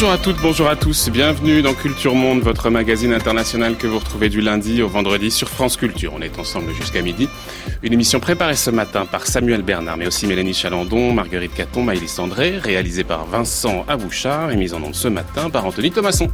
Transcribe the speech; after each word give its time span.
Bonjour 0.00 0.14
à 0.14 0.16
toutes, 0.16 0.40
bonjour 0.40 0.66
à 0.66 0.76
tous, 0.76 1.10
bienvenue 1.10 1.60
dans 1.60 1.74
Culture 1.74 2.14
Monde, 2.14 2.40
votre 2.40 2.70
magazine 2.70 3.12
international 3.12 3.76
que 3.76 3.86
vous 3.86 3.98
retrouvez 3.98 4.30
du 4.30 4.40
lundi 4.40 4.80
au 4.80 4.88
vendredi 4.88 5.30
sur 5.30 5.50
France 5.50 5.76
Culture. 5.76 6.14
On 6.16 6.22
est 6.22 6.38
ensemble 6.38 6.72
jusqu'à 6.72 7.02
midi. 7.02 7.28
Une 7.82 7.92
émission 7.92 8.18
préparée 8.18 8.56
ce 8.56 8.70
matin 8.70 9.04
par 9.04 9.26
Samuel 9.26 9.60
Bernard, 9.60 9.98
mais 9.98 10.06
aussi 10.06 10.26
Mélanie 10.26 10.54
Chalandon, 10.54 11.12
Marguerite 11.12 11.52
Caton, 11.52 11.82
Maëlys 11.82 12.18
André, 12.18 12.56
réalisée 12.56 13.04
par 13.04 13.26
Vincent 13.26 13.84
Abouchard 13.88 14.50
et 14.50 14.56
mise 14.56 14.72
en 14.72 14.82
onde 14.82 14.94
ce 14.94 15.08
matin 15.08 15.50
par 15.50 15.66
Anthony 15.66 15.90
Thomasson. 15.90 16.28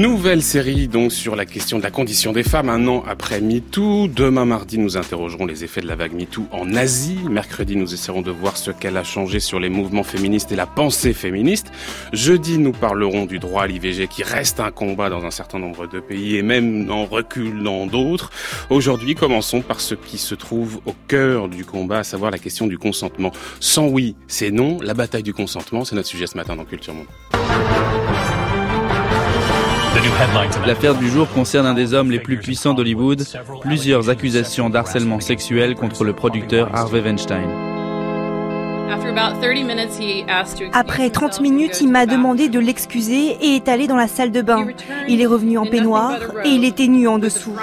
Nouvelle 0.00 0.40
série 0.40 0.88
donc 0.88 1.12
sur 1.12 1.36
la 1.36 1.44
question 1.44 1.76
de 1.76 1.82
la 1.82 1.90
condition 1.90 2.32
des 2.32 2.42
femmes 2.42 2.70
un 2.70 2.88
an 2.88 3.04
après 3.06 3.42
MeToo. 3.42 4.08
Demain 4.08 4.46
mardi, 4.46 4.78
nous 4.78 4.96
interrogerons 4.96 5.44
les 5.44 5.62
effets 5.62 5.82
de 5.82 5.86
la 5.86 5.94
vague 5.94 6.14
MeToo 6.14 6.46
en 6.52 6.74
Asie. 6.74 7.18
Mercredi, 7.28 7.76
nous 7.76 7.92
essaierons 7.92 8.22
de 8.22 8.30
voir 8.30 8.56
ce 8.56 8.70
qu'elle 8.70 8.96
a 8.96 9.04
changé 9.04 9.40
sur 9.40 9.60
les 9.60 9.68
mouvements 9.68 10.02
féministes 10.02 10.52
et 10.52 10.56
la 10.56 10.64
pensée 10.64 11.12
féministe. 11.12 11.70
Jeudi, 12.14 12.56
nous 12.56 12.72
parlerons 12.72 13.26
du 13.26 13.38
droit 13.38 13.64
à 13.64 13.66
l'IVG 13.66 14.08
qui 14.08 14.22
reste 14.22 14.58
un 14.58 14.70
combat 14.70 15.10
dans 15.10 15.26
un 15.26 15.30
certain 15.30 15.58
nombre 15.58 15.86
de 15.86 16.00
pays 16.00 16.36
et 16.36 16.42
même 16.42 16.90
en 16.90 17.04
recul 17.04 17.62
dans 17.62 17.84
d'autres. 17.84 18.30
Aujourd'hui, 18.70 19.14
commençons 19.14 19.60
par 19.60 19.82
ce 19.82 19.94
qui 19.94 20.16
se 20.16 20.34
trouve 20.34 20.80
au 20.86 20.94
cœur 21.08 21.50
du 21.50 21.66
combat, 21.66 21.98
à 21.98 22.04
savoir 22.04 22.30
la 22.30 22.38
question 22.38 22.66
du 22.66 22.78
consentement. 22.78 23.32
Sans 23.60 23.86
oui, 23.86 24.16
c'est 24.28 24.50
non. 24.50 24.78
La 24.80 24.94
bataille 24.94 25.24
du 25.24 25.34
consentement, 25.34 25.84
c'est 25.84 25.94
notre 25.94 26.08
sujet 26.08 26.26
ce 26.26 26.38
matin 26.38 26.56
dans 26.56 26.64
Culture 26.64 26.94
Monde. 26.94 28.29
L'affaire 30.66 30.94
du 30.94 31.08
jour 31.08 31.28
concerne 31.28 31.66
un 31.66 31.74
des 31.74 31.94
hommes 31.94 32.10
les 32.10 32.20
plus 32.20 32.38
puissants 32.38 32.74
d'Hollywood, 32.74 33.24
plusieurs 33.60 34.08
accusations 34.08 34.70
d'harcèlement 34.70 35.20
sexuel 35.20 35.74
contre 35.74 36.04
le 36.04 36.12
producteur 36.12 36.70
Harvey 36.74 37.00
Weinstein. 37.00 37.48
Après 40.72 41.10
30 41.10 41.40
minutes, 41.40 41.80
il 41.80 41.88
m'a 41.88 42.06
demandé 42.06 42.48
de 42.48 42.58
l'excuser 42.58 43.36
et 43.40 43.56
est 43.56 43.68
allé 43.68 43.86
dans 43.86 43.96
la 43.96 44.08
salle 44.08 44.32
de 44.32 44.42
bain. 44.42 44.66
Il 45.08 45.20
est 45.20 45.26
revenu 45.26 45.58
en 45.58 45.66
peignoir 45.66 46.18
et 46.44 46.48
il 46.48 46.64
était 46.64 46.88
nu 46.88 47.08
en 47.08 47.18
dessous. 47.18 47.54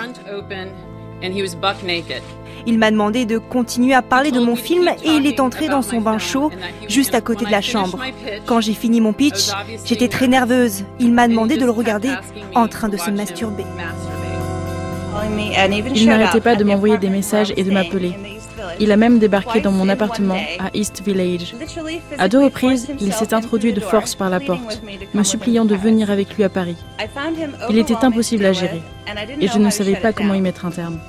Il 2.67 2.77
m'a 2.77 2.91
demandé 2.91 3.25
de 3.25 3.37
continuer 3.37 3.93
à 3.93 4.01
parler 4.01 4.29
de 4.29 4.41
mon 4.41 4.57
film 4.57 4.89
et 5.03 5.09
il 5.09 5.25
est 5.25 5.39
entré 5.39 5.69
dans 5.69 5.81
son 5.81 6.01
bain 6.01 6.17
chaud, 6.17 6.51
juste 6.89 7.15
à 7.15 7.21
côté 7.21 7.45
de 7.45 7.51
la 7.51 7.61
chambre. 7.61 7.97
Quand 8.45 8.59
j'ai 8.59 8.73
fini 8.73 8.99
mon 8.99 9.13
pitch, 9.13 9.51
j'étais 9.85 10.09
très 10.09 10.27
nerveuse. 10.27 10.83
Il 10.99 11.13
m'a 11.13 11.29
demandé 11.29 11.55
de 11.55 11.63
le 11.63 11.71
regarder 11.71 12.11
en 12.53 12.67
train 12.67 12.89
de 12.89 12.97
se 12.97 13.09
masturber. 13.09 13.63
Il 15.95 16.07
n'arrêtait 16.07 16.41
pas 16.41 16.55
de 16.57 16.65
m'envoyer 16.65 16.97
des 16.97 17.09
messages 17.09 17.53
et 17.55 17.63
de 17.63 17.71
m'appeler. 17.71 18.13
Il 18.81 18.91
a 18.91 18.97
même 18.97 19.17
débarqué 19.17 19.61
dans 19.61 19.71
mon 19.71 19.87
appartement 19.87 20.37
à 20.59 20.69
East 20.73 21.01
Village. 21.05 21.55
À 22.17 22.27
deux 22.27 22.43
reprises, 22.43 22.89
il 22.99 23.13
s'est 23.13 23.33
introduit 23.33 23.71
de 23.71 23.79
force 23.79 24.13
par 24.13 24.29
la 24.29 24.41
porte, 24.41 24.81
me 25.13 25.23
suppliant 25.23 25.63
de 25.63 25.75
venir 25.75 26.11
avec 26.11 26.35
lui 26.35 26.43
à 26.43 26.49
Paris. 26.49 26.75
Il 27.69 27.77
était 27.77 28.03
impossible 28.03 28.45
à 28.45 28.51
gérer 28.51 28.81
et 29.39 29.47
je 29.47 29.57
ne 29.57 29.69
savais 29.69 29.95
pas 29.95 30.11
comment 30.11 30.33
y 30.33 30.41
mettre 30.41 30.65
un 30.65 30.71
terme. 30.71 30.99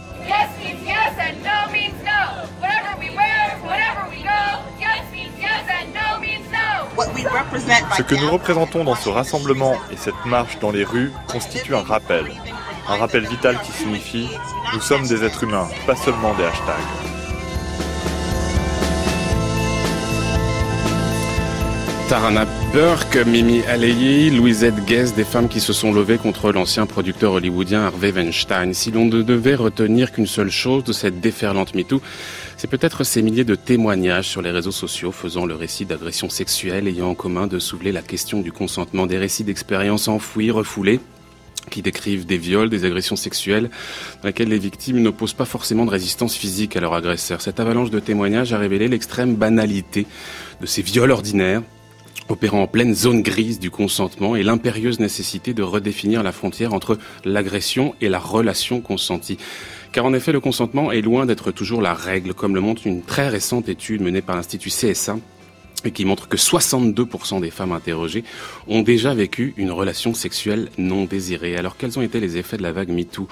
Ce 7.97 8.03
que 8.03 8.15
nous 8.15 8.31
représentons 8.31 8.85
dans 8.85 8.95
ce 8.95 9.09
rassemblement 9.09 9.75
et 9.91 9.97
cette 9.97 10.25
marche 10.27 10.59
dans 10.61 10.71
les 10.71 10.85
rues 10.85 11.13
constitue 11.27 11.75
un 11.75 11.83
rappel. 11.83 12.27
Un 12.89 12.97
rappel 12.97 13.27
vital 13.27 13.59
qui 13.63 13.73
signifie 13.73 14.29
nous 14.75 14.81
sommes 14.81 15.07
des 15.07 15.25
êtres 15.25 15.45
humains, 15.45 15.69
pas 15.87 15.97
seulement 15.97 16.35
des 16.35 16.45
hashtags. 16.45 16.75
Tarana 22.09 22.47
Burke, 22.73 23.27
Mimi 23.27 23.63
Aleyi, 23.65 24.31
Louisette 24.31 24.83
Guest, 24.87 25.15
des 25.15 25.25
femmes 25.25 25.49
qui 25.49 25.61
se 25.61 25.75
sont 25.75 25.93
levées 25.93 26.17
contre 26.17 26.53
l'ancien 26.53 26.87
producteur 26.87 27.33
hollywoodien 27.33 27.83
Harvey 27.83 28.13
Weinstein. 28.13 28.73
Si 28.73 28.91
l'on 28.91 29.05
ne 29.05 29.21
devait 29.21 29.55
retenir 29.55 30.11
qu'une 30.13 30.27
seule 30.27 30.51
chose 30.51 30.85
de 30.85 30.95
cette 30.95 31.21
déferlante 31.21 31.75
MeToo, 31.75 32.01
c'est 32.59 32.67
peut-être 32.67 33.05
ces 33.05 33.23
milliers 33.23 33.45
de 33.45 33.55
témoignages 33.55 34.27
sur 34.27 34.43
les 34.43 34.51
réseaux 34.51 34.73
sociaux 34.73 35.13
faisant 35.13 35.47
le 35.47 35.55
récit 35.55 35.87
d'agressions 35.87 36.29
sexuelles 36.29 36.89
ayant 36.89 37.11
en 37.11 37.15
commun 37.15 37.47
de 37.47 37.61
soulever 37.61 37.93
la 37.93 38.03
question 38.03 38.41
du 38.41 38.51
consentement, 38.51 39.07
des 39.07 39.17
récits 39.17 39.45
d'expériences 39.45 40.09
enfouies, 40.09 40.51
refoulées, 40.51 40.99
qui 41.71 41.83
décrivent 41.83 42.27
des 42.27 42.37
viols, 42.37 42.69
des 42.69 42.85
agressions 42.85 43.15
sexuelles, 43.15 43.71
dans 44.23 44.27
lesquelles 44.27 44.49
les 44.49 44.59
victimes 44.59 44.99
n'opposent 44.99 45.35
pas 45.35 45.45
forcément 45.45 45.87
de 45.87 45.91
résistance 45.91 46.35
physique 46.35 46.77
à 46.77 46.81
leur 46.81 46.95
agresseur. 46.95 47.41
Cette 47.43 47.61
avalanche 47.61 47.91
de 47.91 48.01
témoignages 48.01 48.53
a 48.53 48.59
révélé 48.59 48.89
l'extrême 48.89 49.37
banalité 49.37 50.07
de 50.61 50.67
ces 50.67 50.83
viols 50.83 51.13
ordinaires, 51.13 51.63
opérant 52.29 52.63
en 52.63 52.67
pleine 52.67 52.95
zone 52.95 53.23
grise 53.23 53.61
du 53.61 53.71
consentement 53.71 54.35
et 54.35 54.43
l'impérieuse 54.43 54.99
nécessité 54.99 55.55
de 55.55 55.63
redéfinir 55.63 56.25
la 56.25 56.33
frontière 56.33 56.75
entre 56.75 56.99
l'agression 57.25 57.95
et 58.01 58.09
la 58.09 58.19
relation 58.19 58.81
consentie. 58.81 59.39
Car 59.93 60.05
en 60.05 60.13
effet, 60.13 60.33
le 60.33 60.41
consentement 60.41 60.93
est 60.93 61.01
loin 61.01 61.27
d'être 61.27 61.51
toujours 61.51 61.81
la 61.81 61.95
règle, 61.95 62.35
comme 62.35 62.55
le 62.55 62.61
montre 62.61 62.87
une 62.87 63.03
très 63.03 63.29
récente 63.29 63.69
étude 63.69 64.03
menée 64.03 64.23
par 64.23 64.37
l'Institut 64.37 64.71
CSA 64.71 65.17
et 65.85 65.93
qui 65.93 66.05
montre 66.05 66.29
que 66.29 66.37
62% 66.37 67.41
des 67.41 67.51
femmes 67.51 67.73
interrogées 67.73 68.25
ont 68.67 68.83
déjà 68.83 69.15
vécu 69.15 69.55
une 69.57 69.71
relation 69.71 70.13
sexuelle 70.13 70.71
non 70.77 71.05
désirée. 71.05 71.57
Alors 71.57 71.77
quels 71.77 71.99
ont 71.99 72.03
été 72.03 72.21
les 72.21 72.37
effets 72.37 72.57
de 72.57 72.63
la 72.63 72.73
vague 72.73 72.89
MeToo? 72.89 73.29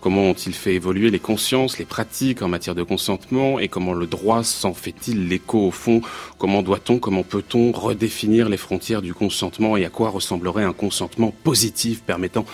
Comment 0.00 0.30
ont-ils 0.30 0.54
fait 0.54 0.74
évoluer 0.74 1.10
les 1.10 1.18
consciences, 1.18 1.78
les 1.78 1.84
pratiques 1.84 2.42
en 2.42 2.48
matière 2.48 2.76
de 2.76 2.84
consentement? 2.84 3.58
Et 3.58 3.66
comment 3.66 3.94
le 3.94 4.06
droit 4.06 4.44
s'en 4.44 4.74
fait-il 4.74 5.26
l'écho 5.26 5.66
au 5.66 5.70
fond? 5.72 6.00
Comment 6.38 6.62
doit-on, 6.62 7.00
comment 7.00 7.24
peut-on 7.24 7.72
redéfinir 7.72 8.48
les 8.48 8.56
frontières 8.56 9.02
du 9.02 9.12
consentement? 9.12 9.76
Et 9.76 9.84
à 9.84 9.90
quoi 9.90 10.10
ressemblerait 10.10 10.62
un 10.62 10.72
consentement 10.72 11.34
positif 11.42 12.02
permettant 12.02 12.46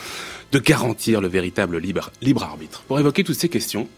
de 0.54 0.60
garantir 0.60 1.20
le 1.20 1.26
véritable 1.26 1.78
libre, 1.78 2.12
libre 2.22 2.44
arbitre 2.44 2.84
Pour 2.86 3.00
évoquer 3.00 3.24
toutes 3.24 3.34
ces 3.34 3.48
questions, 3.48 3.88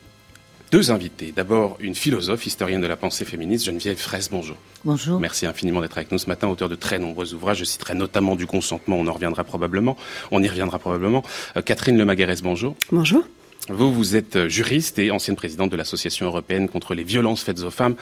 deux 0.72 0.90
invités. 0.90 1.30
D'abord, 1.36 1.76
une 1.80 1.94
philosophe, 1.94 2.46
historienne 2.46 2.80
de 2.80 2.86
la 2.86 2.96
pensée 2.96 3.26
féministe, 3.26 3.66
Geneviève 3.66 3.98
Fraisse, 3.98 4.30
bonjour. 4.30 4.56
Bonjour. 4.82 5.20
Merci 5.20 5.44
infiniment 5.44 5.82
d'être 5.82 5.98
avec 5.98 6.10
nous 6.10 6.16
ce 6.16 6.28
matin, 6.28 6.48
auteur 6.48 6.70
de 6.70 6.74
très 6.74 6.98
nombreux 6.98 7.34
ouvrages. 7.34 7.58
Je 7.58 7.64
citerai 7.64 7.94
notamment 7.94 8.36
du 8.36 8.46
consentement, 8.46 8.96
on 8.96 9.06
en 9.06 9.12
reviendra 9.12 9.44
probablement. 9.44 9.98
On 10.30 10.42
y 10.42 10.48
reviendra 10.48 10.78
probablement. 10.78 11.22
Euh, 11.58 11.60
Catherine 11.60 11.98
Lemaguerès, 11.98 12.40
bonjour. 12.40 12.74
Bonjour. 12.90 13.28
Vous, 13.68 13.92
vous 13.92 14.14
êtes 14.14 14.46
juriste 14.46 15.00
et 15.00 15.10
ancienne 15.10 15.34
présidente 15.34 15.70
de 15.70 15.76
l'Association 15.76 16.26
européenne 16.26 16.68
contre 16.68 16.94
les 16.94 17.02
violences 17.02 17.42
faites 17.42 17.62
aux 17.62 17.72
femmes 17.72 17.96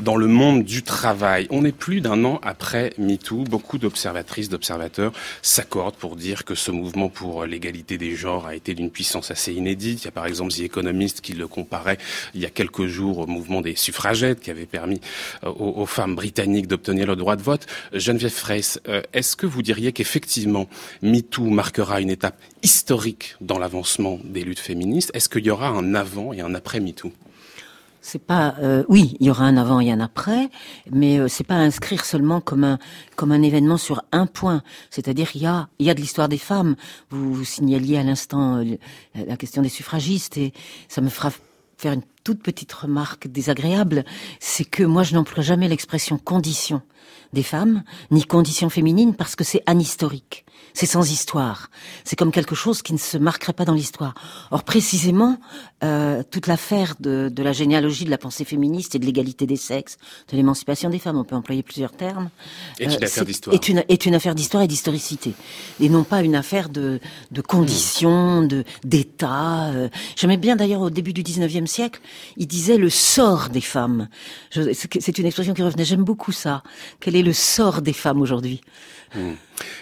dans 0.00 0.16
le 0.16 0.26
monde 0.26 0.64
du 0.64 0.82
travail. 0.82 1.46
On 1.50 1.66
est 1.66 1.76
plus 1.76 2.00
d'un 2.00 2.24
an 2.24 2.40
après 2.42 2.94
MeToo. 2.96 3.44
Beaucoup 3.44 3.76
d'observatrices, 3.76 4.48
d'observateurs 4.48 5.12
s'accordent 5.42 5.96
pour 5.96 6.16
dire 6.16 6.46
que 6.46 6.54
ce 6.54 6.70
mouvement 6.70 7.10
pour 7.10 7.44
l'égalité 7.44 7.98
des 7.98 8.16
genres 8.16 8.46
a 8.46 8.54
été 8.54 8.72
d'une 8.72 8.90
puissance 8.90 9.30
assez 9.30 9.52
inédite. 9.52 10.02
Il 10.02 10.04
y 10.06 10.08
a 10.08 10.10
par 10.10 10.24
exemple 10.24 10.52
The 10.52 10.60
Economist 10.60 11.20
qui 11.20 11.34
le 11.34 11.46
comparait 11.46 11.98
il 12.34 12.40
y 12.40 12.46
a 12.46 12.50
quelques 12.50 12.86
jours 12.86 13.18
au 13.18 13.26
mouvement 13.26 13.60
des 13.60 13.76
suffragettes 13.76 14.40
qui 14.40 14.50
avait 14.50 14.64
permis 14.64 15.02
euh, 15.44 15.50
aux, 15.50 15.84
femmes 15.84 16.14
britanniques 16.14 16.66
d'obtenir 16.66 17.06
le 17.06 17.16
droit 17.16 17.36
de 17.36 17.42
vote. 17.42 17.66
Geneviève 17.92 18.32
Fraisse, 18.32 18.80
euh, 18.88 19.02
est-ce 19.12 19.36
que 19.36 19.44
vous 19.44 19.60
diriez 19.60 19.92
qu'effectivement 19.92 20.66
MeToo 21.02 21.50
marquera 21.50 22.00
une 22.00 22.10
étape 22.10 22.40
historique 22.62 23.36
dans 23.42 23.58
l'avancement 23.58 24.18
des 24.24 24.44
luttes 24.44 24.60
féministes? 24.60 25.09
Est-ce 25.14 25.28
qu'il 25.28 25.44
y 25.44 25.50
aura 25.50 25.68
un 25.68 25.94
avant 25.94 26.32
et 26.32 26.40
un 26.40 26.54
après 26.54 26.80
MeToo? 26.80 27.12
C'est 28.02 28.24
pas 28.24 28.54
euh, 28.60 28.82
oui, 28.88 29.16
il 29.20 29.26
y 29.26 29.30
aura 29.30 29.44
un 29.44 29.58
avant 29.58 29.78
et 29.78 29.92
un 29.92 30.00
après, 30.00 30.48
mais 30.90 31.18
euh, 31.18 31.28
c'est 31.28 31.44
pas 31.44 31.56
inscrire 31.56 32.06
seulement 32.06 32.40
comme 32.40 32.64
un 32.64 32.78
comme 33.14 33.30
un 33.30 33.42
événement 33.42 33.76
sur 33.76 34.02
un 34.10 34.26
point. 34.26 34.62
C'est-à-dire 34.88 35.30
il 35.34 35.42
y 35.42 35.46
a 35.46 35.68
il 35.78 35.86
y 35.86 35.90
a 35.90 35.94
de 35.94 36.00
l'histoire 36.00 36.28
des 36.28 36.38
femmes. 36.38 36.76
Vous, 37.10 37.44
signaliez 37.44 37.98
à 37.98 38.02
l'instant 38.02 38.56
euh, 38.56 38.76
la 39.14 39.36
question 39.36 39.60
des 39.60 39.68
suffragistes 39.68 40.38
et 40.38 40.54
ça 40.88 41.02
me 41.02 41.10
fera 41.10 41.30
faire 41.76 41.92
une 41.92 42.02
toute 42.24 42.42
petite 42.42 42.72
remarque 42.72 43.28
désagréable, 43.28 44.04
c'est 44.38 44.64
que 44.64 44.82
moi 44.82 45.02
je 45.02 45.14
n'emploie 45.14 45.42
jamais 45.42 45.68
l'expression 45.68 46.18
condition 46.18 46.82
des 47.32 47.42
femmes, 47.42 47.82
ni 48.10 48.24
condition 48.24 48.70
féminine 48.70 49.14
parce 49.14 49.36
que 49.36 49.44
c'est 49.44 49.62
anhistorique. 49.66 50.44
C'est 50.74 50.86
sans 50.86 51.10
histoire. 51.10 51.70
C'est 52.04 52.16
comme 52.16 52.32
quelque 52.32 52.54
chose 52.54 52.82
qui 52.82 52.92
ne 52.92 52.98
se 52.98 53.18
marquerait 53.18 53.52
pas 53.52 53.64
dans 53.64 53.74
l'histoire. 53.74 54.14
Or, 54.50 54.64
précisément, 54.64 55.38
euh, 55.82 56.22
toute 56.30 56.46
l'affaire 56.46 56.94
de, 57.00 57.32
la 57.38 57.52
généalogie 57.52 58.04
de 58.04 58.10
la 58.10 58.18
pensée 58.18 58.44
féministe 58.44 58.94
et 58.94 58.98
de 58.98 59.06
l'égalité 59.06 59.46
des 59.46 59.56
sexes, 59.56 59.96
de 60.30 60.36
l'émancipation 60.36 60.90
des 60.90 60.98
femmes, 60.98 61.18
on 61.18 61.24
peut 61.24 61.36
employer 61.36 61.62
plusieurs 61.62 61.92
termes, 61.92 62.30
est, 62.78 62.84
une, 62.84 62.92
euh, 62.92 63.06
affaire 63.06 63.24
d'histoire. 63.24 63.54
est, 63.54 63.68
une, 63.68 63.84
est 63.88 64.06
une 64.06 64.14
affaire 64.14 64.34
d'histoire 64.34 64.62
et 64.62 64.68
d'historicité, 64.68 65.34
et 65.80 65.88
non 65.88 66.04
pas 66.04 66.22
une 66.22 66.34
affaire 66.34 66.68
de, 66.68 67.00
de 67.30 67.40
conditions, 67.40 68.42
de 68.42 68.64
d'état. 68.84 69.70
Euh. 69.70 69.88
J'aimais 70.16 70.36
bien 70.36 70.56
d'ailleurs 70.56 70.82
au 70.82 70.90
début 70.90 71.12
du 71.12 71.22
19e 71.22 71.66
siècle 71.66 72.00
il 72.36 72.46
disait 72.46 72.76
le 72.76 72.90
sort 72.90 73.48
des 73.48 73.60
femmes. 73.60 74.08
C'est 74.50 75.18
une 75.18 75.26
expression 75.26 75.54
qui 75.54 75.62
revenait. 75.62 75.84
J'aime 75.84 76.04
beaucoup 76.04 76.32
ça. 76.32 76.62
Quel 77.00 77.16
est 77.16 77.22
le 77.22 77.32
sort 77.32 77.82
des 77.82 77.92
femmes 77.92 78.20
aujourd'hui? 78.20 78.60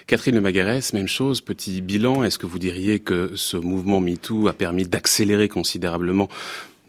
Catherine 0.06 0.34
Le 0.34 0.40
Magarès, 0.40 0.92
même 0.92 1.08
chose, 1.08 1.40
petit 1.40 1.80
bilan. 1.80 2.24
Est-ce 2.24 2.38
que 2.38 2.46
vous 2.46 2.58
diriez 2.58 2.98
que 2.98 3.32
ce 3.36 3.56
mouvement 3.56 4.00
MeToo 4.00 4.48
a 4.48 4.52
permis 4.52 4.84
d'accélérer 4.84 5.48
considérablement 5.48 6.28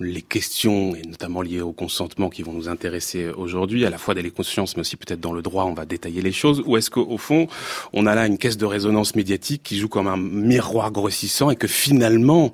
les 0.01 0.21
questions, 0.21 0.95
et 0.95 1.01
notamment 1.01 1.41
liées 1.41 1.59
au 1.59 1.74
consentement 1.74 2.30
qui 2.30 2.41
vont 2.41 2.53
nous 2.53 2.69
intéresser 2.69 3.27
aujourd'hui, 3.27 3.86
à 3.86 3.89
la 3.89 3.97
fois 3.97 4.15
dans 4.15 4.21
les 4.21 4.31
consciences, 4.31 4.77
mais 4.77 4.81
aussi 4.81 4.95
peut-être 4.95 5.19
dans 5.19 5.33
le 5.33 5.41
droit, 5.41 5.65
on 5.65 5.74
va 5.74 5.86
détailler 5.86 6.21
les 6.21 6.31
choses, 6.31 6.63
ou 6.65 6.77
est-ce 6.77 6.89
qu'au 6.89 7.18
fond, 7.18 7.47
on 7.91 8.06
a 8.06 8.15
là 8.15 8.25
une 8.25 8.38
caisse 8.38 8.57
de 8.57 8.65
résonance 8.65 9.15
médiatique 9.15 9.62
qui 9.62 9.77
joue 9.77 9.89
comme 9.89 10.07
un 10.07 10.15
miroir 10.15 10.91
grossissant 10.91 11.50
et 11.50 11.57
que 11.57 11.68
finalement, 11.68 12.53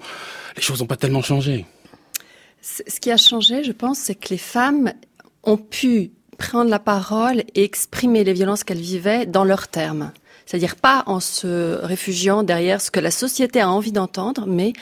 les 0.55 0.63
choses 0.63 0.79
n'ont 0.79 0.87
pas 0.87 0.97
tellement 0.97 1.21
changé? 1.21 1.65
Ce 2.61 2.99
qui 2.99 3.11
a 3.11 3.17
changé, 3.17 3.63
je 3.63 3.73
pense, 3.73 3.99
c'est 3.99 4.15
que 4.15 4.29
les 4.29 4.39
femmes 4.39 4.91
ont 5.43 5.57
pu 5.57 6.13
prendre 6.37 6.69
la 6.69 6.79
parole 6.79 7.43
et 7.55 7.63
exprimer 7.63 8.23
les 8.23 8.33
violences 8.33 8.63
qu'elles 8.63 8.77
vivaient 8.77 9.25
dans 9.25 9.43
leurs 9.43 9.67
termes. 9.67 10.11
C'est-à-dire 10.45 10.75
pas 10.75 11.03
en 11.07 11.19
se 11.19 11.83
réfugiant 11.83 12.43
derrière 12.43 12.79
ce 12.81 12.91
que 12.91 12.99
la 12.99 13.11
société 13.11 13.61
a 13.61 13.69
envie 13.69 13.91
d'entendre, 13.91 14.45
mais 14.47 14.73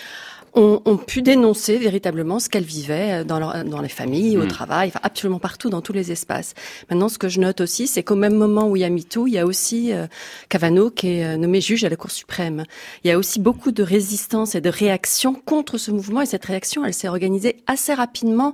ont, 0.55 0.97
pu 0.97 1.21
dénoncer 1.21 1.77
véritablement 1.77 2.39
ce 2.39 2.47
qu'elles 2.47 2.63
vivaient 2.63 3.21
euh, 3.21 3.23
dans, 3.23 3.39
leur, 3.39 3.63
dans 3.63 3.81
les 3.81 3.89
familles, 3.89 4.37
au 4.37 4.43
hmm. 4.43 4.47
travail, 4.47 4.89
enfin, 4.89 4.99
absolument 5.03 5.39
partout, 5.39 5.69
dans 5.69 5.81
tous 5.81 5.93
les 5.93 6.11
espaces. 6.11 6.53
Maintenant, 6.89 7.09
ce 7.09 7.17
que 7.17 7.27
je 7.27 7.39
note 7.39 7.61
aussi, 7.61 7.87
c'est 7.87 8.03
qu'au 8.03 8.15
même 8.15 8.35
moment 8.35 8.69
où 8.69 8.75
il 8.75 8.81
y 8.81 8.85
a 8.85 8.89
MeToo, 8.89 9.27
il 9.27 9.33
y 9.33 9.39
a 9.39 9.45
aussi 9.45 9.91
euh, 9.91 10.05
Cavano 10.49 10.91
qui 10.91 11.07
est 11.07 11.25
euh, 11.25 11.37
nommé 11.37 11.59
juge 11.59 11.83
à 11.83 11.89
la 11.89 11.95
Cour 11.95 12.11
suprême. 12.11 12.65
Il 13.03 13.07
y 13.07 13.11
a 13.11 13.17
aussi 13.17 13.39
beaucoup 13.39 13.71
de 13.71 13.83
résistance 13.83 14.53
et 14.55 14.61
de 14.61 14.69
réaction 14.69 15.33
contre 15.33 15.77
ce 15.77 15.91
mouvement, 15.91 16.21
et 16.21 16.25
cette 16.25 16.45
réaction, 16.45 16.85
elle 16.85 16.93
s'est 16.93 17.07
organisée 17.07 17.57
assez 17.65 17.93
rapidement 17.93 18.53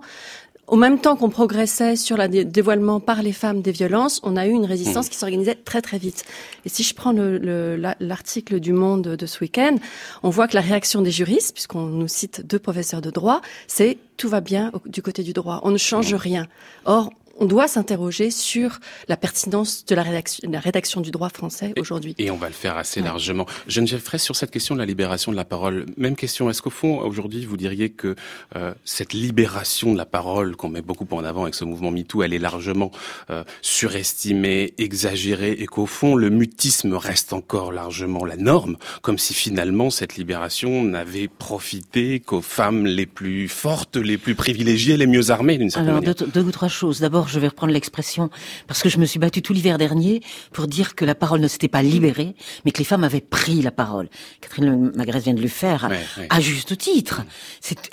au 0.70 0.76
même 0.76 1.00
temps 1.00 1.16
qu'on 1.16 1.30
progressait 1.30 1.96
sur 1.96 2.16
le 2.18 2.28
dévoilement 2.28 3.00
par 3.00 3.22
les 3.24 3.34
femmes 3.34 3.62
des 3.62 3.72
violences, 3.72 4.20
on 4.24 4.36
a 4.36 4.46
eu 4.48 4.52
une 4.52 4.66
résistance 4.66 5.08
mmh. 5.08 5.10
qui 5.10 5.18
s'organisait 5.18 5.56
très 5.56 5.82
très 5.82 5.98
vite. 5.98 6.26
Et 6.66 6.70
si 6.70 6.84
je 6.84 6.94
prends 6.94 7.12
l'article 7.12 8.54
le, 8.54 8.60
du 8.60 8.74
Monde 8.74 9.02
de 9.02 9.26
ce 9.26 9.40
week-end, 9.42 9.76
on 10.24 10.30
voit 10.30 10.48
que 10.48 10.56
la 10.56 10.62
réaction 10.62 11.02
des 11.02 11.12
juristes, 11.12 11.54
puisqu'on 11.54 11.86
nous 11.86 12.08
cite 12.08 12.46
deux 12.46 12.60
professeurs 12.60 13.02
de 13.02 13.10
droit, 13.10 13.42
c'est 13.68 13.98
tout 14.18 14.30
va 14.30 14.42
bien 14.42 14.72
du 14.86 15.02
côté 15.02 15.24
du 15.24 15.34
droit, 15.34 15.62
on 15.64 15.72
ne 15.72 15.78
change 15.78 16.14
mmh. 16.14 16.18
rien. 16.18 16.48
Or, 16.86 17.10
on 17.40 17.46
doit 17.46 17.68
s'interroger 17.68 18.32
sur 18.32 18.80
la 19.08 19.18
pertinence 19.18 19.86
de 19.86 19.96
la 19.96 20.04
rédaction, 20.04 20.50
la 20.52 20.60
rédaction 20.60 21.02
du 21.02 21.12
droit 21.12 21.30
français 21.30 21.74
aujourd'hui. 21.80 22.14
Et 22.18 22.30
on 22.32 22.38
va 22.38 22.48
le 22.48 22.54
faire 22.54 22.78
assez 22.78 23.02
largement. 23.02 23.46
Geneviève 23.68 24.02
Fraisse, 24.02 24.24
sur 24.24 24.36
cette 24.36 24.52
question 24.52 24.76
de 24.76 24.80
la 24.80 24.86
libération 24.86 25.32
de 25.32 25.38
la 25.38 25.46
parole, 25.46 25.86
même 25.98 26.16
question, 26.16 26.50
est-ce 26.50 26.62
qu'au 26.62 26.70
fond, 26.70 27.00
aujourd'hui, 27.00 27.46
vous 27.46 27.58
diriez 27.58 27.90
que 27.90 28.16
euh, 28.56 28.74
cette 28.84 29.14
libération 29.14 29.94
de 29.94 29.98
la 29.98 30.06
parole 30.06 30.56
qu'on 30.56 30.70
met 30.70 30.82
beaucoup 30.82 31.08
en 31.12 31.24
avant 31.24 31.44
avec 31.44 31.56
ce 31.56 31.64
mouvement 31.64 31.92
MeToo, 31.92 32.24
elle 32.24 32.34
est 32.34 32.40
largement 32.40 32.92
euh, 33.30 33.44
surestimée, 33.62 34.74
exagérée, 34.78 35.54
et 35.54 35.66
qu'au 35.66 35.86
fond, 35.86 36.16
le 36.16 36.30
mutisme 36.30 36.94
reste 36.94 37.32
encore 37.34 37.72
largement 37.72 38.26
la 38.26 38.36
norme, 38.36 38.76
comme 39.02 39.18
si 39.18 39.34
finalement 39.34 39.90
cette 39.90 40.18
libération 40.18 40.84
n'avait 40.84 41.30
profité 41.30 42.20
qu'aux 42.20 42.42
femmes 42.42 42.86
les 42.86 43.06
plus 43.06 43.48
fortes, 43.48 43.96
les 43.96 44.18
plus 44.18 44.36
privilégiées, 44.36 44.98
les 44.98 45.08
mieux 45.08 45.32
armées, 45.32 45.58
d'une 45.58 45.70
certaine 45.70 45.90
Alors, 45.90 46.02
manière. 46.02 46.16
Deux, 46.16 46.28
deux 46.28 46.44
ou 46.44 46.52
trois 46.52 46.68
choses. 46.68 47.00
D'abord, 47.00 47.29
je 47.30 47.40
vais 47.40 47.48
reprendre 47.48 47.74
l'expression, 47.74 48.30
parce 48.68 48.82
que 48.82 48.90
je 48.90 48.98
me 48.98 49.06
suis 49.06 49.20
battue 49.20 49.42
tout 49.42 49.54
l'hiver 49.54 49.78
dernier 49.78 50.22
pour 50.52 50.68
dire 50.68 50.96
que 50.96 51.06
la 51.06 51.16
parole 51.16 51.40
ne 51.40 51.48
s'était 51.48 51.68
pas 51.68 51.82
libérée, 51.82 52.36
mais 52.66 52.72
que 52.72 52.80
les 52.80 52.84
femmes 52.86 53.04
avaient 53.04 53.22
pris 53.22 53.62
la 53.62 53.72
parole. 53.72 54.10
Catherine 54.42 54.92
Magresse 54.96 55.24
vient 55.24 55.34
de 55.34 55.42
le 55.42 55.48
faire, 55.48 55.90
à 56.30 56.40
juste 56.42 56.78
titre. 56.78 57.22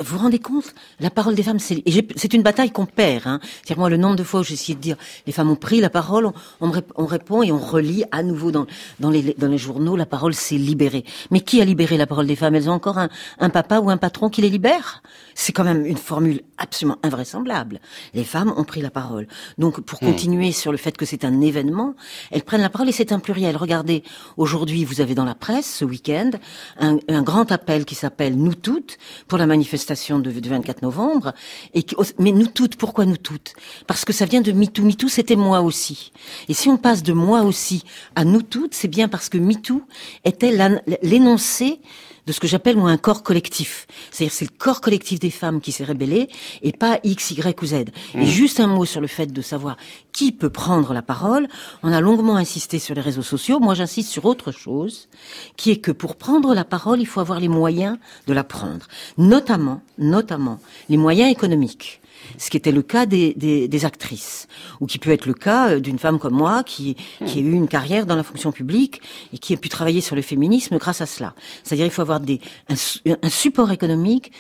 Vous 0.00 0.16
vous 0.16 0.18
rendez 0.18 0.38
compte 0.38 0.74
La 1.00 1.10
parole 1.10 1.34
des 1.34 1.42
femmes, 1.42 1.58
c'est 1.58 2.34
une 2.34 2.42
bataille 2.42 2.70
qu'on 2.70 2.86
perd. 2.86 3.26
Hein. 3.26 3.40
C'est-à-dire, 3.42 3.78
moi, 3.78 3.90
le 3.90 3.96
nombre 3.96 4.16
de 4.16 4.24
fois 4.24 4.40
où 4.40 4.44
j'ai 4.44 4.54
essayé 4.54 4.74
de 4.74 4.80
dire, 4.80 4.96
les 5.26 5.32
femmes 5.32 5.50
ont 5.50 5.56
pris 5.56 5.80
la 5.80 5.90
parole, 5.90 6.26
on, 6.60 6.72
on, 6.96 7.06
répond 7.06 7.42
et 7.42 7.52
on 7.52 7.58
relit 7.58 8.04
à 8.12 8.22
nouveau 8.22 8.50
dans, 8.50 8.66
dans, 9.00 9.10
les, 9.10 9.34
dans 9.38 9.48
les 9.48 9.58
journaux, 9.58 9.96
la 9.96 10.06
parole 10.06 10.34
s'est 10.34 10.56
libérée. 10.56 11.04
Mais 11.30 11.40
qui 11.40 11.60
a 11.60 11.64
libéré 11.64 11.96
la 11.96 12.06
parole 12.06 12.26
des 12.26 12.36
femmes? 12.36 12.54
Elles 12.54 12.70
ont 12.70 12.74
encore 12.74 12.98
un, 12.98 13.08
un 13.38 13.50
papa 13.50 13.78
ou 13.80 13.90
un 13.90 13.96
patron 13.96 14.28
qui 14.28 14.42
les 14.42 14.50
libère? 14.50 15.02
C'est 15.34 15.52
quand 15.52 15.64
même 15.64 15.84
une 15.84 15.96
formule 15.96 16.40
absolument 16.58 16.98
invraisemblable. 17.02 17.80
Les 18.14 18.24
femmes 18.24 18.52
ont 18.56 18.64
pris 18.64 18.80
la 18.80 18.90
parole. 18.90 19.25
Donc, 19.58 19.80
pour 19.80 20.02
hmm. 20.02 20.06
continuer 20.06 20.52
sur 20.52 20.72
le 20.72 20.78
fait 20.78 20.96
que 20.96 21.04
c'est 21.04 21.24
un 21.24 21.40
événement, 21.40 21.94
elles 22.30 22.42
prennent 22.42 22.60
la 22.62 22.70
parole 22.70 22.88
et 22.88 22.92
c'est 22.92 23.12
un 23.12 23.18
pluriel. 23.18 23.56
Regardez, 23.56 24.02
aujourd'hui, 24.36 24.84
vous 24.84 25.00
avez 25.00 25.14
dans 25.14 25.24
la 25.24 25.34
presse, 25.34 25.76
ce 25.76 25.84
week-end, 25.84 26.30
un, 26.78 27.22
grand 27.22 27.50
appel 27.50 27.84
qui 27.84 27.94
s'appelle 27.94 28.36
Nous 28.36 28.54
toutes 28.54 28.98
pour 29.28 29.38
la 29.38 29.46
manifestation 29.46 30.18
de, 30.18 30.30
24 30.30 30.82
novembre. 30.82 31.32
Et 31.74 31.84
mais 32.18 32.32
nous 32.32 32.46
toutes, 32.46 32.76
pourquoi 32.76 33.04
nous 33.04 33.16
toutes? 33.16 33.54
Parce 33.86 34.04
que 34.04 34.12
ça 34.12 34.26
vient 34.26 34.40
de 34.40 34.52
MeToo. 34.52 34.82
MeToo, 34.82 35.08
c'était 35.08 35.36
moi 35.36 35.60
aussi. 35.60 36.12
Et 36.48 36.54
si 36.54 36.68
on 36.68 36.76
passe 36.76 37.02
de 37.02 37.12
moi 37.12 37.42
aussi 37.42 37.84
à 38.14 38.24
nous 38.24 38.42
toutes, 38.42 38.74
c'est 38.74 38.88
bien 38.88 39.08
parce 39.08 39.28
que 39.28 39.38
MeToo 39.38 39.82
était 40.24 40.56
l'énoncé 41.02 41.80
de 42.26 42.32
ce 42.32 42.40
que 42.40 42.46
j'appelle 42.46 42.76
moi 42.76 42.90
un 42.90 42.96
corps 42.96 43.22
collectif. 43.22 43.86
C'est-à-dire 44.10 44.32
c'est 44.32 44.44
le 44.44 44.56
corps 44.56 44.80
collectif 44.80 45.20
des 45.20 45.30
femmes 45.30 45.60
qui 45.60 45.72
s'est 45.72 45.84
rébellé 45.84 46.28
et 46.62 46.72
pas 46.72 46.98
X, 47.04 47.30
Y 47.30 47.62
ou 47.62 47.66
Z. 47.66 47.72
Et 47.72 47.86
mmh. 48.14 48.24
juste 48.24 48.60
un 48.60 48.66
mot 48.66 48.84
sur 48.84 49.00
le 49.00 49.06
fait 49.06 49.26
de 49.26 49.42
savoir 49.42 49.76
qui 50.12 50.32
peut 50.32 50.50
prendre 50.50 50.92
la 50.92 51.02
parole. 51.02 51.48
On 51.82 51.92
a 51.92 52.00
longuement 52.00 52.36
insisté 52.36 52.78
sur 52.78 52.94
les 52.94 53.00
réseaux 53.00 53.22
sociaux. 53.22 53.60
Moi, 53.60 53.74
j'insiste 53.74 54.10
sur 54.10 54.24
autre 54.24 54.50
chose, 54.50 55.08
qui 55.56 55.70
est 55.70 55.76
que 55.76 55.92
pour 55.92 56.16
prendre 56.16 56.54
la 56.54 56.64
parole, 56.64 57.00
il 57.00 57.06
faut 57.06 57.20
avoir 57.20 57.40
les 57.40 57.48
moyens 57.48 57.98
de 58.26 58.32
la 58.32 58.44
prendre. 58.44 58.86
Notamment, 59.18 59.82
notamment, 59.98 60.58
les 60.88 60.96
moyens 60.96 61.30
économiques 61.30 62.00
ce 62.38 62.50
qui 62.50 62.56
était 62.56 62.72
le 62.72 62.82
cas 62.82 63.06
des, 63.06 63.34
des, 63.34 63.68
des, 63.68 63.84
actrices, 63.84 64.48
ou 64.80 64.86
qui 64.86 64.98
peut 64.98 65.10
être 65.10 65.26
le 65.26 65.34
cas 65.34 65.70
euh, 65.70 65.80
d'une 65.80 65.98
femme 65.98 66.18
comme 66.18 66.34
moi 66.34 66.62
qui, 66.64 66.96
qui 67.26 67.38
a 67.38 67.42
eu 67.42 67.52
une 67.52 67.68
carrière 67.68 68.06
dans 68.06 68.16
la 68.16 68.22
fonction 68.22 68.52
publique 68.52 69.00
et 69.32 69.38
qui 69.38 69.54
a 69.54 69.56
pu 69.56 69.68
travailler 69.68 70.00
sur 70.00 70.16
le 70.16 70.22
féminisme 70.22 70.78
grâce 70.78 71.00
à 71.00 71.06
cela. 71.06 71.34
C'est-à-dire 71.62 71.86
il 71.86 71.92
faut 71.92 72.02
avoir 72.02 72.20
des, 72.20 72.40
un, 72.68 72.74
un 73.22 73.28
support 73.28 73.70
économique 73.70 74.32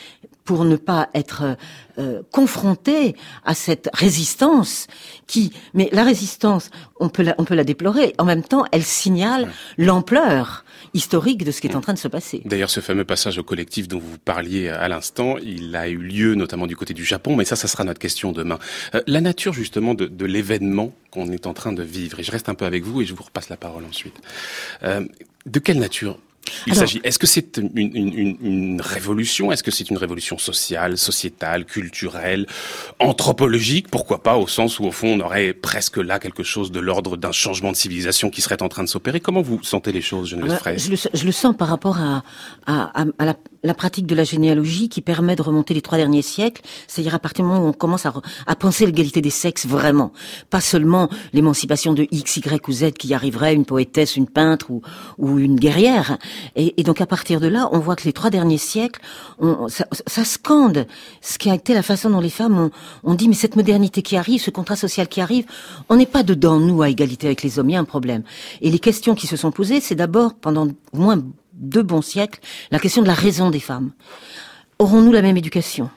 pour 0.46 0.64
ne 0.64 0.76
pas 0.76 1.10
être 1.12 1.42
euh, 1.42 1.54
euh, 1.98 2.22
confronté 2.32 3.16
à 3.44 3.54
cette 3.54 3.90
résistance 3.92 4.86
qui, 5.26 5.52
mais 5.74 5.90
la 5.92 6.04
résistance, 6.04 6.70
on 7.00 7.10
peut 7.10 7.24
la, 7.24 7.34
on 7.36 7.44
peut 7.44 7.54
la 7.54 7.64
déplorer. 7.64 8.14
En 8.18 8.24
même 8.24 8.44
temps, 8.44 8.64
elle 8.72 8.84
signale 8.84 9.50
l'ampleur 9.76 10.64
historique 10.94 11.44
de 11.44 11.50
ce 11.50 11.60
qui 11.60 11.66
est 11.66 11.76
en 11.76 11.80
train 11.80 11.94
de 11.94 11.98
se 11.98 12.08
passer. 12.08 12.42
D'ailleurs, 12.44 12.70
ce 12.70 12.80
fameux 12.80 13.04
passage 13.04 13.38
au 13.38 13.42
collectif 13.42 13.88
dont 13.88 13.98
vous 13.98 14.18
parliez 14.18 14.68
à 14.68 14.88
l'instant, 14.88 15.36
il 15.38 15.74
a 15.76 15.88
eu 15.88 15.98
lieu 15.98 16.34
notamment 16.34 16.66
du 16.66 16.76
côté 16.76 16.94
du 16.94 17.04
Japon, 17.04 17.36
mais 17.36 17.44
ça, 17.44 17.56
ça 17.56 17.68
sera 17.68 17.84
notre 17.84 18.00
question 18.00 18.32
demain. 18.32 18.58
Euh, 18.94 19.02
la 19.06 19.20
nature 19.20 19.52
justement 19.52 19.94
de, 19.94 20.06
de 20.06 20.24
l'événement 20.24 20.94
qu'on 21.10 21.30
est 21.32 21.46
en 21.46 21.54
train 21.54 21.72
de 21.72 21.82
vivre, 21.82 22.20
et 22.20 22.22
je 22.22 22.30
reste 22.30 22.48
un 22.48 22.54
peu 22.54 22.64
avec 22.64 22.84
vous 22.84 23.02
et 23.02 23.04
je 23.04 23.14
vous 23.14 23.22
repasse 23.22 23.48
la 23.48 23.56
parole 23.56 23.84
ensuite. 23.84 24.16
Euh, 24.82 25.06
de 25.46 25.58
quelle 25.58 25.78
nature 25.78 26.18
il 26.66 26.74
s'agit. 26.74 27.00
Est-ce 27.04 27.18
que 27.18 27.26
c'est 27.26 27.58
une, 27.58 27.70
une, 27.74 28.36
une, 28.40 28.80
révolution? 28.80 29.52
Est-ce 29.52 29.62
que 29.62 29.70
c'est 29.70 29.90
une 29.90 29.98
révolution 29.98 30.38
sociale, 30.38 30.98
sociétale, 30.98 31.64
culturelle, 31.64 32.46
anthropologique? 32.98 33.88
Pourquoi 33.90 34.22
pas 34.22 34.36
au 34.36 34.46
sens 34.46 34.78
où 34.78 34.84
au 34.84 34.92
fond 34.92 35.08
on 35.08 35.20
aurait 35.20 35.52
presque 35.52 35.98
là 35.98 36.18
quelque 36.18 36.42
chose 36.42 36.70
de 36.70 36.80
l'ordre 36.80 37.16
d'un 37.16 37.32
changement 37.32 37.72
de 37.72 37.76
civilisation 37.76 38.30
qui 38.30 38.40
serait 38.40 38.62
en 38.62 38.68
train 38.68 38.84
de 38.84 38.88
s'opérer? 38.88 39.20
Comment 39.20 39.42
vous 39.42 39.62
sentez 39.62 39.92
les 39.92 40.02
choses, 40.02 40.30
Geneviève 40.30 40.58
ah 40.60 40.70
bah, 40.70 40.76
je 40.76 40.90
le, 40.90 40.96
je 41.12 41.24
le, 41.24 41.32
sens 41.32 41.56
par 41.56 41.68
rapport 41.68 41.98
à, 41.98 42.22
à, 42.66 43.04
à 43.18 43.24
la, 43.24 43.34
la, 43.66 43.74
pratique 43.74 44.06
de 44.06 44.14
la 44.14 44.24
généalogie 44.24 44.88
qui 44.88 45.00
permet 45.00 45.36
de 45.36 45.42
remonter 45.42 45.74
les 45.74 45.82
trois 45.82 45.98
derniers 45.98 46.22
siècles, 46.22 46.62
c'est-à-dire 46.86 47.14
à 47.14 47.18
partir 47.18 47.44
du 47.44 47.50
moment 47.50 47.64
où 47.64 47.68
on 47.68 47.72
commence 47.72 48.06
à, 48.06 48.12
penser 48.56 48.86
l'égalité 48.86 49.20
des 49.20 49.30
sexes 49.30 49.66
vraiment, 49.66 50.12
pas 50.50 50.60
seulement 50.60 51.08
l'émancipation 51.32 51.92
de 51.92 52.06
X, 52.10 52.38
Y 52.38 52.68
ou 52.68 52.72
Z 52.72 52.92
qui 52.92 53.12
arriverait, 53.14 53.54
une 53.54 53.64
poétesse, 53.64 54.16
une 54.16 54.26
peintre 54.26 54.70
ou, 54.70 55.38
une 55.38 55.56
guerrière. 55.56 56.18
Et, 56.54 56.82
donc 56.82 57.00
à 57.00 57.06
partir 57.06 57.40
de 57.40 57.48
là, 57.48 57.68
on 57.72 57.78
voit 57.78 57.96
que 57.96 58.04
les 58.04 58.12
trois 58.12 58.30
derniers 58.30 58.58
siècles, 58.58 59.00
ça, 59.68 60.24
scande 60.24 60.86
ce 61.20 61.38
qui 61.38 61.50
a 61.50 61.54
été 61.54 61.74
la 61.74 61.82
façon 61.82 62.10
dont 62.10 62.20
les 62.20 62.30
femmes 62.30 62.58
ont, 62.58 62.70
ont, 63.04 63.14
dit 63.14 63.28
mais 63.28 63.34
cette 63.34 63.56
modernité 63.56 64.02
qui 64.02 64.16
arrive, 64.16 64.40
ce 64.40 64.50
contrat 64.50 64.76
social 64.76 65.08
qui 65.08 65.20
arrive, 65.20 65.46
on 65.88 65.96
n'est 65.96 66.06
pas 66.06 66.22
dedans 66.22 66.58
nous 66.58 66.82
à 66.82 66.88
égalité 66.88 67.26
avec 67.26 67.42
les 67.42 67.58
hommes, 67.58 67.70
il 67.70 67.74
y 67.74 67.76
a 67.76 67.80
un 67.80 67.84
problème. 67.84 68.22
Et 68.60 68.70
les 68.70 68.78
questions 68.78 69.14
qui 69.14 69.26
se 69.26 69.36
sont 69.36 69.50
posées, 69.50 69.80
c'est 69.80 69.94
d'abord 69.94 70.34
pendant 70.34 70.68
au 70.92 70.98
moins 70.98 71.22
deux 71.56 71.82
bons 71.82 72.02
siècles 72.02 72.40
la 72.70 72.78
question 72.78 73.02
de 73.02 73.06
la 73.06 73.14
raison 73.14 73.50
des 73.50 73.60
femmes. 73.60 73.92
Aurons-nous 74.78 75.12
la 75.12 75.22
même 75.22 75.36
éducation? 75.36 75.90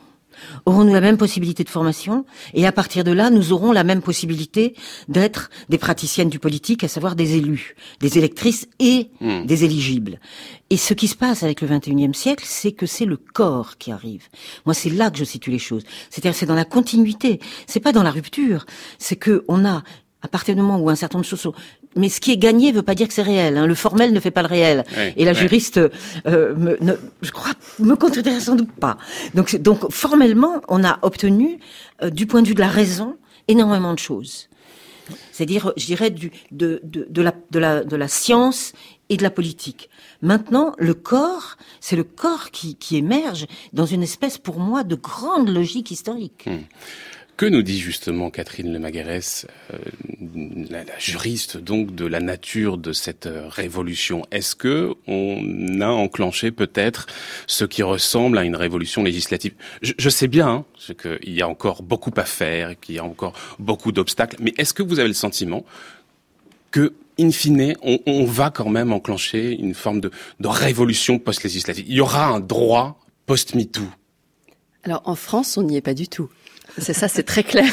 Aurons-nous 0.66 0.94
la 0.94 1.02
même 1.02 1.18
possibilité 1.18 1.64
de 1.64 1.70
formation? 1.70 2.26
Et 2.54 2.66
à 2.66 2.72
partir 2.72 3.04
de 3.04 3.12
là, 3.12 3.30
nous 3.30 3.52
aurons 3.52 3.72
la 3.72 3.84
même 3.84 4.02
possibilité 4.02 4.76
d'être 5.08 5.50
des 5.70 5.78
praticiennes 5.78 6.30
du 6.30 6.40
politique, 6.40 6.84
à 6.84 6.88
savoir 6.88 7.16
des 7.16 7.36
élus, 7.36 7.76
des 8.00 8.18
électrices 8.18 8.68
et 8.80 9.10
hmm. 9.20 9.46
des 9.46 9.66
éligibles. 9.66 10.20
Et 10.70 10.78
ce 10.78 10.94
qui 10.94 11.08
se 11.08 11.16
passe 11.16 11.44
avec 11.44 11.62
le 11.62 11.68
21e 11.68 12.14
siècle, 12.14 12.46
c'est 12.48 12.72
que 12.72 12.86
c'est 12.86 13.06
le 13.06 13.18
corps 13.18 13.78
qui 13.78 13.92
arrive. 13.92 14.28
Moi, 14.66 14.74
c'est 14.74 14.90
là 14.90 15.12
que 15.12 15.18
je 15.18 15.24
situe 15.24 15.52
les 15.52 15.60
choses. 15.60 15.84
C'est-à-dire, 16.10 16.38
c'est 16.38 16.46
dans 16.46 16.56
la 16.56 16.66
continuité. 16.66 17.40
C'est 17.68 17.80
pas 17.80 17.92
dans 17.92 18.04
la 18.04 18.12
rupture. 18.12 18.66
C'est 18.98 19.16
que 19.16 19.44
on 19.48 19.66
a 19.66 19.84
à 20.22 20.28
partir 20.28 20.56
du 20.56 20.62
moment 20.62 20.80
où 20.80 20.90
un 20.90 20.96
certain 20.96 21.18
nombre 21.18 21.26
de 21.26 21.30
choses 21.30 21.40
sont 21.40 21.54
mais 21.96 22.10
ce 22.10 22.20
qui 22.22 22.32
est 22.32 22.38
gagné 22.38 22.72
ne 22.72 22.78
veut 22.78 22.84
pas 22.84 22.96
dire 22.96 23.08
que 23.08 23.14
c'est 23.14 23.24
réel. 23.24 23.58
Hein. 23.58 23.66
Le 23.66 23.76
formel 23.76 24.14
ne 24.14 24.20
fait 24.20 24.32
pas 24.32 24.42
le 24.42 24.48
réel. 24.48 24.84
et 25.18 25.26
la 25.26 25.34
juriste, 25.34 25.80
euh, 26.28 26.56
me, 26.56 26.78
je 27.22 27.32
crois, 27.32 27.54
me 27.80 27.96
contredira 27.96 28.40
sans 28.40 28.56
doute 28.56 28.72
pas. 28.72 28.98
Donc, 29.34 29.56
donc 29.56 29.92
formellement, 29.92 30.62
on 30.68 30.84
a 30.84 31.00
obtenu, 31.02 31.60
euh, 32.04 32.10
du 32.10 32.28
point 32.28 32.42
de 32.42 32.48
vue 32.48 32.54
de 32.56 32.60
la 32.60 32.68
raison, 32.70 33.16
énormément 33.48 33.94
de 33.94 34.00
choses. 34.00 34.50
C'est-à-dire, 35.32 35.74
je 35.76 35.86
dirais, 35.86 36.12
du, 36.12 36.32
de, 36.52 36.80
de, 36.84 37.08
de, 37.10 37.22
la, 37.22 37.34
de, 37.50 37.60
la, 37.60 37.84
de 37.84 37.96
la 37.96 38.08
science 38.08 38.74
et 39.10 39.18
de 39.18 39.24
la 39.24 39.32
politique. 39.32 39.90
Maintenant, 40.22 40.74
le 40.78 40.94
corps, 40.94 41.58
c'est 41.80 41.96
le 41.96 42.04
corps 42.04 42.52
qui, 42.52 42.76
qui 42.76 42.98
émerge 42.98 43.48
dans 43.74 43.86
une 43.88 44.04
espèce, 44.04 44.38
pour 44.38 44.60
moi, 44.60 44.84
de 44.84 44.96
grande 44.96 45.50
logique 45.50 45.90
historique. 45.90 46.46
Hmm. 46.46 46.60
Que 47.40 47.46
nous 47.46 47.62
dit 47.62 47.80
justement 47.80 48.32
Catherine 48.32 48.74
Lemaguerès, 48.74 49.48
euh, 49.74 49.78
la, 50.70 50.84
juriste 51.00 51.56
donc 51.56 51.96
de 51.96 52.06
la 52.06 52.20
nature 52.20 52.78
de 52.78 52.92
cette 52.92 53.28
euh, 53.28 53.48
révolution? 53.48 54.26
Est-ce 54.30 54.58
que 54.58 54.94
on 55.08 55.80
a 55.80 55.88
enclenché 55.88 56.52
peut-être 56.52 57.08
ce 57.48 57.64
qui 57.64 57.82
ressemble 57.82 58.38
à 58.40 58.44
une 58.44 58.58
révolution 58.58 59.04
législative? 59.04 59.54
Je, 59.82 60.10
sais 60.10 60.28
bien 60.28 60.50
hein, 60.50 60.66
qu'il 61.02 61.34
y 61.34 61.42
a 61.42 61.48
encore 61.48 61.82
beaucoup 61.82 62.12
à 62.18 62.26
faire, 62.26 62.78
qu'il 62.78 62.96
y 62.96 63.00
a 63.00 63.06
encore 63.06 63.32
beaucoup 63.58 63.94
d'obstacles, 63.94 64.36
mais 64.42 64.54
est-ce 64.58 64.74
que 64.74 64.84
vous 64.84 65.00
avez 65.00 65.08
le 65.08 65.14
sentiment 65.14 65.64
que 66.72 66.92
in 67.18 67.32
fine, 67.32 67.74
on, 68.06 68.26
va 68.26 68.50
quand 68.50 68.68
même 68.68 68.92
enclencher 68.92 69.58
une 69.58 69.76
forme 69.76 70.02
de, 70.02 70.12
de 70.42 70.48
révolution 70.50 71.20
post-législative? 71.20 71.86
Il 71.88 71.96
y 71.96 72.02
aura 72.02 72.28
un 72.28 72.42
droit 72.42 73.00
post-MeToo. 73.28 73.88
Alors 74.84 75.04
en 75.06 75.16
France, 75.16 75.56
on 75.56 75.64
n'y 75.64 75.78
est 75.78 75.82
pas 75.82 75.94
du 75.94 76.10
tout. 76.10 76.30
C'est 76.78 76.94
ça, 76.94 77.08
c'est 77.08 77.24
très 77.24 77.44
clair. 77.44 77.70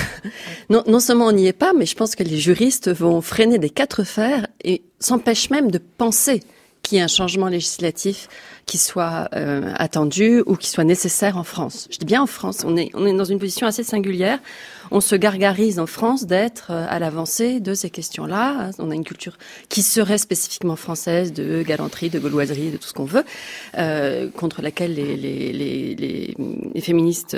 Non, 0.68 0.98
seulement 0.98 1.26
on 1.26 1.32
n'y 1.32 1.46
est 1.46 1.52
pas, 1.52 1.72
mais 1.72 1.86
je 1.86 1.94
pense 1.94 2.16
que 2.16 2.24
les 2.24 2.38
juristes 2.38 2.90
vont 2.90 3.20
freiner 3.20 3.58
des 3.58 3.70
quatre 3.70 4.02
fers 4.02 4.46
et 4.64 4.82
s'empêchent 4.98 5.50
même 5.50 5.70
de 5.70 5.78
penser 5.78 6.42
qu'il 6.86 6.98
y 6.98 7.00
ait 7.00 7.04
un 7.04 7.08
changement 7.08 7.48
législatif 7.48 8.28
qui 8.64 8.78
soit 8.78 9.28
euh, 9.34 9.72
attendu 9.76 10.42
ou 10.46 10.56
qui 10.56 10.70
soit 10.70 10.84
nécessaire 10.84 11.36
en 11.36 11.42
France. 11.42 11.88
Je 11.90 11.98
dis 11.98 12.06
bien 12.06 12.22
en 12.22 12.26
France, 12.26 12.62
on 12.64 12.76
est, 12.76 12.90
on 12.94 13.06
est 13.06 13.12
dans 13.12 13.24
une 13.24 13.40
position 13.40 13.66
assez 13.66 13.82
singulière. 13.82 14.38
On 14.92 15.00
se 15.00 15.16
gargarise 15.16 15.80
en 15.80 15.86
France 15.86 16.26
d'être 16.26 16.68
euh, 16.70 16.86
à 16.88 17.00
l'avancée 17.00 17.58
de 17.58 17.74
ces 17.74 17.90
questions-là. 17.90 18.70
On 18.78 18.92
a 18.92 18.94
une 18.94 19.04
culture 19.04 19.36
qui 19.68 19.82
serait 19.82 20.18
spécifiquement 20.18 20.76
française 20.76 21.32
de 21.32 21.64
galanterie, 21.64 22.08
de 22.08 22.20
gauloiserie, 22.20 22.70
de 22.70 22.76
tout 22.76 22.86
ce 22.86 22.92
qu'on 22.92 23.04
veut, 23.04 23.24
euh, 23.78 24.30
contre 24.30 24.62
laquelle 24.62 24.94
les, 24.94 25.16
les, 25.16 25.52
les, 25.52 26.36
les 26.72 26.80
féministes 26.80 27.36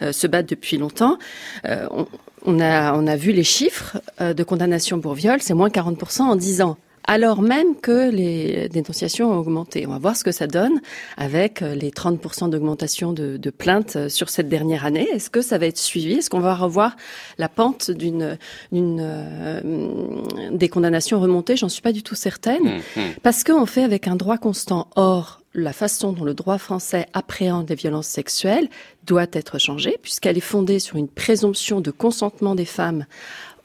se 0.00 0.26
battent 0.28 0.48
depuis 0.48 0.78
longtemps. 0.78 1.18
On, 1.64 2.06
on, 2.44 2.60
a, 2.60 2.92
on 2.94 3.06
a 3.06 3.16
vu 3.16 3.32
les 3.32 3.44
chiffres 3.44 3.98
de 4.20 4.44
condamnation 4.44 5.00
pour 5.00 5.14
viol, 5.14 5.40
c'est 5.42 5.54
moins 5.54 5.68
40% 5.68 6.22
en 6.22 6.36
10 6.36 6.62
ans 6.62 6.76
alors 7.06 7.42
même 7.42 7.76
que 7.76 8.10
les 8.10 8.68
dénonciations 8.68 9.32
ont 9.32 9.38
augmenté. 9.38 9.86
On 9.86 9.90
va 9.90 9.98
voir 9.98 10.16
ce 10.16 10.24
que 10.24 10.32
ça 10.32 10.46
donne 10.46 10.80
avec 11.16 11.62
euh, 11.62 11.74
les 11.74 11.90
30% 11.90 12.50
d'augmentation 12.50 13.12
de, 13.12 13.36
de, 13.36 13.50
plaintes 13.50 13.96
euh, 13.96 14.08
sur 14.08 14.28
cette 14.28 14.48
dernière 14.48 14.84
année. 14.84 15.08
Est-ce 15.12 15.30
que 15.30 15.40
ça 15.40 15.58
va 15.58 15.66
être 15.66 15.78
suivi? 15.78 16.14
Est-ce 16.14 16.30
qu'on 16.30 16.40
va 16.40 16.54
revoir 16.54 16.96
la 17.38 17.48
pente 17.48 17.90
d'une 17.90 18.36
euh, 18.72 19.60
des 20.50 20.68
condamnations 20.68 21.20
remontées? 21.20 21.56
J'en 21.56 21.68
suis 21.68 21.82
pas 21.82 21.92
du 21.92 22.02
tout 22.02 22.14
certaine, 22.14 22.64
mmh, 22.64 23.00
mmh. 23.00 23.02
parce 23.22 23.44
qu'on 23.44 23.66
fait 23.66 23.84
avec 23.84 24.08
un 24.08 24.16
droit 24.16 24.38
constant. 24.38 24.88
Or, 24.96 25.42
la 25.54 25.72
façon 25.72 26.12
dont 26.12 26.24
le 26.24 26.34
droit 26.34 26.58
français 26.58 27.06
appréhende 27.12 27.68
les 27.68 27.76
violences 27.76 28.08
sexuelles 28.08 28.68
doit 29.04 29.26
être 29.32 29.58
changée, 29.58 29.96
puisqu'elle 30.02 30.36
est 30.36 30.40
fondée 30.40 30.80
sur 30.80 30.96
une 30.96 31.08
présomption 31.08 31.80
de 31.80 31.90
consentement 31.90 32.54
des 32.54 32.64
femmes 32.64 33.06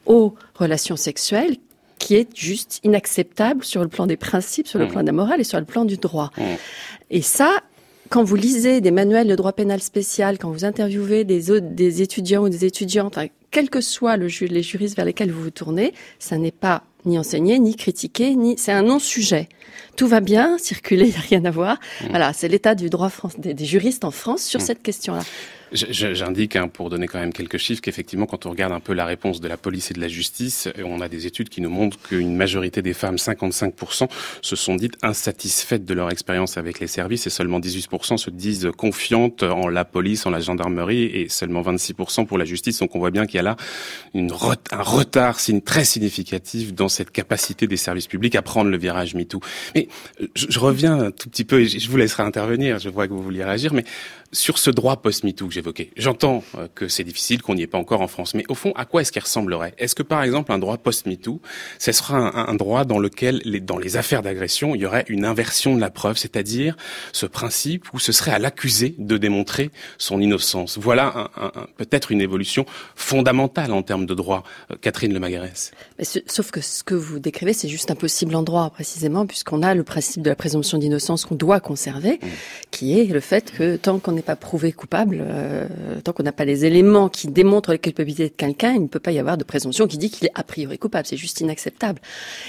aux 0.06 0.34
relations 0.54 0.96
sexuelles 0.96 1.56
qui 2.02 2.16
est 2.16 2.36
juste 2.36 2.80
inacceptable 2.82 3.62
sur 3.64 3.80
le 3.80 3.88
plan 3.88 4.08
des 4.08 4.16
principes, 4.16 4.66
sur 4.66 4.80
le 4.80 4.86
mmh. 4.86 4.88
plan 4.88 5.00
de 5.02 5.06
la 5.06 5.12
morale 5.12 5.40
et 5.40 5.44
sur 5.44 5.60
le 5.60 5.64
plan 5.64 5.84
du 5.84 5.98
droit. 5.98 6.32
Mmh. 6.36 6.42
Et 7.10 7.22
ça, 7.22 7.60
quand 8.08 8.24
vous 8.24 8.34
lisez 8.34 8.80
des 8.80 8.90
manuels 8.90 9.28
de 9.28 9.36
droit 9.36 9.52
pénal 9.52 9.80
spécial, 9.80 10.36
quand 10.36 10.50
vous 10.50 10.64
interviewez 10.64 11.22
des, 11.22 11.60
des 11.60 12.02
étudiants 12.02 12.42
ou 12.42 12.48
des 12.48 12.64
étudiantes, 12.64 13.18
hein, 13.18 13.28
quel 13.52 13.70
que 13.70 13.80
soit 13.80 14.16
le 14.16 14.26
ju 14.26 14.48
les 14.48 14.64
juristes 14.64 14.96
vers 14.96 15.04
lesquels 15.04 15.30
vous 15.30 15.44
vous 15.44 15.50
tournez, 15.50 15.94
ça 16.18 16.38
n'est 16.38 16.50
pas 16.50 16.82
ni 17.04 17.20
enseigné, 17.20 17.60
ni 17.60 17.76
critiqué, 17.76 18.34
ni 18.34 18.58
c'est 18.58 18.72
un 18.72 18.82
non-sujet. 18.82 19.48
Tout 19.94 20.08
va 20.08 20.18
bien, 20.18 20.58
circuler, 20.58 21.04
il 21.04 21.10
n'y 21.10 21.16
a 21.16 21.20
rien 21.20 21.44
à 21.44 21.52
voir. 21.52 21.78
Mmh. 22.00 22.06
Voilà, 22.10 22.32
c'est 22.32 22.48
l'état 22.48 22.74
du 22.74 22.90
droit 22.90 23.12
des, 23.38 23.54
des, 23.54 23.64
juristes 23.64 24.04
en 24.04 24.10
France 24.10 24.42
sur 24.42 24.60
cette 24.60 24.82
question-là. 24.82 25.22
J'indique, 25.72 26.56
hein, 26.56 26.68
pour 26.68 26.90
donner 26.90 27.06
quand 27.06 27.18
même 27.18 27.32
quelques 27.32 27.56
chiffres, 27.56 27.80
qu'effectivement, 27.80 28.26
quand 28.26 28.46
on 28.46 28.50
regarde 28.50 28.72
un 28.72 28.80
peu 28.80 28.92
la 28.92 29.06
réponse 29.06 29.40
de 29.40 29.48
la 29.48 29.56
police 29.56 29.90
et 29.90 29.94
de 29.94 30.00
la 30.00 30.08
justice, 30.08 30.68
on 30.84 31.00
a 31.00 31.08
des 31.08 31.26
études 31.26 31.48
qui 31.48 31.60
nous 31.60 31.70
montrent 31.70 31.98
qu'une 32.00 32.36
majorité 32.36 32.82
des 32.82 32.92
femmes, 32.92 33.16
55%, 33.16 34.08
se 34.42 34.56
sont 34.56 34.76
dites 34.76 34.96
insatisfaites 35.02 35.84
de 35.84 35.94
leur 35.94 36.10
expérience 36.10 36.58
avec 36.58 36.80
les 36.80 36.86
services 36.86 37.26
et 37.26 37.30
seulement 37.30 37.58
18% 37.58 38.18
se 38.18 38.30
disent 38.30 38.70
confiantes 38.76 39.42
en 39.42 39.68
la 39.68 39.84
police, 39.84 40.26
en 40.26 40.30
la 40.30 40.40
gendarmerie 40.40 41.04
et 41.04 41.28
seulement 41.28 41.62
26% 41.62 42.26
pour 42.26 42.38
la 42.38 42.44
justice. 42.44 42.78
Donc 42.80 42.94
on 42.94 42.98
voit 42.98 43.10
bien 43.10 43.26
qu'il 43.26 43.36
y 43.36 43.40
a 43.40 43.42
là 43.42 43.56
une 44.14 44.30
un 44.72 44.82
retard 44.82 45.38
très 45.64 45.84
significatif 45.84 46.74
dans 46.74 46.88
cette 46.88 47.10
capacité 47.10 47.66
des 47.66 47.76
services 47.76 48.06
publics 48.06 48.34
à 48.34 48.42
prendre 48.42 48.70
le 48.70 48.76
virage 48.76 49.14
MeToo. 49.14 49.40
Mais 49.74 49.88
je, 50.34 50.46
je 50.48 50.58
reviens 50.58 50.98
un 50.98 51.10
tout 51.10 51.28
petit 51.30 51.44
peu 51.44 51.60
et 51.60 51.68
je 51.68 51.90
vous 51.90 51.96
laisserai 51.96 52.22
intervenir, 52.22 52.78
je 52.78 52.88
vois 52.88 53.08
que 53.08 53.12
vous 53.12 53.22
vouliez 53.22 53.44
réagir, 53.44 53.72
mais 53.72 53.84
sur 54.32 54.58
ce 54.58 54.70
droit 54.70 54.96
post-MeToo 54.96 55.48
que 55.48 55.54
j'évoquais, 55.62 55.90
j'entends 55.96 56.42
euh, 56.58 56.66
que 56.74 56.88
c'est 56.88 57.04
difficile, 57.04 57.40
qu'on 57.40 57.54
n'y 57.54 57.62
est 57.62 57.66
pas 57.66 57.78
encore 57.78 58.00
en 58.00 58.08
France, 58.08 58.34
mais 58.34 58.44
au 58.48 58.54
fond, 58.54 58.72
à 58.74 58.84
quoi 58.84 59.02
est-ce 59.02 59.12
qu'il 59.12 59.22
ressemblerait? 59.22 59.74
Est-ce 59.78 59.94
que, 59.94 60.02
par 60.02 60.22
exemple, 60.22 60.50
un 60.52 60.58
droit 60.58 60.76
post-MeToo, 60.76 61.40
ce 61.78 61.92
sera 61.92 62.16
un, 62.16 62.48
un, 62.48 62.54
droit 62.54 62.84
dans 62.84 62.98
lequel, 62.98 63.40
les, 63.44 63.60
dans 63.60 63.78
les 63.78 63.96
affaires 63.96 64.22
d'agression, 64.22 64.74
il 64.74 64.80
y 64.80 64.86
aurait 64.86 65.04
une 65.08 65.24
inversion 65.24 65.76
de 65.76 65.80
la 65.80 65.90
preuve, 65.90 66.16
c'est-à-dire 66.16 66.76
ce 67.12 67.26
principe 67.26 67.92
où 67.92 67.98
ce 67.98 68.12
serait 68.12 68.32
à 68.32 68.38
l'accusé 68.38 68.94
de 68.98 69.16
démontrer 69.16 69.70
son 69.98 70.20
innocence? 70.20 70.78
Voilà 70.78 71.30
un, 71.36 71.52
un, 71.54 71.66
peut-être 71.76 72.10
une 72.10 72.20
évolution 72.20 72.66
fondamentale 72.96 73.72
en 73.72 73.82
termes 73.82 74.06
de 74.06 74.14
droit. 74.14 74.42
Euh, 74.70 74.76
Catherine 74.80 75.14
Lemagarès. 75.14 75.70
Sauf 76.26 76.50
que 76.50 76.60
ce 76.60 76.82
que 76.82 76.94
vous 76.94 77.18
décrivez, 77.18 77.52
c'est 77.52 77.68
juste 77.68 77.90
impossible 77.90 78.34
en 78.34 78.42
droit, 78.42 78.70
précisément, 78.70 79.26
puisqu'on 79.26 79.62
a 79.62 79.74
le 79.74 79.84
principe 79.84 80.22
de 80.22 80.30
la 80.30 80.36
présomption 80.36 80.78
d'innocence 80.78 81.24
qu'on 81.24 81.36
doit 81.36 81.60
conserver, 81.60 82.14
mmh. 82.14 82.26
qui 82.70 82.98
est 82.98 83.04
le 83.04 83.20
fait 83.20 83.52
que 83.52 83.76
tant 83.76 83.98
qu'on 83.98 84.16
est 84.16 84.22
n'est 84.22 84.22
pas 84.22 84.36
prouvé 84.36 84.72
coupable, 84.72 85.18
euh, 85.20 85.51
tant 86.04 86.12
qu'on 86.12 86.22
n'a 86.22 86.32
pas 86.32 86.44
les 86.44 86.64
éléments 86.64 87.08
qui 87.08 87.28
démontrent 87.28 87.70
la 87.70 87.78
culpabilité 87.78 88.28
de 88.28 88.34
quelqu'un, 88.34 88.72
il 88.72 88.82
ne 88.82 88.88
peut 88.88 89.00
pas 89.00 89.12
y 89.12 89.18
avoir 89.18 89.36
de 89.36 89.44
présomption 89.44 89.86
qui 89.86 89.98
dit 89.98 90.10
qu'il 90.10 90.26
est 90.26 90.32
a 90.34 90.42
priori 90.42 90.78
coupable. 90.78 91.06
C'est 91.06 91.16
juste 91.16 91.40
inacceptable. 91.40 92.00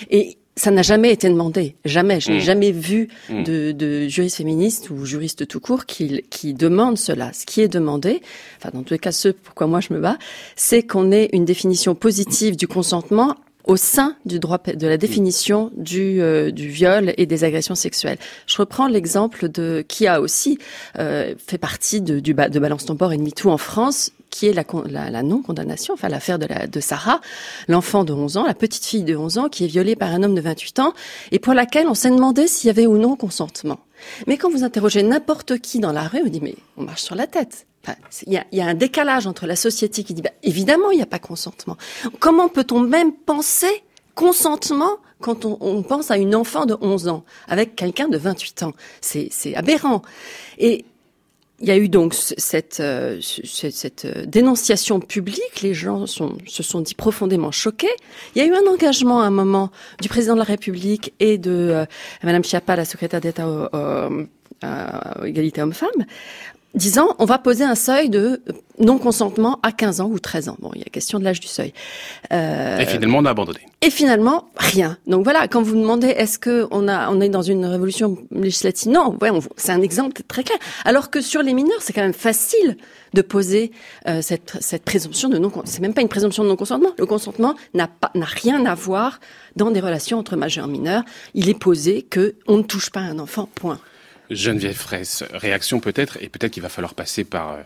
Et 0.09 0.37
ça 0.55 0.71
n'a 0.71 0.83
jamais 0.83 1.11
été 1.11 1.27
demandé, 1.29 1.75
jamais. 1.83 2.19
Je 2.19 2.31
n'ai 2.31 2.37
mmh. 2.37 2.41
jamais 2.41 2.71
vu 2.71 3.09
mmh. 3.29 3.43
de, 3.43 3.71
de 3.71 4.07
juriste 4.07 4.37
féministe 4.37 4.89
ou 4.89 5.05
juriste 5.05 5.47
tout 5.47 5.59
court 5.59 5.85
qui, 5.85 6.23
qui 6.29 6.53
demande 6.53 6.97
cela. 6.97 7.33
Ce 7.33 7.45
qui 7.45 7.61
est 7.61 7.67
demandé, 7.67 8.21
enfin 8.59 8.69
dans 8.73 8.83
tous 8.83 8.93
les 8.93 8.99
cas, 8.99 9.11
ce 9.11 9.29
pourquoi 9.29 9.67
moi 9.67 9.79
je 9.79 9.93
me 9.93 9.99
bats, 9.99 10.17
c'est 10.55 10.83
qu'on 10.83 11.11
ait 11.11 11.29
une 11.33 11.45
définition 11.45 11.95
positive 11.95 12.55
du 12.55 12.67
consentement 12.67 13.35
au 13.65 13.77
sein 13.77 14.15
du 14.25 14.39
droit 14.39 14.57
de 14.57 14.87
la 14.87 14.97
définition 14.97 15.71
du, 15.75 16.21
euh, 16.21 16.51
du 16.51 16.67
viol 16.67 17.13
et 17.17 17.25
des 17.25 17.43
agressions 17.43 17.75
sexuelles. 17.75 18.17
Je 18.47 18.57
reprends 18.57 18.87
l'exemple 18.87 19.49
de 19.49 19.83
qui 19.87 20.07
a 20.07 20.21
aussi 20.21 20.57
euh, 20.99 21.33
fait 21.37 21.57
partie 21.57 22.01
de, 22.01 22.19
du, 22.19 22.33
de 22.33 22.59
Balance 22.59 22.85
ton 22.85 22.95
port 22.95 23.13
et 23.13 23.17
de 23.17 23.23
MeToo 23.23 23.49
en 23.49 23.57
France, 23.57 24.11
qui 24.29 24.47
est 24.47 24.53
la, 24.53 24.65
la, 24.89 25.09
la 25.09 25.23
non-condamnation, 25.23 25.93
enfin 25.93 26.09
l'affaire 26.09 26.39
de, 26.39 26.47
la, 26.47 26.67
de 26.67 26.79
Sarah, 26.79 27.21
l'enfant 27.67 28.03
de 28.03 28.13
11 28.13 28.37
ans, 28.37 28.45
la 28.45 28.55
petite 28.55 28.85
fille 28.85 29.03
de 29.03 29.15
11 29.15 29.37
ans 29.37 29.49
qui 29.49 29.63
est 29.63 29.67
violée 29.67 29.95
par 29.95 30.11
un 30.11 30.23
homme 30.23 30.35
de 30.35 30.41
28 30.41 30.79
ans 30.79 30.93
et 31.31 31.39
pour 31.39 31.53
laquelle 31.53 31.87
on 31.87 31.93
s'est 31.93 32.09
demandé 32.09 32.47
s'il 32.47 32.67
y 32.67 32.71
avait 32.71 32.87
ou 32.87 32.97
non 32.97 33.15
consentement. 33.15 33.79
Mais 34.27 34.37
quand 34.37 34.49
vous 34.49 34.63
interrogez 34.63 35.03
n'importe 35.03 35.59
qui 35.59 35.79
dans 35.79 35.91
la 35.91 36.07
rue, 36.07 36.21
on 36.25 36.29
dit 36.29 36.41
mais 36.41 36.55
on 36.77 36.83
marche 36.83 37.03
sur 37.03 37.15
la 37.15 37.27
tête. 37.27 37.67
Il 38.25 38.31
y, 38.31 38.37
a, 38.37 38.45
y, 38.53 38.61
a, 38.61 38.65
un 38.65 38.75
décalage 38.75 39.27
entre 39.27 39.45
la 39.45 39.57
société 39.57 40.05
qui 40.05 40.13
dit 40.13 40.21
bah, 40.21 40.31
évidemment 40.41 40.91
il 40.91 40.97
n'y 40.97 41.03
a 41.03 41.07
pas 41.07 41.19
consentement. 41.19 41.77
Comment 42.19 42.47
peut-on 42.47 42.79
même 42.79 43.11
penser 43.11 43.83
consentement 44.15 44.97
quand 45.19 45.43
on, 45.43 45.57
on, 45.59 45.83
pense 45.83 46.09
à 46.09 46.17
une 46.17 46.33
enfant 46.33 46.65
de 46.65 46.77
11 46.79 47.09
ans 47.09 47.25
avec 47.47 47.75
quelqu'un 47.75 48.07
de 48.07 48.17
28 48.17 48.63
ans? 48.63 48.73
C'est 49.01 49.55
aberrant. 49.55 50.01
Et 50.59 50.85
il 51.63 51.69
y 51.69 51.71
a 51.71 51.77
eu 51.77 51.87
donc 51.87 52.13
cette, 52.13 52.81
euh, 52.81 53.19
cette, 53.21 53.73
cette, 53.73 54.05
euh, 54.05 54.25
dénonciation 54.25 54.99
publique, 54.99 55.61
les 55.61 55.73
gens 55.73 56.05
sont, 56.07 56.37
se 56.45 56.61
sont 56.61 56.81
dit 56.81 56.93
profondément 56.93 57.51
choqués. 57.51 57.87
Il 58.35 58.41
y 58.41 58.45
a 58.45 58.47
eu 58.47 58.53
un 58.53 58.69
engagement 58.69 59.21
à 59.21 59.27
un 59.27 59.31
moment 59.31 59.71
du 60.01 60.09
président 60.09 60.33
de 60.33 60.39
la 60.39 60.43
République 60.43 61.13
et 61.21 61.37
de 61.37 61.51
euh, 61.51 61.85
Madame 62.21 62.43
Chiappa, 62.43 62.75
la 62.75 62.83
secrétaire 62.83 63.21
d'État 63.21 63.47
aux, 63.47 63.69
aux, 63.73 65.61
hommes-femmes, 65.61 66.05
disant 66.73 67.15
on 67.19 67.25
va 67.25 67.37
poser 67.37 67.63
un 67.63 67.75
seuil 67.75 68.09
de 68.09 68.41
non-consentement 68.79 69.59
à 69.61 69.71
15 69.71 70.01
ans 70.01 70.09
ou 70.09 70.19
13 70.19 70.49
ans. 70.49 70.57
Bon, 70.59 70.71
il 70.73 70.81
y 70.81 70.83
a 70.83 70.89
question 70.89 71.19
de 71.19 71.23
l'âge 71.23 71.39
du 71.39 71.47
seuil. 71.47 71.73
Euh, 72.31 72.79
et 72.79 72.85
finalement, 72.85 73.19
on 73.19 73.25
a 73.25 73.29
abandonné. 73.29 73.59
Et 73.81 73.89
finalement, 73.89 74.49
rien. 74.57 74.97
Donc 75.07 75.23
voilà, 75.23 75.47
quand 75.47 75.61
vous 75.61 75.75
demandez 75.75 76.07
est-ce 76.07 76.39
que 76.39 76.67
on 76.71 76.87
a 76.87 77.09
on 77.11 77.21
est 77.21 77.29
dans 77.29 77.41
une 77.41 77.65
révolution 77.65 78.17
législative? 78.31 78.91
Non, 78.91 79.17
ouais, 79.21 79.29
c'est 79.57 79.71
un 79.71 79.81
exemple 79.81 80.21
très 80.27 80.43
clair. 80.43 80.57
Alors 80.85 81.11
que 81.11 81.21
sur 81.21 81.43
les 81.43 81.53
mineurs, 81.53 81.81
c'est 81.81 81.93
quand 81.93 82.01
même 82.01 82.13
facile 82.13 82.77
de 83.13 83.21
poser 83.21 83.71
euh, 84.07 84.21
cette, 84.21 84.57
cette 84.59 84.83
présomption 84.83 85.29
de 85.29 85.37
non 85.37 85.51
c'est 85.65 85.81
même 85.81 85.93
pas 85.93 86.01
une 86.01 86.09
présomption 86.09 86.43
de 86.43 86.49
non 86.49 86.55
consentement 86.55 86.89
le 86.97 87.05
consentement 87.05 87.53
n'a 87.75 87.87
pas 87.87 88.09
n'a 88.15 88.25
rien 88.25 88.65
à 88.65 88.73
voir 88.73 89.19
dans 89.55 89.69
des 89.69 89.79
relations 89.79 90.17
entre 90.17 90.35
majeurs 90.35 90.67
et 90.67 90.71
mineurs 90.71 91.03
il 91.35 91.47
est 91.47 91.59
posé 91.59 92.01
que 92.01 92.33
on 92.47 92.57
ne 92.57 92.63
touche 92.63 92.89
pas 92.89 93.01
un 93.01 93.19
enfant 93.19 93.47
point 93.53 93.79
Geneviève 94.35 94.75
Fraisse, 94.75 95.23
réaction 95.33 95.79
peut-être, 95.79 96.17
et 96.21 96.29
peut-être 96.29 96.51
qu'il 96.51 96.63
va 96.63 96.69
falloir 96.69 96.93
passer 96.93 97.23
par 97.23 97.53
euh, 97.53 97.61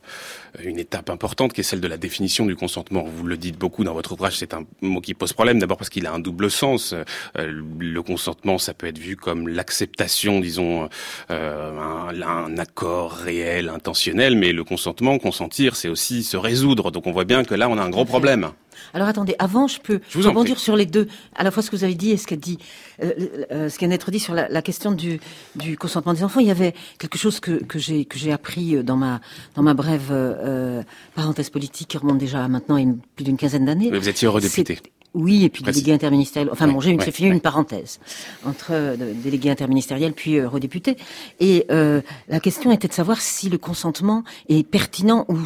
une 0.64 0.80
étape 0.80 1.10
importante 1.10 1.54
qui 1.54 1.62
est 1.62 1.64
celle 1.64 1.82
de 1.82 1.88
la 1.88 1.98
définition 1.98 2.46
du 2.46 2.56
consentement. 2.56 3.04
Vous 3.04 3.26
le 3.26 3.38
dites 3.38 3.58
beaucoup 3.58 3.84
dans 3.84 3.94
votre 3.94 4.14
ouvrage, 4.14 4.38
c'est 4.38 4.54
un 4.54 4.66
mot 4.82 5.02
qui 5.02 5.14
pose 5.14 5.34
problème, 5.34 5.60
d'abord 5.60 5.78
parce 5.78 5.90
qu'il 5.90 6.06
a 6.06 6.14
un 6.14 6.20
double 6.20 6.50
sens. 6.50 6.94
Euh, 7.38 7.62
le 7.80 8.02
consentement, 8.02 8.58
ça 8.58 8.74
peut 8.74 8.88
être 8.88 8.98
vu 8.98 9.16
comme 9.16 9.48
l'acceptation, 9.48 10.40
disons, 10.40 10.90
euh, 11.32 11.80
un, 11.80 12.22
un, 12.22 12.58
accord 12.58 13.12
réel, 13.12 13.70
intentionnel, 13.70 14.36
mais 14.36 14.54
le 14.54 14.64
consentement, 14.64 15.20
consentir, 15.20 15.76
c'est 15.76 15.90
aussi 15.90 16.24
se 16.24 16.38
résoudre. 16.38 16.92
Donc 16.92 17.08
on 17.08 17.12
voit 17.12 17.26
bien 17.26 17.44
que 17.44 17.56
là, 17.56 17.70
on 17.70 17.78
a 17.78 17.84
un 17.84 17.90
gros 17.90 18.06
problème. 18.06 18.52
Alors 18.94 19.08
attendez, 19.08 19.36
avant, 19.40 19.68
je 19.68 19.80
peux 19.80 20.00
je 20.10 20.28
rebondir 20.28 20.60
sur 20.60 20.76
les 20.76 20.86
deux, 20.86 21.08
à 21.36 21.44
la 21.44 21.52
fois 21.52 21.64
ce 21.64 21.70
que 21.70 21.76
vous 21.76 21.84
avez 21.84 21.96
dit 21.96 22.12
et 22.12 22.18
ce 22.18 22.28
qu'a 22.28 22.36
dit, 22.36 22.58
euh, 23.04 23.12
euh, 23.52 23.70
ce 23.70 23.86
d'être 23.86 24.12
dit 24.12 24.20
sur 24.20 24.34
la, 24.34 24.50
la, 24.50 24.62
question 24.62 24.92
du, 24.92 25.20
du 25.56 25.78
consentement 25.78 26.14
des 26.14 26.24
enfants. 26.24 26.40
Il 26.40 26.48
y 26.48 26.52
avait 26.52 26.74
quelque 27.00 27.18
chose 27.18 27.40
que, 27.40 27.64
que 27.64 27.80
j'ai 27.80 28.32
appris 28.32 28.76
euh, 28.76 28.84
dans 28.84 28.98
ma 28.98 29.22
dans 29.56 29.64
ma 29.64 29.74
brève 29.74 30.12
euh, 30.48 30.84
parenthèse 31.16 31.50
politique 31.50 31.90
qui 31.90 31.98
remonte 31.98 32.18
déjà 32.18 32.48
maintenant 32.48 32.76
à 32.76 32.94
plus 33.16 33.26
d'une 33.26 33.38
quinzaine 33.38 33.66
d'années. 33.66 33.92
Vous 33.92 34.10
étiez 34.10 34.28
eurodéputé. 34.28 34.80
Oui, 35.14 35.46
et 35.46 35.50
puis 35.50 35.64
délégué 35.64 35.94
interministériel. 35.94 36.50
Enfin 36.52 36.68
bon, 36.68 36.80
j'ai 36.80 36.92
une, 36.92 37.02
fait 37.02 37.24
une 37.24 37.42
parenthèse 37.42 38.00
entre 38.46 38.68
euh, 38.72 38.96
délégué 39.24 39.50
interministériel 39.50 40.14
puis 40.14 40.38
euh, 40.38 40.48
redéputé. 40.48 40.98
Et 41.40 41.66
euh, 41.72 42.02
la 42.28 42.40
question 42.40 42.72
était 42.72 42.88
de 42.88 42.94
savoir 42.94 43.20
si 43.22 43.50
le 43.50 43.58
consentement 43.58 44.24
est 44.50 44.68
pertinent 44.68 45.26
ou 45.30 45.38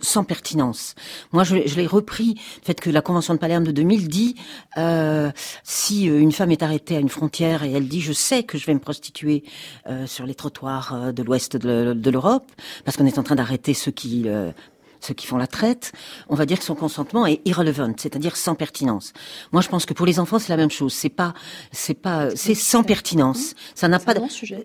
sans 0.00 0.24
pertinence. 0.24 0.94
Moi, 1.32 1.42
je, 1.42 1.66
je 1.66 1.76
l'ai 1.76 1.86
repris, 1.86 2.34
le 2.34 2.66
fait 2.66 2.80
que 2.80 2.88
la 2.88 3.02
Convention 3.02 3.34
de 3.34 3.38
Palerme 3.38 3.64
de 3.64 3.72
2000 3.72 4.08
dit 4.08 4.36
euh, 4.78 5.30
si 5.64 6.04
une 6.04 6.32
femme 6.32 6.52
est 6.52 6.62
arrêtée 6.62 6.96
à 6.96 7.00
une 7.00 7.08
frontière 7.08 7.62
et 7.62 7.72
elle 7.72 7.88
dit 7.88 8.00
je 8.00 8.12
sais 8.12 8.42
que 8.44 8.58
je 8.58 8.66
vais 8.66 8.74
me 8.74 8.80
prostituer 8.80 9.42
euh, 9.86 10.06
sur 10.06 10.24
les 10.24 10.34
trottoirs 10.34 11.12
de 11.12 11.22
l'ouest 11.22 11.56
de, 11.56 11.94
de 11.94 12.10
l'Europe, 12.10 12.50
parce 12.84 12.96
qu'on 12.96 13.06
est 13.06 13.18
en 13.18 13.22
train 13.22 13.34
d'arrêter 13.34 13.74
ceux 13.74 13.90
qui 13.90 14.26
ceux 15.00 15.14
qui 15.14 15.26
font 15.26 15.36
la 15.36 15.46
traite, 15.46 15.92
on 16.28 16.34
va 16.34 16.46
dire 16.46 16.58
que 16.58 16.64
son 16.64 16.74
consentement 16.74 17.26
est 17.26 17.40
irrelevant, 17.44 17.92
c'est-à-dire 17.96 18.36
sans 18.36 18.54
pertinence. 18.54 19.12
Moi, 19.52 19.62
je 19.62 19.68
pense 19.68 19.86
que 19.86 19.94
pour 19.94 20.06
les 20.06 20.18
enfants, 20.18 20.38
c'est 20.38 20.50
la 20.50 20.56
même 20.56 20.70
chose. 20.70 20.92
C'est 20.92 21.08
pas, 21.08 21.34
c'est 21.72 21.94
pas, 21.94 22.28
c'est 22.36 22.54
sans 22.54 22.82
pertinence. 22.82 23.54
Ça 23.74 23.88
n'a 23.88 23.98
pas. 23.98 24.14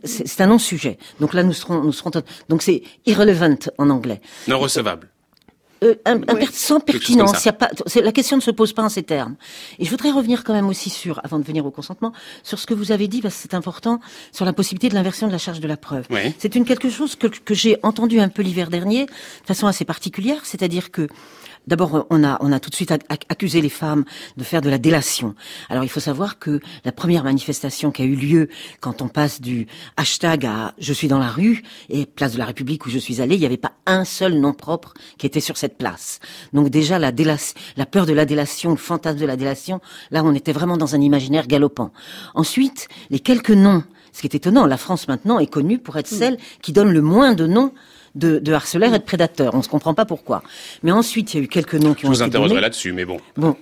C'est 0.04 0.42
un 0.42 0.48
non-sujet. 0.48 0.98
Donc 1.20 1.34
là, 1.34 1.44
nous 1.44 1.54
serons, 1.54 1.82
nous 1.82 1.94
serons. 1.94 2.12
Donc 2.50 2.62
c'est 2.62 2.84
irrelevant 3.06 3.58
en 3.78 3.90
anglais. 3.90 4.22
Non 4.48 4.60
recevable. 4.60 5.10
Euh, 5.86 5.96
un, 6.06 6.20
sans 6.52 6.80
pertinence. 6.80 7.46
Y 7.46 7.50
a 7.50 7.54
pas, 7.54 7.70
la 7.96 8.12
question 8.12 8.38
ne 8.38 8.42
se 8.42 8.52
pose 8.52 8.74
pas 8.74 8.84
en 8.84 8.90
ces 8.90 9.04
termes. 9.04 9.36
Et 9.80 9.86
je 9.86 9.90
voudrais 9.90 10.12
revenir 10.12 10.44
quand 10.44 10.54
même 10.54 10.68
aussi 10.68 10.90
sur, 10.90 11.22
avant 11.24 11.40
de 11.40 11.44
venir 11.44 11.66
au 11.66 11.72
consentement, 11.72 12.12
sur 12.44 12.60
ce 12.60 12.66
que 12.66 12.74
vous 12.74 12.92
avez 12.92 13.08
dit, 13.08 13.22
parce 13.22 13.36
que 13.36 13.42
c'est 13.42 13.54
important, 13.54 14.00
sur 14.32 14.46
la 14.46 14.54
possibilité 14.54 14.90
de 14.90 14.96
l'inversion 14.96 15.28
de 15.28 15.32
la 15.32 15.38
charge 15.38 15.60
de 15.60 15.68
la 15.68 15.78
preuve. 15.78 16.06
C'est 16.40 16.56
une 16.56 16.66
quelque 16.66 16.90
chose 16.90 17.16
que, 17.16 17.28
que 17.28 17.54
j'ai 17.54 17.78
entendu 17.84 18.20
un 18.20 18.30
peu 18.30 18.42
l'hiver 18.42 18.70
dernier, 18.70 19.06
de 19.06 19.12
façon 19.46 19.68
assez 19.68 19.86
particulière, 19.86 20.42
c'est-à-dire 20.44 20.92
que 20.92 21.08
D'abord, 21.68 22.06
on 22.10 22.24
a, 22.24 22.38
on 22.42 22.52
a 22.52 22.60
tout 22.60 22.70
de 22.70 22.76
suite 22.76 22.92
accusé 22.92 23.62
les 23.62 23.70
femmes 23.70 24.06
de 24.38 24.44
faire 24.44 24.62
de 24.62 24.70
la 24.70 24.78
délation. 24.78 25.36
Alors, 25.70 25.84
il 25.84 25.90
faut 25.90 26.00
savoir 26.00 26.40
que 26.40 26.60
la 26.84 26.92
première 26.92 27.24
manifestation 27.24 27.92
qui 27.92 28.02
a 28.02 28.06
eu 28.06 28.16
lieu 28.16 28.50
quand 28.82 29.02
on 29.02 29.08
passe 29.08 29.42
du 29.42 29.68
hashtag 29.98 30.46
à 30.46 30.74
je 30.78 30.94
suis 30.94 31.08
dans 31.08 31.20
la 31.20 31.30
rue 31.30 31.64
et 31.90 32.06
place 32.06 32.34
de 32.34 32.38
la 32.38 32.46
République 32.46 32.86
où 32.86 32.90
je 32.90 33.00
suis 33.00 33.22
allée, 33.22 33.36
il 33.36 33.40
n'y 33.40 33.46
avait 33.46 33.58
pas 33.58 33.74
un 33.86 34.06
seul 34.06 34.40
nom 34.40 34.54
propre 34.54 34.94
qui 35.18 35.26
était 35.26 35.40
sur 35.40 35.58
cette 35.58 35.78
place. 35.78 36.20
Donc 36.54 36.70
déjà, 36.70 37.00
la, 37.00 37.12
la 37.78 37.86
peur 37.86 38.06
de 38.06 38.14
la 38.14 38.26
délation, 38.26 38.72
le 38.72 38.78
fantasme 38.78 39.20
de 39.20 39.26
la 39.26 39.38
délation, 39.38 39.82
là, 40.12 40.24
on 40.24 40.34
était 40.34 40.54
vraiment 40.54 40.78
dans 40.78 40.96
un 40.96 41.02
imaginaire 41.02 41.48
galopant. 41.48 41.92
Ensuite, 42.36 42.88
les 43.10 43.20
quelques 43.20 43.52
noms 43.52 43.84
ce 44.16 44.22
qui 44.22 44.28
est 44.28 44.36
étonnant, 44.36 44.66
la 44.66 44.78
France 44.78 45.10
maintenant 45.10 45.40
est 45.40 45.48
connue 45.48 45.78
pour 45.78 45.98
être 45.98 46.08
celle 46.08 46.38
qui 46.62 46.72
donne 46.72 46.90
le 46.90 47.02
moins 47.02 47.34
de 47.34 47.48
noms 47.48 47.74
de, 48.16 48.40
de 48.40 48.54
harceleurs 48.54 48.94
et 48.94 49.00
de 49.00 49.04
prédateurs. 49.04 49.54
On 49.54 49.58
ne 49.58 49.64
se 49.64 49.70
comprend 49.70 49.94
pas 49.94 50.06
pourquoi. 50.06 50.42
Mais 50.84 50.92
ensuite, 50.92 51.34
il 51.34 51.38
y 51.38 51.40
a 51.42 51.44
eu 51.44 51.48
quelques 51.48 51.76
noms 51.76 51.94
qui 51.94 52.06
ont 52.06 52.10
été 52.10 52.20
Je 52.20 52.24
vous 52.24 52.24
interrogerai 52.24 52.62
là-dessus, 52.62 52.94
mais 52.94 53.06
bon. 53.06 53.20
Bon, 53.38 53.56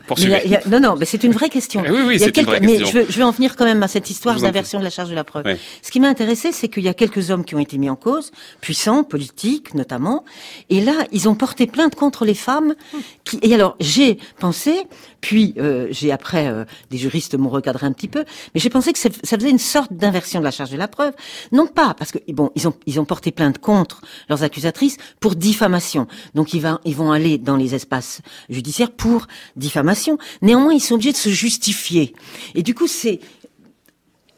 non, 0.68 0.80
non, 0.80 0.96
mais 0.98 1.06
c'est 1.06 1.24
une 1.24 1.32
vraie 1.32 1.50
question. 1.50 1.84
oui, 1.90 2.00
oui, 2.06 2.20
c'est 2.20 2.36
une 2.38 2.46
vraie 2.46 2.60
question. 2.60 2.90
Mais 2.94 3.06
je, 3.10 3.18
vais 3.18 3.24
en 3.24 3.32
venir 3.32 3.56
quand 3.56 3.66
même 3.66 3.84
à 3.84 3.88
cette 3.88 4.10
histoire 4.10 4.40
d'inversion 4.40 4.80
de 4.80 4.84
la 4.84 4.90
charge 4.90 5.10
de 5.10 5.16
la 5.16 5.24
preuve. 5.24 5.46
Ce 5.82 5.92
qui 5.92 6.00
m'a 6.00 6.08
intéressé, 6.08 6.52
c'est 6.52 6.70
qu'il 6.70 6.84
y 6.84 6.90
a 6.90 6.94
quelques 6.94 7.32
hommes 7.32 7.46
qui 7.46 7.56
ont 7.56 7.60
été 7.60 7.78
mis 7.78 7.90
en 7.90 7.96
cause, 7.96 8.32
puissants, 8.62 9.04
politiques 9.04 9.74
notamment, 9.74 10.24
et 10.70 10.82
là, 10.82 10.94
ils 11.12 11.28
ont 11.28 11.36
porté 11.36 11.68
plainte 11.68 11.96
contre 11.96 12.26
les 12.26 12.34
femmes. 12.34 12.76
Qui... 13.24 13.40
Et 13.42 13.54
alors, 13.54 13.76
j'ai 13.80 14.18
pensé, 14.40 14.84
puis 15.22 15.54
euh, 15.58 15.88
j'ai 15.90 16.12
après 16.12 16.48
euh, 16.48 16.66
des 16.90 16.98
juristes 16.98 17.36
m'ont 17.36 17.50
recadré 17.50 17.86
un 17.86 17.92
petit 17.92 18.08
peu, 18.08 18.26
mais 18.54 18.60
j'ai 18.60 18.70
pensé 18.70 18.94
que 18.94 19.00
ça 19.00 19.10
faisait 19.10 19.50
une 19.50 19.60
sorte 19.60 19.94
d'inversion 19.94 20.40
de 20.40 20.46
la 20.46 20.52
charge 20.52 20.72
de 20.72 20.78
la 20.78 20.88
preuve, 20.88 21.14
non 21.52 21.68
pas 21.68 21.94
parce 21.98 22.12
que 22.12 22.20
bon, 22.32 22.52
ils 22.56 22.68
ont 22.68 22.74
ils 22.86 23.00
ont 23.00 23.06
porté 23.06 23.32
plainte 23.32 23.58
contre 23.58 24.02
leurs 24.30 24.43
accusatrices 24.44 24.98
pour 25.20 25.36
diffamation. 25.36 26.08
Donc 26.36 26.54
ils, 26.54 26.62
va, 26.62 26.80
ils 26.86 26.96
vont 26.96 27.12
aller 27.12 27.38
dans 27.38 27.56
les 27.56 27.76
espaces 27.76 28.22
judiciaires 28.50 28.92
pour 28.92 29.28
diffamation. 29.56 30.18
Néanmoins, 30.42 30.74
ils 30.74 30.80
sont 30.80 30.96
obligés 30.96 31.12
de 31.12 31.18
se 31.18 31.30
justifier. 31.30 32.14
Et 32.56 32.64
du 32.64 32.74
coup, 32.76 32.88
c'est 32.88 33.20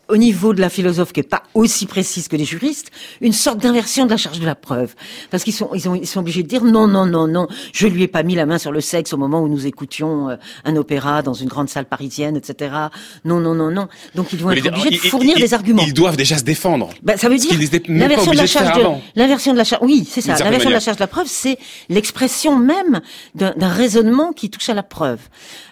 au 0.07 0.17
niveau 0.17 0.53
de 0.53 0.61
la 0.61 0.69
philosophe 0.69 1.13
qui 1.13 1.21
est 1.21 1.23
pas 1.23 1.43
aussi 1.53 1.85
précise 1.85 2.27
que 2.27 2.35
les 2.35 2.45
juristes, 2.45 2.91
une 3.21 3.33
sorte 3.33 3.59
d'inversion 3.59 4.05
de 4.05 4.11
la 4.11 4.17
charge 4.17 4.39
de 4.39 4.45
la 4.45 4.55
preuve. 4.55 4.93
Parce 5.31 5.43
qu'ils 5.43 5.53
sont, 5.53 5.69
ils, 5.73 5.89
ont, 5.89 5.95
ils 5.95 6.07
sont 6.07 6.19
obligés 6.19 6.43
de 6.43 6.47
dire 6.47 6.63
non, 6.63 6.87
non, 6.87 7.05
non, 7.05 7.27
non, 7.27 7.47
je 7.73 7.87
lui 7.87 8.03
ai 8.03 8.07
pas 8.07 8.23
mis 8.23 8.35
la 8.35 8.45
main 8.45 8.57
sur 8.57 8.71
le 8.71 8.81
sexe 8.81 9.13
au 9.13 9.17
moment 9.17 9.41
où 9.41 9.47
nous 9.47 9.65
écoutions 9.65 10.29
euh, 10.29 10.35
un 10.63 10.75
opéra 10.75 11.21
dans 11.21 11.33
une 11.33 11.47
grande 11.47 11.69
salle 11.69 11.85
parisienne, 11.85 12.35
etc. 12.35 12.75
Non, 13.23 13.39
non, 13.39 13.55
non, 13.55 13.71
non. 13.71 13.87
Donc 14.13 14.33
ils 14.33 14.39
vont 14.39 14.51
être 14.51 14.67
obligés 14.67 14.91
de 14.91 14.97
fournir 14.97 15.37
des 15.37 15.53
arguments. 15.53 15.83
Ils 15.85 15.93
doivent 15.93 16.17
déjà 16.17 16.37
se 16.37 16.43
défendre. 16.43 16.89
Ben, 17.01 17.17
ça 17.17 17.29
veut 17.29 17.37
dire 17.37 17.51
l'inversion 17.87 18.31
de 18.31 18.37
la 18.37 18.47
charge 18.47 18.77
de, 18.77 18.85
l'inversion 19.15 19.53
de 19.53 19.57
la 19.57 19.63
charge, 19.63 19.83
oui, 19.83 20.07
c'est 20.09 20.21
ça. 20.21 20.35
L'inversion 20.43 20.69
de 20.69 20.75
la 20.75 20.79
charge 20.79 20.97
de 20.97 21.03
la 21.03 21.07
preuve, 21.07 21.27
c'est 21.27 21.57
l'expression 21.89 22.57
même 22.57 23.01
d'un 23.33 23.69
raisonnement 23.69 24.33
qui 24.33 24.49
touche 24.49 24.69
à 24.69 24.73
la 24.73 24.83
preuve. 24.83 25.19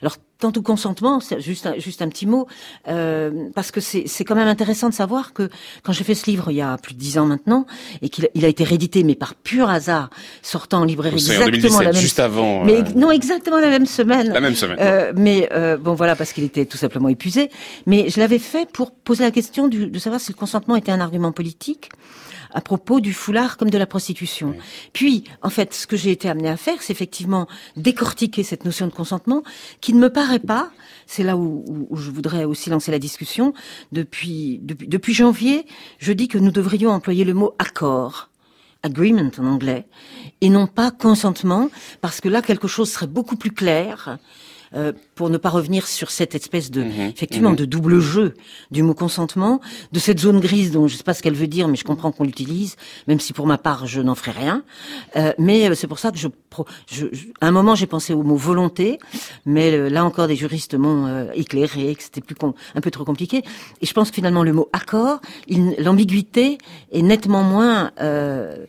Alors 0.01 0.17
Quant 0.39 0.51
au 0.57 0.61
consentement, 0.61 1.19
c'est 1.21 1.39
juste 1.39 1.67
un, 1.67 1.77
juste 1.77 2.01
un 2.01 2.09
petit 2.09 2.25
mot, 2.25 2.47
euh, 2.89 3.49
parce 3.55 3.71
que 3.71 3.79
c'est 3.79 4.25
quand 4.25 4.35
même 4.35 4.47
intéressant 4.47 4.89
de 4.89 4.93
savoir 4.93 5.31
que 5.31 5.49
quand 5.83 5.93
j'ai 5.93 6.03
fait 6.03 6.15
ce 6.15 6.29
livre 6.29 6.51
il 6.51 6.55
y 6.55 6.61
a 6.61 6.77
plus 6.77 6.93
de 6.93 6.99
dix 6.99 7.17
ans 7.17 7.25
maintenant, 7.25 7.65
et 8.01 8.09
qu'il 8.09 8.27
il 8.33 8.43
a 8.43 8.49
été 8.49 8.63
réédité, 8.63 9.03
mais 9.03 9.15
par 9.15 9.35
pur 9.35 9.69
hasard, 9.69 10.09
sortant 10.41 10.81
en 10.81 10.83
librairie 10.83 11.15
exactement 11.15 11.79
la 11.79 11.91
même, 11.91 12.01
juste 12.01 12.19
avant, 12.19 12.65
mais 12.65 12.81
euh, 12.81 12.83
non 12.95 13.11
exactement 13.11 13.59
la 13.59 13.69
même 13.69 13.85
semaine, 13.85 14.33
la 14.33 14.41
même 14.41 14.55
semaine. 14.55 14.77
Euh, 14.81 15.13
mais 15.15 15.47
euh, 15.53 15.77
bon 15.77 15.93
voilà 15.93 16.15
parce 16.15 16.33
qu'il 16.33 16.43
était 16.43 16.65
tout 16.65 16.77
simplement 16.77 17.09
épuisé. 17.09 17.49
Mais 17.85 18.09
je 18.09 18.19
l'avais 18.19 18.39
fait 18.39 18.69
pour 18.69 18.91
poser 18.91 19.23
la 19.23 19.31
question 19.31 19.67
du, 19.67 19.87
de 19.87 19.99
savoir 19.99 20.19
si 20.19 20.31
le 20.31 20.37
consentement 20.37 20.75
était 20.75 20.91
un 20.91 20.99
argument 20.99 21.31
politique 21.31 21.89
à 22.53 22.61
propos 22.61 22.99
du 22.99 23.13
foulard 23.13 23.57
comme 23.57 23.69
de 23.69 23.77
la 23.77 23.85
prostitution. 23.85 24.55
Puis, 24.93 25.23
en 25.41 25.49
fait, 25.49 25.73
ce 25.73 25.87
que 25.87 25.97
j'ai 25.97 26.11
été 26.11 26.29
amené 26.29 26.49
à 26.49 26.57
faire, 26.57 26.81
c'est 26.81 26.93
effectivement 26.93 27.47
décortiquer 27.75 28.43
cette 28.43 28.65
notion 28.65 28.87
de 28.87 28.93
consentement 28.93 29.43
qui 29.81 29.93
ne 29.93 29.99
me 29.99 30.09
paraît 30.09 30.39
pas, 30.39 30.71
c'est 31.07 31.23
là 31.23 31.35
où, 31.35 31.87
où, 31.89 31.95
je 31.97 32.11
voudrais 32.11 32.45
aussi 32.45 32.69
lancer 32.69 32.91
la 32.91 32.99
discussion, 32.99 33.53
depuis, 33.91 34.59
depuis, 34.61 34.87
depuis 34.87 35.13
janvier, 35.13 35.65
je 35.99 36.13
dis 36.13 36.27
que 36.27 36.37
nous 36.37 36.51
devrions 36.51 36.91
employer 36.91 37.25
le 37.25 37.33
mot 37.33 37.55
accord 37.59 38.29
agreement 38.83 39.31
en 39.37 39.45
anglais, 39.45 39.85
et 40.41 40.49
non 40.49 40.67
pas 40.67 40.91
consentement, 40.91 41.69
parce 42.01 42.19
que 42.19 42.27
là, 42.27 42.41
quelque 42.41 42.67
chose 42.67 42.91
serait 42.91 43.07
beaucoup 43.07 43.37
plus 43.37 43.51
clair, 43.51 44.17
euh, 44.75 44.91
pour 45.15 45.29
ne 45.29 45.37
pas 45.37 45.49
revenir 45.49 45.87
sur 45.87 46.11
cette 46.11 46.35
espèce 46.35 46.71
de, 46.71 46.83
mhm. 46.83 47.11
effectivement, 47.15 47.51
mhm. 47.51 47.55
de 47.57 47.65
double 47.65 47.99
jeu 47.99 48.33
du 48.71 48.83
mot 48.83 48.93
consentement, 48.93 49.61
de 49.91 49.99
cette 49.99 50.19
zone 50.19 50.39
grise 50.39 50.71
dont 50.71 50.87
je 50.87 50.93
ne 50.93 50.97
sais 50.97 51.03
pas 51.03 51.13
ce 51.13 51.21
qu'elle 51.21 51.35
veut 51.35 51.47
dire, 51.47 51.67
mais 51.67 51.75
je 51.75 51.83
comprends 51.83 52.11
qu'on 52.11 52.23
l'utilise, 52.23 52.75
même 53.07 53.19
si 53.19 53.33
pour 53.33 53.47
ma 53.47 53.57
part 53.57 53.85
je 53.87 54.01
n'en 54.01 54.15
ferai 54.15 54.31
rien. 54.31 54.63
Euh, 55.15 55.33
mais 55.37 55.69
euh, 55.69 55.75
c'est 55.75 55.87
pour 55.87 55.99
ça 55.99 56.11
que 56.11 56.17
je, 56.17 56.27
je, 56.91 57.05
à 57.41 57.47
un 57.47 57.51
moment 57.51 57.75
j'ai 57.75 57.87
pensé 57.87 58.13
au 58.13 58.23
mot 58.23 58.35
volonté, 58.35 58.99
mais 59.45 59.89
là 59.89 60.03
encore 60.03 60.27
des 60.27 60.35
juristes 60.35 60.75
m'ont 60.75 61.29
éclairé 61.33 61.95
que 61.95 62.03
c'était 62.03 62.21
plus 62.21 62.35
un 62.75 62.81
peu 62.81 62.91
trop 62.91 63.05
compliqué. 63.05 63.43
Et 63.81 63.85
je 63.85 63.93
pense 63.93 64.09
que 64.09 64.15
finalement 64.15 64.43
le 64.43 64.53
mot 64.53 64.69
accord, 64.73 65.21
l'ambiguïté 65.77 66.57
est 66.91 67.01
nettement 67.01 67.43
moins 67.43 67.91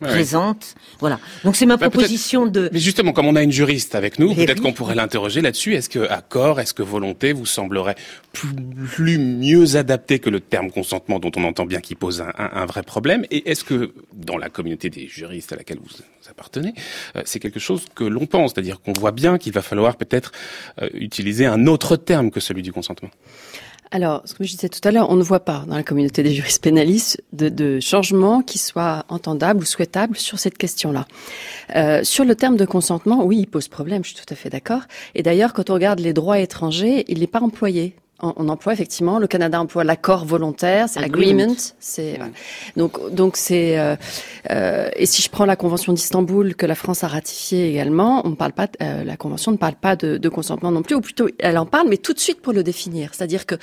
présente. 0.01 0.75
Voilà. 0.99 1.19
Donc 1.43 1.55
c'est 1.55 1.65
ma 1.65 1.77
bah, 1.77 1.89
proposition 1.89 2.45
de. 2.45 2.69
Mais 2.71 2.79
justement, 2.79 3.13
comme 3.13 3.27
on 3.27 3.35
a 3.35 3.43
une 3.43 3.51
juriste 3.51 3.95
avec 3.95 4.19
nous, 4.19 4.33
peut-être 4.33 4.61
qu'on 4.61 4.73
pourrait 4.73 4.95
l'interroger 4.95 5.41
là-dessus. 5.41 5.73
Est-ce 5.73 5.89
que 5.89 6.07
accord 6.09 6.34
Est-ce 6.35 6.73
que 6.73 6.83
volonté 6.83 7.31
vous 7.31 7.45
semblerait 7.45 7.95
plus, 8.33 9.17
mieux 9.17 9.77
adapté 9.77 10.19
que 10.19 10.29
le 10.29 10.41
terme 10.41 10.69
consentement 10.69 11.19
dont 11.19 11.31
on 11.37 11.43
entend 11.45 11.65
bien 11.65 11.79
qu'il 11.79 11.95
pose 11.95 12.23
un, 12.37 12.65
vrai 12.65 12.83
problème? 12.83 13.25
Et 13.31 13.49
est-ce 13.49 13.63
que 13.63 13.93
dans 14.13 14.37
la 14.37 14.49
communauté 14.49 14.89
des 14.89 15.07
juristes 15.07 15.53
à 15.53 15.55
laquelle 15.55 15.79
vous, 15.79 16.29
appartenez, 16.29 16.73
euh, 17.15 17.21
c'est 17.25 17.39
quelque 17.39 17.59
chose 17.59 17.85
que 17.95 18.03
l'on 18.03 18.25
pense? 18.25 18.51
C'est-à-dire 18.53 18.81
qu'on 18.81 18.93
voit 18.93 19.11
bien 19.11 19.37
qu'il 19.37 19.53
va 19.53 19.61
falloir 19.61 19.95
peut-être 19.95 20.33
euh, 20.81 20.89
utiliser 20.93 21.45
un 21.45 21.67
autre 21.67 21.95
terme 21.95 22.31
que 22.31 22.39
celui 22.41 22.63
du 22.63 22.73
consentement 22.73 23.11
alors, 23.91 24.23
ce 24.25 24.33
que 24.33 24.43
je 24.43 24.51
disais 24.51 24.69
tout 24.69 24.85
à 24.87 24.91
l'heure, 24.91 25.09
on 25.09 25.15
ne 25.15 25.23
voit 25.23 25.39
pas 25.39 25.63
dans 25.67 25.75
la 25.75 25.83
communauté 25.83 26.23
des 26.23 26.33
juristes 26.33 26.63
pénalistes 26.63 27.21
de, 27.33 27.49
de 27.49 27.79
changement 27.79 28.41
qui 28.41 28.57
soit 28.57 29.05
entendable 29.09 29.61
ou 29.61 29.65
souhaitable 29.65 30.17
sur 30.17 30.39
cette 30.39 30.57
question-là. 30.57 31.07
Euh, 31.75 32.03
sur 32.03 32.25
le 32.25 32.35
terme 32.35 32.57
de 32.57 32.65
consentement, 32.65 33.23
oui, 33.23 33.37
il 33.39 33.47
pose 33.47 33.67
problème, 33.67 34.03
je 34.03 34.13
suis 34.13 34.25
tout 34.25 34.33
à 34.33 34.35
fait 34.35 34.49
d'accord. 34.49 34.81
Et 35.13 35.23
d'ailleurs, 35.23 35.53
quand 35.53 35.69
on 35.69 35.75
regarde 35.75 35.99
les 35.99 36.13
droits 36.13 36.39
étrangers, 36.39 37.05
il 37.07 37.19
n'est 37.19 37.27
pas 37.27 37.41
employé 37.41 37.95
on, 38.21 38.47
emploie 38.47 38.73
effectivement, 38.73 39.19
le 39.19 39.27
Canada 39.27 39.59
emploie 39.59 39.83
l'accord 39.83 40.25
volontaire, 40.25 40.87
c'est 40.87 41.03
agreement, 41.03 41.53
c'est 41.79 42.19
donc 42.77 43.13
donc 43.13 43.35
c'est 43.35 43.77
euh, 43.77 43.95
euh, 44.51 44.89
et 44.95 45.05
si 45.05 45.21
je 45.21 45.29
prends 45.29 45.45
la 45.45 45.57
convention 45.57 45.91
d'Istanbul 45.91 46.55
que 46.55 46.65
la 46.65 46.75
France 46.75 47.03
a 47.03 47.07
ratifiée 47.07 47.69
également, 47.69 48.25
on 48.25 48.29
ne 48.29 48.35
parle 48.35 48.53
pas 48.53 48.67
euh, 48.81 49.03
la 49.03 49.17
convention 49.17 49.51
ne 49.51 49.57
parle 49.57 49.75
pas 49.75 49.95
de, 49.95 50.17
de, 50.17 50.29
consentement 50.29 50.71
non 50.71 50.81
plus 50.81 50.95
ou 50.95 51.01
plutôt 51.01 51.27
elle 51.39 51.57
en 51.57 51.65
parle 51.65 51.89
mais 51.89 51.97
tout 51.97 52.13
de 52.13 52.19
suite 52.19 52.41
pour 52.41 52.53
le 52.53 52.63
définir, 52.63 53.13
c'est-à-dire 53.13 53.45
que 53.45 53.55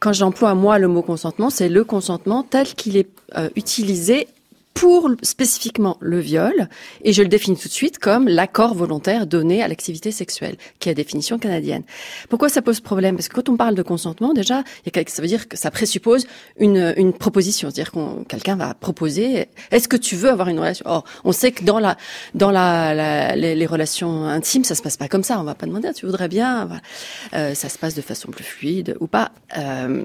quand 0.00 0.12
j'emploie 0.12 0.54
moi 0.54 0.78
le 0.78 0.88
mot 0.88 1.02
consentement, 1.02 1.48
c'est 1.48 1.70
le 1.70 1.84
consentement 1.84 2.42
tel 2.42 2.66
qu'il 2.66 2.96
est 2.96 3.08
utilisé 3.56 4.28
pour 4.74 5.10
spécifiquement 5.22 5.96
le 6.00 6.18
viol, 6.18 6.68
et 7.02 7.12
je 7.12 7.22
le 7.22 7.28
définis 7.28 7.56
tout 7.56 7.68
de 7.68 7.72
suite 7.72 7.98
comme 7.98 8.28
l'accord 8.28 8.74
volontaire 8.74 9.26
donné 9.26 9.62
à 9.62 9.68
l'activité 9.68 10.10
sexuelle, 10.10 10.56
qui 10.78 10.88
est 10.88 10.92
la 10.92 10.96
définition 10.96 11.38
canadienne. 11.38 11.84
Pourquoi 12.28 12.48
ça 12.48 12.60
pose 12.60 12.80
problème? 12.80 13.16
Parce 13.16 13.28
que 13.28 13.34
quand 13.34 13.48
on 13.48 13.56
parle 13.56 13.74
de 13.76 13.82
consentement, 13.82 14.34
déjà, 14.34 14.64
ça 15.06 15.22
veut 15.22 15.28
dire 15.28 15.48
que 15.48 15.56
ça 15.56 15.70
présuppose 15.70 16.26
une, 16.58 16.92
une 16.96 17.12
proposition, 17.12 17.70
c'est-à-dire 17.70 17.92
qu'on 17.92 18.24
quelqu'un 18.24 18.56
va 18.56 18.74
proposer 18.74 19.48
est-ce 19.70 19.88
que 19.88 19.96
tu 19.96 20.16
veux 20.16 20.30
avoir 20.30 20.48
une 20.48 20.58
relation? 20.58 20.84
Or, 20.88 21.04
on 21.24 21.32
sait 21.32 21.52
que 21.52 21.64
dans 21.64 21.78
la 21.78 21.96
dans 22.34 22.50
la, 22.50 23.34
les, 23.36 23.66
relations 23.66 24.26
intimes, 24.26 24.64
ça 24.64 24.74
se 24.74 24.82
passe 24.82 24.96
pas 24.96 25.08
comme 25.08 25.22
ça. 25.22 25.38
On 25.40 25.44
va 25.44 25.54
pas 25.54 25.66
demander 25.66 25.92
tu 25.94 26.06
voudrais 26.06 26.28
bien. 26.28 26.68
Euh, 27.34 27.54
ça 27.54 27.68
se 27.68 27.78
passe 27.78 27.94
de 27.94 28.02
façon 28.02 28.30
plus 28.30 28.44
fluide 28.44 28.96
ou 29.00 29.06
pas. 29.06 29.32
Euh, 29.56 30.04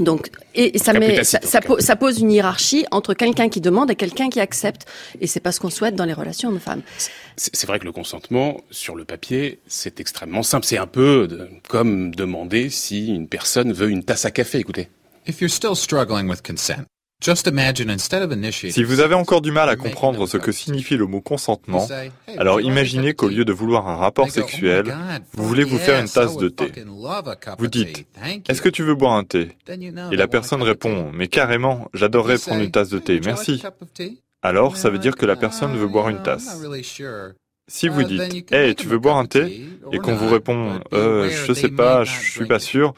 donc, 0.00 0.30
et, 0.54 0.76
ça, 0.78 0.92
met, 0.92 1.22
ça, 1.22 1.40
ça, 1.42 1.96
pose 1.96 2.18
une 2.18 2.32
hiérarchie 2.32 2.84
entre 2.90 3.14
quelqu'un 3.14 3.48
qui 3.48 3.60
demande 3.60 3.90
et 3.90 3.94
quelqu'un 3.94 4.28
qui 4.28 4.40
accepte. 4.40 4.86
Et 5.20 5.26
c'est 5.26 5.40
pas 5.40 5.52
ce 5.52 5.60
qu'on 5.60 5.70
souhaite 5.70 5.94
dans 5.94 6.04
les 6.04 6.12
relations 6.12 6.48
hommes-femmes. 6.48 6.82
C'est 7.36 7.66
vrai 7.66 7.78
que 7.78 7.84
le 7.84 7.92
consentement, 7.92 8.60
sur 8.70 8.96
le 8.96 9.04
papier, 9.04 9.60
c'est 9.66 10.00
extrêmement 10.00 10.42
simple. 10.42 10.66
C'est 10.66 10.78
un 10.78 10.86
peu 10.86 11.48
comme 11.68 12.14
demander 12.14 12.70
si 12.70 13.08
une 13.08 13.28
personne 13.28 13.72
veut 13.72 13.90
une 13.90 14.04
tasse 14.04 14.24
à 14.24 14.30
café. 14.30 14.58
Écoutez. 14.58 14.88
If 15.26 15.40
you're 15.40 15.50
still 15.50 15.74
struggling 15.74 16.28
with 16.28 16.42
consent, 16.42 16.86
si 18.70 18.82
vous 18.84 19.00
avez 19.00 19.14
encore 19.14 19.40
du 19.40 19.50
mal 19.50 19.68
à 19.70 19.76
comprendre 19.76 20.26
ce 20.26 20.36
que 20.36 20.52
signifie 20.52 20.96
le 20.96 21.06
mot 21.06 21.22
consentement, 21.22 21.88
alors 22.36 22.60
imaginez 22.60 23.14
qu'au 23.14 23.28
lieu 23.28 23.44
de 23.46 23.52
vouloir 23.52 23.88
un 23.88 23.96
rapport 23.96 24.30
sexuel, 24.30 24.94
vous 25.32 25.46
voulez 25.46 25.64
vous 25.64 25.78
faire 25.78 26.00
une 26.00 26.08
tasse 26.08 26.36
de 26.36 26.48
thé. 26.50 26.70
Vous 27.58 27.66
dites, 27.68 28.06
est-ce 28.48 28.60
que 28.60 28.68
tu 28.68 28.82
veux 28.82 28.94
boire 28.94 29.14
un 29.14 29.24
thé 29.24 29.56
Et 30.12 30.16
la 30.16 30.28
personne 30.28 30.62
répond, 30.62 31.10
mais 31.14 31.28
carrément, 31.28 31.88
j'adorerais 31.94 32.38
prendre 32.38 32.62
une 32.62 32.70
tasse 32.70 32.90
de 32.90 32.98
thé, 32.98 33.20
merci. 33.24 33.62
Alors, 34.42 34.76
ça 34.76 34.90
veut 34.90 34.98
dire 34.98 35.16
que 35.16 35.24
la 35.24 35.36
personne 35.36 35.74
veut 35.76 35.88
boire 35.88 36.10
une 36.10 36.22
tasse. 36.22 36.60
Si 37.66 37.88
vous 37.88 38.02
dites 38.02 38.52
Hey, 38.52 38.74
tu 38.74 38.86
veux 38.86 38.98
boire 38.98 39.16
un 39.16 39.24
thé 39.24 39.66
et 39.92 39.98
qu'on 39.98 40.14
vous 40.14 40.28
répond 40.28 40.80
euh, 40.92 41.30
Je 41.30 41.52
sais 41.54 41.70
pas, 41.70 42.04
je 42.04 42.30
suis 42.30 42.46
pas 42.46 42.58
sûr, 42.58 42.94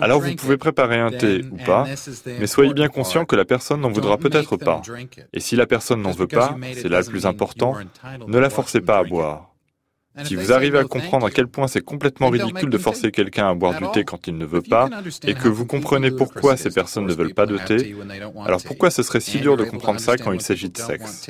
alors 0.00 0.20
vous 0.20 0.34
pouvez 0.34 0.56
préparer 0.56 0.98
un 0.98 1.10
thé 1.10 1.42
ou 1.50 1.56
pas, 1.56 1.86
mais 2.26 2.46
soyez 2.46 2.74
bien 2.74 2.88
conscient 2.88 3.24
que 3.24 3.36
la 3.36 3.44
personne 3.44 3.80
n'en 3.80 3.90
voudra 3.90 4.18
peut-être 4.18 4.56
pas. 4.56 4.82
Et 5.32 5.40
si 5.40 5.54
la 5.54 5.66
personne 5.66 6.02
n'en 6.02 6.10
veut 6.10 6.26
pas, 6.26 6.56
c'est 6.74 6.88
là 6.88 7.00
le 7.00 7.06
plus 7.06 7.26
important, 7.26 7.76
ne 8.26 8.38
la 8.38 8.50
forcez 8.50 8.80
pas 8.80 8.98
à 8.98 9.04
boire. 9.04 9.54
Si 10.24 10.36
vous 10.36 10.52
arrivez 10.52 10.78
à 10.78 10.84
comprendre 10.84 11.26
à 11.26 11.30
quel 11.30 11.46
point 11.46 11.68
c'est 11.68 11.80
complètement 11.80 12.28
ridicule 12.28 12.68
de 12.68 12.78
forcer 12.78 13.10
quelqu'un 13.10 13.48
à 13.48 13.54
boire 13.54 13.78
du 13.80 13.90
thé 13.92 14.04
quand 14.04 14.26
il 14.26 14.36
ne 14.36 14.44
veut 14.44 14.62
pas, 14.62 14.90
et 15.26 15.34
que 15.34 15.48
vous 15.48 15.64
comprenez 15.64 16.10
pourquoi 16.10 16.56
ces 16.56 16.70
personnes 16.70 17.06
ne 17.06 17.14
veulent 17.14 17.34
pas 17.34 17.46
de 17.46 17.56
thé, 17.56 17.94
alors 18.44 18.62
pourquoi 18.62 18.90
ce 18.90 19.02
serait 19.02 19.20
si 19.20 19.38
dur 19.38 19.56
de 19.56 19.64
comprendre 19.64 20.00
ça 20.00 20.16
quand 20.16 20.32
il 20.32 20.40
s'agit 20.40 20.70
de 20.70 20.76
sexe 20.76 21.28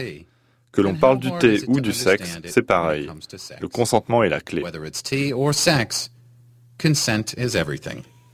que 0.72 0.80
l'on 0.80 0.94
parle 0.94 1.18
du 1.18 1.30
thé 1.38 1.60
ou 1.68 1.80
du 1.80 1.92
sexe, 1.92 2.38
c'est 2.46 2.62
pareil. 2.62 3.08
Le 3.60 3.68
consentement 3.68 4.22
est 4.22 4.28
la 4.28 4.40
clé. 4.40 4.62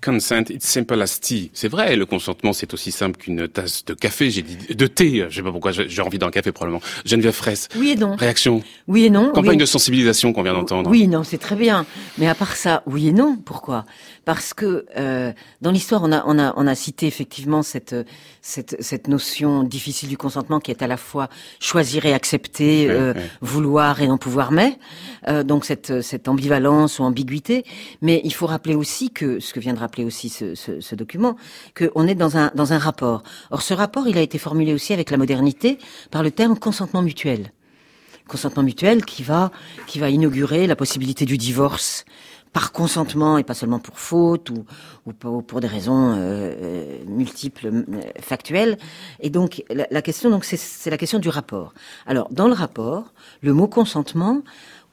Consent, 0.00 0.44
it's 0.50 0.68
simple 0.68 1.02
as 1.02 1.18
tea. 1.18 1.50
C'est 1.54 1.66
vrai, 1.66 1.96
le 1.96 2.06
consentement, 2.06 2.52
c'est 2.52 2.72
aussi 2.72 2.92
simple 2.92 3.18
qu'une 3.18 3.48
tasse 3.48 3.84
de 3.84 3.94
café. 3.94 4.30
J'ai 4.30 4.42
dit 4.42 4.72
de 4.72 4.86
thé. 4.86 5.26
Je 5.28 5.34
sais 5.34 5.42
pas 5.42 5.50
pourquoi. 5.50 5.72
J'ai 5.72 6.02
envie 6.02 6.20
d'un 6.20 6.30
café 6.30 6.52
probablement. 6.52 6.80
Geneviève 7.04 7.34
Fraisse. 7.34 7.68
Oui 7.76 7.90
et 7.90 7.96
non. 7.96 8.14
Réaction? 8.14 8.62
Oui 8.86 9.06
et 9.06 9.10
non. 9.10 9.32
Campagne 9.32 9.58
de 9.58 9.66
sensibilisation 9.66 10.32
qu'on 10.32 10.44
vient 10.44 10.52
d'entendre. 10.52 10.88
Oui, 10.88 11.08
non, 11.08 11.24
c'est 11.24 11.38
très 11.38 11.56
bien. 11.56 11.84
Mais 12.16 12.28
à 12.28 12.36
part 12.36 12.54
ça, 12.54 12.84
oui 12.86 13.08
et 13.08 13.12
non. 13.12 13.36
Pourquoi? 13.44 13.86
Parce 14.28 14.52
que 14.52 14.84
euh, 14.98 15.32
dans 15.62 15.70
l'histoire, 15.70 16.02
on 16.04 16.12
a, 16.12 16.22
on 16.26 16.38
a, 16.38 16.52
on 16.58 16.66
a 16.66 16.74
cité 16.74 17.06
effectivement 17.06 17.62
cette, 17.62 17.96
cette, 18.42 18.76
cette 18.78 19.08
notion 19.08 19.62
difficile 19.62 20.10
du 20.10 20.18
consentement 20.18 20.60
qui 20.60 20.70
est 20.70 20.82
à 20.82 20.86
la 20.86 20.98
fois 20.98 21.30
choisir 21.60 22.04
et 22.04 22.12
accepter, 22.12 22.90
euh, 22.90 23.14
vouloir 23.40 24.02
et 24.02 24.06
non 24.06 24.18
pouvoir 24.18 24.52
mais. 24.52 24.78
Euh, 25.28 25.44
donc 25.44 25.64
cette, 25.64 26.02
cette 26.02 26.28
ambivalence 26.28 26.98
ou 26.98 27.04
ambiguïté. 27.04 27.64
Mais 28.02 28.20
il 28.22 28.34
faut 28.34 28.44
rappeler 28.44 28.74
aussi 28.74 29.08
que 29.08 29.40
ce 29.40 29.54
que 29.54 29.60
vient 29.60 29.72
de 29.72 29.78
rappeler 29.78 30.04
aussi 30.04 30.28
ce, 30.28 30.54
ce, 30.54 30.78
ce 30.82 30.94
document, 30.94 31.34
qu'on 31.74 32.06
est 32.06 32.14
dans 32.14 32.36
un, 32.36 32.52
dans 32.54 32.74
un 32.74 32.78
rapport. 32.78 33.22
Or, 33.50 33.62
ce 33.62 33.72
rapport, 33.72 34.08
il 34.08 34.18
a 34.18 34.20
été 34.20 34.36
formulé 34.36 34.74
aussi 34.74 34.92
avec 34.92 35.10
la 35.10 35.16
modernité 35.16 35.78
par 36.10 36.22
le 36.22 36.30
terme 36.30 36.58
consentement 36.58 37.00
mutuel. 37.00 37.50
Consentement 38.28 38.62
mutuel 38.62 39.06
qui 39.06 39.22
va, 39.22 39.50
qui 39.86 39.98
va 39.98 40.10
inaugurer 40.10 40.66
la 40.66 40.76
possibilité 40.76 41.24
du 41.24 41.38
divorce 41.38 42.04
par 42.52 42.72
consentement 42.72 43.38
et 43.38 43.44
pas 43.44 43.54
seulement 43.54 43.78
pour 43.78 43.98
faute 43.98 44.50
ou, 44.50 44.64
ou 45.06 45.12
pour 45.12 45.60
des 45.60 45.66
raisons 45.66 46.12
euh, 46.12 46.54
euh 46.60 46.98
multiples, 47.06 47.66
euh, 47.68 47.82
factuelles. 48.20 48.78
Et 49.20 49.30
donc 49.30 49.64
la, 49.70 50.02
question, 50.02 50.30
donc 50.30 50.44
c'est 50.44 50.90
la 50.90 50.98
question 50.98 51.18
du 51.18 51.28
rapport. 51.28 51.74
Alors 52.06 52.28
dans 52.30 52.48
le 52.48 52.54
rapport, 52.54 53.12
le 53.42 53.52
mot 53.52 53.68
consentement 53.68 54.42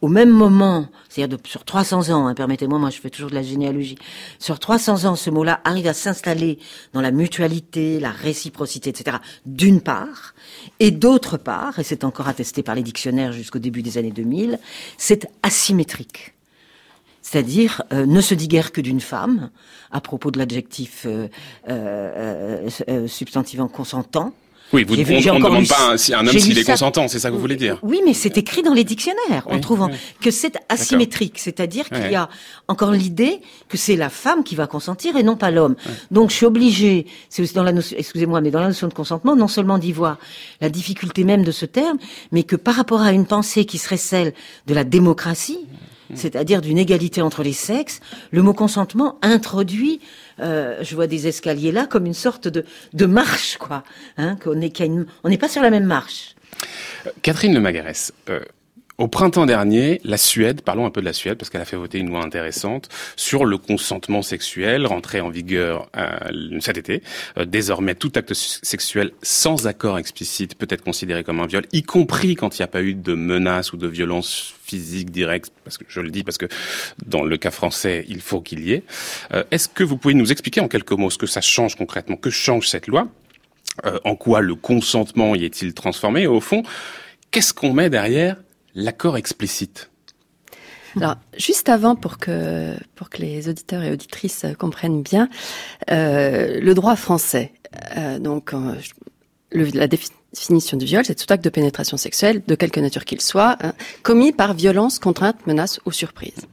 au 0.01 0.07
même 0.07 0.29
moment, 0.29 0.87
c'est-à-dire 1.09 1.39
sur 1.45 1.63
300 1.63 2.11
ans, 2.11 2.27
hein, 2.27 2.35
permettez-moi, 2.35 2.77
moi 2.77 2.91
je 2.91 2.99
fais 2.99 3.09
toujours 3.09 3.31
de 3.31 3.35
la 3.35 3.41
généalogie, 3.41 3.97
sur 4.37 4.59
300 4.59 5.05
ans, 5.05 5.15
ce 5.15 5.29
mot-là 5.29 5.61
arrive 5.63 5.87
à 5.87 5.93
s'installer 5.93 6.59
dans 6.93 7.01
la 7.01 7.11
mutualité, 7.11 7.99
la 7.99 8.11
réciprocité, 8.11 8.91
etc., 8.91 9.17
d'une 9.47 9.81
part, 9.81 10.35
et 10.79 10.91
d'autre 10.91 11.37
part, 11.37 11.79
et 11.79 11.83
c'est 11.83 12.03
encore 12.03 12.27
attesté 12.27 12.61
par 12.61 12.75
les 12.75 12.83
dictionnaires 12.83 13.31
jusqu'au 13.31 13.57
début 13.57 13.81
des 13.81 13.97
années 13.97 14.11
2000, 14.11 14.59
c'est 14.97 15.27
asymétrique. 15.41 16.35
C'est-à-dire, 17.25 17.81
euh, 17.91 18.05
ne 18.05 18.21
se 18.21 18.35
dit 18.35 18.47
guère 18.47 18.71
que 18.71 18.81
d'une 18.81 19.01
femme, 19.01 19.49
à 19.91 19.99
propos 19.99 20.29
de 20.29 20.38
l'adjectif 20.38 21.07
euh, 21.07 21.27
euh, 21.67 22.69
euh 22.88 23.07
substantivant 23.07 23.67
consentant, 23.67 24.31
oui, 24.73 24.83
vous, 24.83 24.93
on, 24.95 24.97
ne 24.97 25.43
demande 25.43 25.67
pas 25.67 25.93
un, 25.93 26.19
un 26.19 26.27
homme 26.27 26.39
s'il 26.39 26.57
est 26.57 26.63
consentant, 26.63 27.07
c'est 27.07 27.17
ça 27.17 27.29
que 27.29 27.35
vous 27.35 27.39
voulez 27.39 27.55
dire 27.55 27.79
Oui, 27.81 28.01
mais 28.05 28.13
c'est 28.13 28.38
écrit 28.38 28.61
dans 28.61 28.73
les 28.73 28.83
dictionnaires. 28.83 29.43
On 29.47 29.59
trouve 29.59 29.89
que 30.21 30.29
c'est 30.29 30.57
asymétrique, 30.69 31.39
c'est-à-dire 31.39 31.89
qu'il 31.89 32.11
y 32.11 32.15
a 32.15 32.29
encore 32.67 32.91
l'idée 32.91 33.41
que 33.69 33.77
c'est 33.77 33.95
la 33.95 34.09
femme 34.09 34.43
qui 34.43 34.55
va 34.55 34.67
consentir 34.67 35.15
et 35.15 35.23
non 35.23 35.35
pas 35.35 35.49
l'homme. 35.49 35.75
Donc 36.11 36.29
je 36.29 36.35
suis 36.35 36.45
obligée, 36.45 37.07
c'est 37.29 37.41
aussi 37.41 37.55
dans 37.55 37.63
la 37.63 37.73
notion, 37.73 37.95
excusez-moi, 37.97 38.41
mais 38.41 38.51
dans 38.51 38.59
la 38.59 38.67
notion 38.67 38.88
de 38.88 38.93
consentement, 38.93 39.35
non 39.35 39.47
seulement 39.47 39.79
d'y 39.79 39.93
voir 39.93 40.17
la 40.61 40.69
difficulté 40.69 41.23
même 41.23 41.43
de 41.43 41.51
ce 41.51 41.65
terme, 41.65 41.97
mais 42.31 42.43
que 42.43 42.55
par 42.55 42.75
rapport 42.75 43.01
à 43.01 43.11
une 43.13 43.25
pensée 43.25 43.65
qui 43.65 43.79
serait 43.79 43.97
celle 43.97 44.33
de 44.67 44.73
la 44.75 44.83
démocratie, 44.83 45.59
c'est-à-dire 46.13 46.61
d'une 46.61 46.77
égalité 46.77 47.21
entre 47.21 47.43
les 47.43 47.53
sexes, 47.53 47.99
le 48.31 48.41
mot 48.41 48.53
consentement 48.53 49.17
introduit, 49.21 49.99
euh, 50.39 50.77
je 50.81 50.95
vois 50.95 51.07
des 51.07 51.27
escaliers 51.27 51.71
là, 51.71 51.87
comme 51.87 52.05
une 52.05 52.13
sorte 52.13 52.47
de, 52.47 52.65
de 52.93 53.05
marche, 53.05 53.57
quoi. 53.57 53.83
Hein, 54.17 54.35
qu'on 54.35 54.61
est, 54.61 54.81
on 55.23 55.29
n'est 55.29 55.37
pas 55.37 55.49
sur 55.49 55.61
la 55.61 55.69
même 55.71 55.85
marche. 55.85 56.35
Catherine 57.21 57.53
Lemagarès, 57.53 58.13
euh, 58.29 58.41
au 58.97 59.10
printemps 59.10 59.45
dernier, 59.45 59.99
la 60.05 60.15
Suède, 60.15 60.62
parlons 60.62 60.86
un 60.86 60.89
peu 60.89 61.01
de 61.01 61.05
la 61.05 61.12
Suède 61.12 61.38
parce 61.38 61.49
qu'elle 61.49 61.62
a 61.62 61.65
fait 61.65 61.75
voter 61.75 61.97
une 61.97 62.08
loi 62.08 62.23
intéressante 62.23 62.88
sur 63.17 63.43
le 63.43 63.58
consentement 63.58 64.21
sexuel, 64.21 64.86
rentré 64.86 65.19
en 65.19 65.29
vigueur 65.29 65.89
euh, 65.97 66.60
cet 66.62 66.77
été. 66.77 67.03
Euh, 67.38 67.43
désormais, 67.43 67.95
tout 67.95 68.12
acte 68.15 68.34
sexuel 68.34 69.12
sans 69.21 69.67
accord 69.67 69.99
explicite 69.99 70.55
peut 70.55 70.67
être 70.69 70.81
considéré 70.81 71.25
comme 71.25 71.41
un 71.41 71.45
viol, 71.45 71.65
y 71.73 71.84
compris 71.84 72.36
quand 72.36 72.58
il 72.58 72.62
n'y 72.62 72.63
a 72.63 72.67
pas 72.67 72.81
eu 72.84 72.93
de 72.93 73.13
menace 73.15 73.73
ou 73.73 73.77
de 73.77 73.88
violence 73.88 74.53
physique 74.63 75.12
directe, 75.12 75.51
parce 75.65 75.77
que 75.77 75.84
je 75.89 75.99
le 75.99 76.10
dis 76.10 76.23
parce 76.23 76.38
que 76.38 76.47
dans 77.05 77.23
le 77.23 77.36
cas 77.36 77.51
français, 77.51 78.05
il 78.08 78.21
faut 78.21 78.39
qu'il 78.39 78.65
y 78.65 78.71
ait. 78.71 78.84
Euh, 79.34 79.43
est-ce 79.51 79.67
que 79.67 79.84
vous 79.84 79.97
pouvez 79.97 80.13
nous 80.13 80.31
expliquer 80.31 80.62
en 80.62 80.69
quelques 80.69 80.93
mots 80.93 81.10
ce 81.10 81.17
que 81.17 81.27
ça 81.27 81.41
change 81.41 81.75
concrètement? 81.75 82.15
Que 82.15 82.29
change 82.29 82.69
cette 82.69 82.88
loi? 82.88 83.10
En 84.05 84.15
quoi 84.15 84.39
le 84.39 84.55
consentement 84.55 85.36
y 85.36 85.43
est-il 85.43 85.73
transformé? 85.73 86.21
Et 86.21 86.27
au 86.27 86.39
fond, 86.39 86.63
qu'est-ce 87.31 87.53
qu'on 87.53 87.73
met 87.73 87.89
derrière 87.89 88.38
l'accord 88.75 89.17
explicite 89.17 89.89
Alors, 90.97 91.15
juste 91.38 91.69
avant, 91.69 91.95
pour 91.95 92.17
que, 92.17 92.75
pour 92.95 93.09
que 93.09 93.21
les 93.21 93.49
auditeurs 93.49 93.83
et 93.83 93.91
auditrices 93.91 94.45
comprennent 94.59 95.01
bien, 95.01 95.29
euh, 95.89 96.59
le 96.59 96.73
droit 96.73 96.95
français, 96.95 97.53
euh, 97.97 98.19
donc 98.19 98.53
euh, 98.53 98.75
le, 99.51 99.65
la 99.73 99.88
définition 99.88 100.77
du 100.77 100.85
viol, 100.85 101.03
c'est 101.05 101.15
tout 101.15 101.31
acte 101.33 101.43
de 101.43 101.49
pénétration 101.49 101.97
sexuelle, 101.97 102.41
de 102.45 102.55
quelque 102.55 102.79
nature 102.79 103.05
qu'il 103.05 103.21
soit, 103.21 103.57
hein, 103.61 103.73
commis 104.03 104.31
par 104.31 104.53
violence, 104.53 104.99
contrainte, 104.99 105.47
menace 105.47 105.79
ou 105.85 105.91
surprise. 105.91 106.47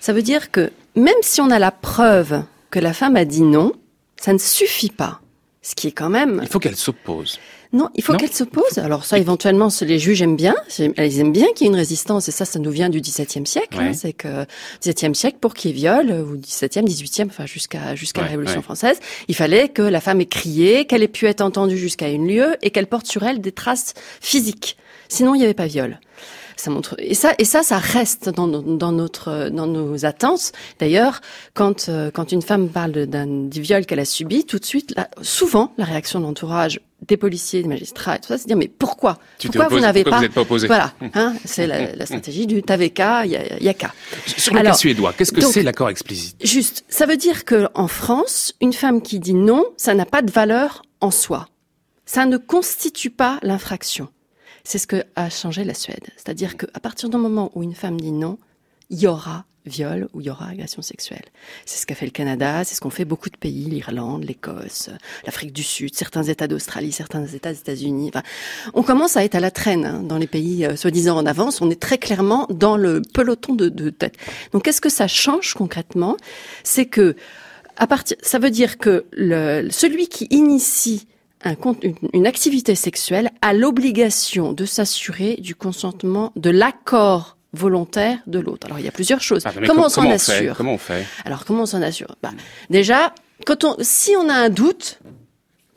Ça 0.00 0.12
veut 0.12 0.22
dire 0.22 0.50
que 0.50 0.70
même 0.94 1.14
si 1.22 1.40
on 1.40 1.50
a 1.50 1.58
la 1.58 1.70
preuve 1.70 2.42
que 2.70 2.78
la 2.78 2.92
femme 2.92 3.16
a 3.16 3.24
dit 3.24 3.42
non, 3.42 3.72
ça 4.16 4.32
ne 4.32 4.38
suffit 4.38 4.90
pas. 4.90 5.20
Ce 5.62 5.74
qui 5.74 5.88
est 5.88 5.92
quand 5.92 6.08
même... 6.08 6.40
Il 6.42 6.48
faut 6.48 6.60
qu'elle 6.60 6.76
s'oppose. 6.76 7.38
Non, 7.72 7.90
il 7.94 8.02
faut 8.02 8.14
qu'elle 8.14 8.32
s'oppose. 8.32 8.78
Alors 8.78 9.04
ça, 9.04 9.18
éventuellement, 9.18 9.68
les 9.82 9.98
juges 9.98 10.22
aiment 10.22 10.36
bien. 10.36 10.54
Ils 10.78 11.20
aiment 11.20 11.32
bien 11.32 11.46
qu'il 11.54 11.66
y 11.66 11.68
ait 11.68 11.72
une 11.72 11.78
résistance. 11.78 12.28
Et 12.28 12.32
ça, 12.32 12.44
ça 12.44 12.58
nous 12.58 12.70
vient 12.70 12.88
du 12.88 13.00
XVIIe 13.00 13.46
siècle. 13.46 13.78
Hein. 13.78 13.92
c'est 13.92 14.14
que 14.14 14.46
XVIIe 14.82 15.14
siècle, 15.14 15.38
pour 15.40 15.54
qu'il 15.54 15.70
y 15.70 15.74
ait 15.74 15.76
viol, 15.76 16.10
ou 16.10 16.38
XVIIe, 16.38 16.84
XVIIIe, 16.84 17.28
enfin 17.28 17.46
jusqu'à 17.46 17.94
jusqu'à 17.94 18.22
la 18.22 18.28
Révolution 18.28 18.62
française, 18.62 18.98
il 19.28 19.34
fallait 19.34 19.68
que 19.68 19.82
la 19.82 20.00
femme 20.00 20.20
ait 20.20 20.26
crié, 20.26 20.86
qu'elle 20.86 21.02
ait 21.02 21.08
pu 21.08 21.26
être 21.26 21.42
entendue 21.42 21.76
jusqu'à 21.76 22.08
une 22.08 22.26
lieu 22.26 22.56
et 22.62 22.70
qu'elle 22.70 22.86
porte 22.86 23.06
sur 23.06 23.22
elle 23.22 23.40
des 23.40 23.52
traces 23.52 23.94
physiques. 24.20 24.76
Sinon, 25.08 25.34
il 25.34 25.38
n'y 25.38 25.44
avait 25.44 25.54
pas 25.54 25.66
viol. 25.66 26.00
Ça 26.56 26.70
montre 26.70 26.96
et 26.98 27.14
ça 27.14 27.34
et 27.38 27.44
ça 27.44 27.62
ça 27.62 27.78
reste 27.78 28.30
dans, 28.30 28.48
dans 28.48 28.90
notre 28.90 29.48
dans 29.50 29.68
nos 29.68 30.04
attentes. 30.04 30.52
D'ailleurs, 30.80 31.20
quand 31.54 31.88
euh, 31.88 32.10
quand 32.10 32.32
une 32.32 32.42
femme 32.42 32.68
parle 32.68 33.06
d'un 33.06 33.26
du 33.26 33.60
viol 33.60 33.86
qu'elle 33.86 34.00
a 34.00 34.04
subi, 34.04 34.44
tout 34.44 34.58
de 34.58 34.64
suite, 34.64 34.94
souvent 35.22 35.72
la 35.78 35.84
réaction 35.84 36.18
de 36.18 36.24
l'entourage 36.24 36.80
des 37.06 37.16
policiers, 37.16 37.62
des 37.62 37.68
magistrats 37.68 38.16
et 38.16 38.18
tout 38.18 38.28
ça, 38.28 38.38
c'est 38.38 38.46
dire 38.46 38.56
mais 38.56 38.68
pourquoi 38.68 39.18
Pourquoi 39.40 39.68
vous 39.68 39.80
n'avez 39.80 40.04
pas, 40.04 40.20
pas 40.28 40.40
opposé 40.40 40.66
Voilà, 40.66 40.92
hein, 41.14 41.34
c'est 41.44 41.66
la, 41.66 41.94
la, 41.94 42.06
stratégie 42.06 42.46
du 42.46 42.62
Taveka, 42.62 43.24
Yaka. 43.26 43.92
Sur 44.26 44.54
le 44.54 44.62
cas 44.62 44.74
suédois, 44.74 45.12
qu'est-ce 45.16 45.32
que 45.32 45.40
c'est 45.40 45.62
l'accord 45.62 45.90
explicite 45.90 46.36
Juste, 46.44 46.84
ça 46.88 47.06
veut 47.06 47.16
dire 47.16 47.44
que 47.44 47.68
en 47.74 47.88
France, 47.88 48.54
une 48.60 48.72
femme 48.72 49.00
qui 49.00 49.20
dit 49.20 49.34
non, 49.34 49.64
ça 49.76 49.94
n'a 49.94 50.06
pas 50.06 50.22
de 50.22 50.30
valeur 50.30 50.82
en 51.00 51.10
soi. 51.10 51.48
Ça 52.04 52.26
ne 52.26 52.36
constitue 52.36 53.10
pas 53.10 53.38
l'infraction. 53.42 54.08
C'est 54.64 54.78
ce 54.78 54.86
que 54.86 55.04
a 55.14 55.30
changé 55.30 55.64
la 55.64 55.74
Suède. 55.74 56.06
C'est-à-dire 56.16 56.56
qu'à 56.56 56.80
partir 56.80 57.08
du 57.08 57.16
moment 57.16 57.50
où 57.54 57.62
une 57.62 57.74
femme 57.74 58.00
dit 58.00 58.12
non, 58.12 58.38
il 58.90 59.00
y 59.00 59.06
aura 59.06 59.44
viol 59.66 60.08
ou 60.14 60.20
il 60.20 60.26
y 60.26 60.30
aura 60.30 60.48
agression 60.48 60.82
sexuelle. 60.82 61.24
C'est 61.66 61.78
ce 61.78 61.86
qu'a 61.86 61.94
fait 61.94 62.06
le 62.06 62.10
Canada, 62.10 62.64
c'est 62.64 62.74
ce 62.74 62.80
qu'ont 62.80 62.90
fait 62.90 63.04
beaucoup 63.04 63.28
de 63.28 63.36
pays, 63.36 63.66
l'Irlande, 63.66 64.24
l'Écosse, 64.24 64.90
l'Afrique 65.26 65.52
du 65.52 65.62
Sud, 65.62 65.94
certains 65.94 66.22
États 66.22 66.48
d'Australie, 66.48 66.92
certains 66.92 67.26
États 67.26 67.52
des 67.52 67.58
États-Unis. 67.58 68.10
Enfin, 68.14 68.22
on 68.74 68.82
commence 68.82 69.16
à 69.16 69.24
être 69.24 69.34
à 69.34 69.40
la 69.40 69.50
traîne 69.50 69.84
hein, 69.84 70.02
dans 70.02 70.16
les 70.16 70.26
pays 70.26 70.64
euh, 70.64 70.76
soi-disant 70.76 71.18
en 71.18 71.26
avance. 71.26 71.60
On 71.60 71.70
est 71.70 71.80
très 71.80 71.98
clairement 71.98 72.46
dans 72.50 72.76
le 72.76 73.02
peloton 73.02 73.54
de, 73.54 73.68
de 73.68 73.90
tête. 73.90 74.16
Donc, 74.52 74.64
qu'est-ce 74.64 74.80
que 74.80 74.88
ça 74.88 75.06
change 75.06 75.54
concrètement? 75.54 76.16
C'est 76.64 76.86
que 76.86 77.14
à 77.76 77.86
partir, 77.86 78.16
ça 78.22 78.38
veut 78.38 78.50
dire 78.50 78.78
que 78.78 79.04
le, 79.12 79.68
celui 79.70 80.08
qui 80.08 80.26
initie 80.30 81.06
un, 81.44 81.54
une 82.12 82.26
activité 82.26 82.74
sexuelle 82.74 83.30
a 83.42 83.52
l'obligation 83.52 84.52
de 84.52 84.64
s'assurer 84.64 85.36
du 85.36 85.54
consentement, 85.54 86.32
de 86.34 86.50
l'accord 86.50 87.37
volontaire 87.52 88.18
de 88.26 88.38
l'autre. 88.38 88.66
Alors 88.66 88.78
il 88.78 88.84
y 88.84 88.88
a 88.88 88.92
plusieurs 88.92 89.20
choses. 89.20 89.42
Ah, 89.46 89.52
comment 89.66 89.86
on 89.86 89.88
s'en 89.88 90.08
assure? 90.10 90.56
Comment 90.56 90.74
on 90.74 90.78
fait? 90.78 91.06
Alors 91.24 91.44
comment 91.44 91.62
on 91.62 91.66
s'en 91.66 91.82
assure? 91.82 92.16
Bah, 92.22 92.32
Déjà, 92.70 93.12
quand 93.46 93.64
on, 93.64 93.76
si 93.80 94.14
on 94.16 94.28
a 94.28 94.34
un 94.34 94.50
doute, 94.50 94.98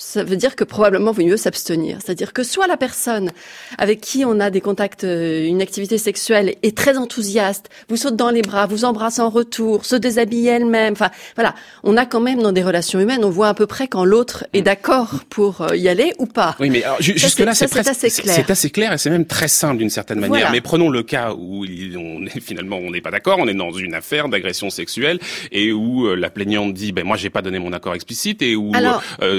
ça 0.01 0.23
veut 0.23 0.35
dire 0.35 0.55
que 0.55 0.63
probablement 0.63 1.11
vaut 1.11 1.23
mieux 1.23 1.37
s'abstenir. 1.37 1.99
C'est-à-dire 2.03 2.33
que 2.33 2.43
soit 2.43 2.65
la 2.65 2.75
personne 2.75 3.31
avec 3.77 4.01
qui 4.01 4.25
on 4.25 4.39
a 4.39 4.49
des 4.49 4.59
contacts, 4.59 5.03
euh, 5.03 5.45
une 5.45 5.61
activité 5.61 5.99
sexuelle 5.99 6.55
est 6.63 6.75
très 6.75 6.97
enthousiaste, 6.97 7.69
vous 7.87 7.97
saute 7.97 8.15
dans 8.15 8.31
les 8.31 8.41
bras, 8.41 8.65
vous 8.65 8.83
embrasse 8.83 9.19
en 9.19 9.29
retour, 9.29 9.85
se 9.85 9.95
déshabille 9.95 10.47
elle-même. 10.47 10.93
Enfin, 10.93 11.11
voilà, 11.35 11.53
on 11.83 11.97
a 11.97 12.07
quand 12.07 12.19
même 12.19 12.41
dans 12.41 12.51
des 12.51 12.63
relations 12.63 12.99
humaines, 12.99 13.23
on 13.23 13.29
voit 13.29 13.49
à 13.49 13.53
peu 13.53 13.67
près 13.67 13.87
quand 13.87 14.03
l'autre 14.03 14.45
est 14.53 14.63
d'accord 14.63 15.19
pour 15.29 15.61
euh, 15.61 15.75
y 15.75 15.87
aller 15.87 16.13
ou 16.17 16.25
pas. 16.25 16.55
Oui, 16.59 16.71
mais 16.71 16.83
jusque 16.99 17.39
là, 17.39 17.53
c'est 17.53 17.65
assez 17.77 18.09
clair. 18.09 18.35
C'est 18.35 18.49
assez 18.49 18.69
clair 18.71 18.93
et 18.93 18.97
c'est 18.97 19.11
même 19.11 19.25
très 19.25 19.47
simple 19.47 19.77
d'une 19.77 19.91
certaine 19.91 20.19
manière. 20.19 20.51
Mais 20.51 20.61
prenons 20.61 20.89
le 20.89 21.03
cas 21.03 21.33
où 21.33 21.63
on 21.63 22.25
est 22.25 22.39
finalement 22.39 22.77
on 22.77 22.89
n'est 22.89 23.01
pas 23.01 23.11
d'accord, 23.11 23.37
on 23.39 23.47
est 23.47 23.53
dans 23.53 23.71
une 23.71 23.93
affaire 23.93 24.29
d'agression 24.29 24.71
sexuelle 24.71 25.19
et 25.51 25.71
où 25.71 26.07
euh, 26.07 26.15
la 26.15 26.31
plaignante 26.31 26.73
dit 26.73 26.91
ben 26.91 27.05
moi 27.05 27.17
j'ai 27.17 27.29
pas 27.29 27.43
donné 27.43 27.59
mon 27.59 27.71
accord 27.71 27.93
explicite 27.93 28.41
et 28.41 28.55
où 28.55 28.71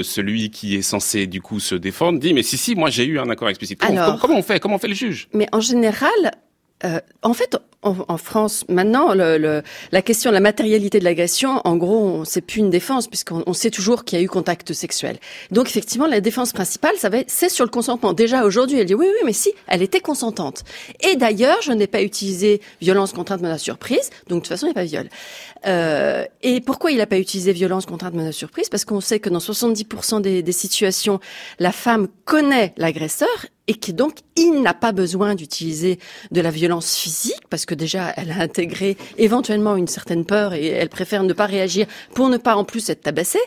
celui 0.03 0.52
qui 0.53 0.75
est 0.75 0.81
censé 0.81 1.27
du 1.27 1.41
coup 1.41 1.59
se 1.59 1.75
défendre 1.75 2.19
dit 2.19 2.33
mais 2.33 2.43
si 2.43 2.57
si 2.57 2.75
moi 2.75 2.89
j'ai 2.89 3.05
eu 3.05 3.19
un 3.19 3.29
accord 3.29 3.49
explicite. 3.49 3.79
Comment, 3.79 4.17
comment 4.17 4.37
on 4.37 4.43
fait 4.43 4.59
Comment 4.59 4.75
on 4.75 4.79
fait 4.79 4.87
le 4.87 4.93
juge? 4.93 5.27
Mais 5.33 5.47
en 5.51 5.59
général, 5.59 6.09
euh, 6.85 6.99
en 7.21 7.33
fait, 7.33 7.57
en, 7.83 8.17
France, 8.17 8.63
maintenant, 8.69 9.13
le, 9.13 9.61
la 9.91 10.01
question 10.01 10.29
de 10.29 10.33
la 10.33 10.39
matérialité 10.39 10.99
de 10.99 11.03
l'agression, 11.03 11.61
en 11.65 11.75
gros, 11.75 12.23
c'est 12.25 12.41
plus 12.41 12.59
une 12.59 12.69
défense 12.69 13.07
puisqu'on 13.07 13.53
sait 13.53 13.71
toujours 13.71 14.05
qu'il 14.05 14.17
y 14.17 14.21
a 14.21 14.23
eu 14.23 14.29
contact 14.29 14.73
sexuel. 14.73 15.17
Donc, 15.51 15.67
effectivement, 15.67 16.07
la 16.07 16.21
défense 16.21 16.53
principale, 16.53 16.95
ça 16.97 17.09
c'est 17.27 17.49
sur 17.49 17.65
le 17.65 17.71
consentement. 17.71 18.13
Déjà 18.13 18.45
aujourd'hui, 18.45 18.79
elle 18.79 18.85
dit 18.85 18.95
oui, 18.95 19.07
oui, 19.09 19.19
mais 19.25 19.33
si, 19.33 19.51
elle 19.67 19.81
était 19.81 19.99
consentante. 19.99 20.63
Et 21.01 21.15
d'ailleurs, 21.15 21.57
je 21.61 21.71
n'ai 21.71 21.87
pas 21.87 22.01
utilisé 22.01 22.61
violence, 22.81 23.11
contrainte, 23.13 23.41
menace, 23.41 23.61
surprise. 23.61 24.09
Donc, 24.27 24.39
de 24.39 24.43
toute 24.43 24.47
façon, 24.47 24.67
il 24.67 24.69
n'y 24.69 24.71
a 24.71 24.81
pas 24.81 24.85
viol. 24.85 25.09
Euh, 25.65 26.25
et 26.41 26.61
pourquoi 26.61 26.91
il 26.91 26.97
n'a 26.97 27.07
pas 27.07 27.19
utilisé 27.19 27.51
violence, 27.51 27.85
contrainte, 27.85 28.13
menace, 28.13 28.35
surprise? 28.35 28.69
Parce 28.69 28.85
qu'on 28.85 29.01
sait 29.01 29.19
que 29.19 29.29
dans 29.29 29.39
70% 29.39 30.21
des, 30.21 30.41
des 30.41 30.51
situations, 30.51 31.19
la 31.59 31.71
femme 31.71 32.07
connaît 32.25 32.73
l'agresseur 32.77 33.27
et 33.67 33.75
que 33.75 33.91
donc 33.91 34.17
il 34.35 34.61
n'a 34.61 34.73
pas 34.73 34.91
besoin 34.91 35.35
d'utiliser 35.35 35.99
de 36.31 36.41
la 36.41 36.51
violence 36.51 36.95
physique 36.95 37.41
parce 37.49 37.65
que 37.65 37.75
déjà 37.75 38.13
elle 38.17 38.31
a 38.31 38.39
intégré 38.39 38.97
éventuellement 39.17 39.77
une 39.77 39.87
certaine 39.87 40.25
peur 40.25 40.53
et 40.53 40.67
elle 40.67 40.89
préfère 40.89 41.23
ne 41.23 41.31
pas 41.33 41.45
réagir 41.45 41.87
pour 42.13 42.29
ne 42.29 42.37
pas 42.37 42.55
en 42.55 42.65
plus 42.65 42.89
être 42.89 43.01
tabassée, 43.01 43.39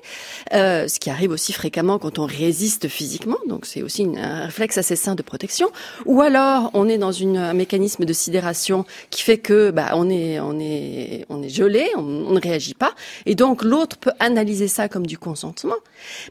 euh, 0.55 0.89
ce 0.89 0.99
qui 1.01 1.11
arrive 1.11 1.33
aussi 1.33 1.53
fréquemment 1.53 1.99
quand 1.99 2.19
on 2.19 2.25
résiste 2.25 2.89
physiquement, 2.89 3.37
donc 3.47 3.67
c'est 3.67 3.83
aussi 3.83 4.07
un 4.17 4.47
réflexe 4.47 4.79
assez 4.79 4.97
sain 4.97 5.15
de 5.15 5.23
protection. 5.23 5.71
Ou 6.07 6.23
alors 6.23 6.71
on 6.73 6.89
est 6.89 6.99
dans 6.99 7.13
une, 7.13 7.37
un 7.37 7.53
mécanisme 7.53 8.05
de 8.05 8.13
sidération 8.13 8.87
qui 9.11 9.23
fait 9.23 9.39
que 9.39 9.71
bah, 9.71 9.91
on 9.95 10.09
est 10.09 10.41
on 10.41 10.59
est 10.59 11.27
on 11.29 11.43
est 11.43 11.49
gelé, 11.49 11.89
on, 11.97 12.03
ne 12.03 12.41
réagit 12.41 12.75
pas, 12.75 12.95
et 13.27 13.35
donc 13.35 13.63
l'autre 13.63 13.99
peut 13.99 14.13
analyser 14.19 14.69
ça 14.69 14.89
comme 14.89 15.07
du 15.07 15.19
consentement. 15.19 15.77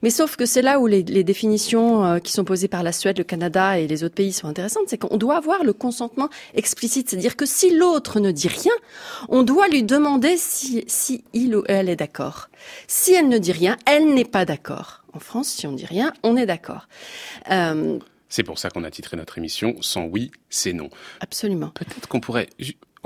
Mais 0.02 0.10
sauf 0.10 0.36
que 0.38 0.45
c'est 0.45 0.62
là 0.62 0.80
où 0.80 0.88
les, 0.88 1.04
les 1.04 1.24
définitions 1.24 2.06
euh, 2.06 2.19
qui 2.19 2.32
sont 2.32 2.43
posées 2.43 2.67
par 2.67 2.84
la 2.84 2.91
Suède, 2.91 3.17
le 3.17 3.24
Canada 3.24 3.75
et 3.80 3.88
les 3.88 4.04
autres 4.04 4.16
pays 4.16 4.34
sont 4.34 4.48
intéressantes, 4.48 4.86
c'est 4.88 4.98
qu'on 4.98 5.18
doit 5.18 5.38
avoir 5.38 5.64
le 5.64 5.74
consentement 5.74 6.30
explicite, 6.54 7.10
c'est-à-dire 7.10 7.36
que 7.36 7.46
si 7.46 7.76
l'autre 7.76 8.20
ne 8.20 8.32
dit 8.32 8.48
rien, 8.48 8.74
on 9.30 9.44
doit 9.44 9.68
lui 9.68 9.84
demander 9.84 10.38
si, 10.38 10.84
si 10.88 11.24
il 11.34 11.56
ou 11.56 11.64
elle 11.68 11.90
est 11.90 11.96
d'accord. 11.96 12.50
Si 12.88 13.14
elle 13.14 13.30
ne 13.30 13.38
dit 13.38 13.52
rien, 13.52 13.78
elle 13.86 14.14
n'est 14.14 14.26
pas 14.26 14.46
d'accord. 14.46 15.04
En 15.14 15.20
France, 15.20 15.48
si 15.48 15.66
on 15.68 15.72
dit 15.72 15.86
rien, 15.86 16.14
on 16.24 16.36
est 16.36 16.46
d'accord. 16.46 16.88
Euh, 17.52 18.00
c'est 18.30 18.44
pour 18.44 18.60
ça 18.60 18.70
qu'on 18.70 18.84
a 18.84 18.92
titré 18.92 19.16
notre 19.16 19.38
émission 19.38 19.76
Sans 19.82 20.04
oui, 20.06 20.32
c'est 20.50 20.74
non. 20.74 20.90
Absolument. 21.22 21.70
Peut-être 21.70 22.08
qu'on 22.08 22.20
pourrait 22.20 22.50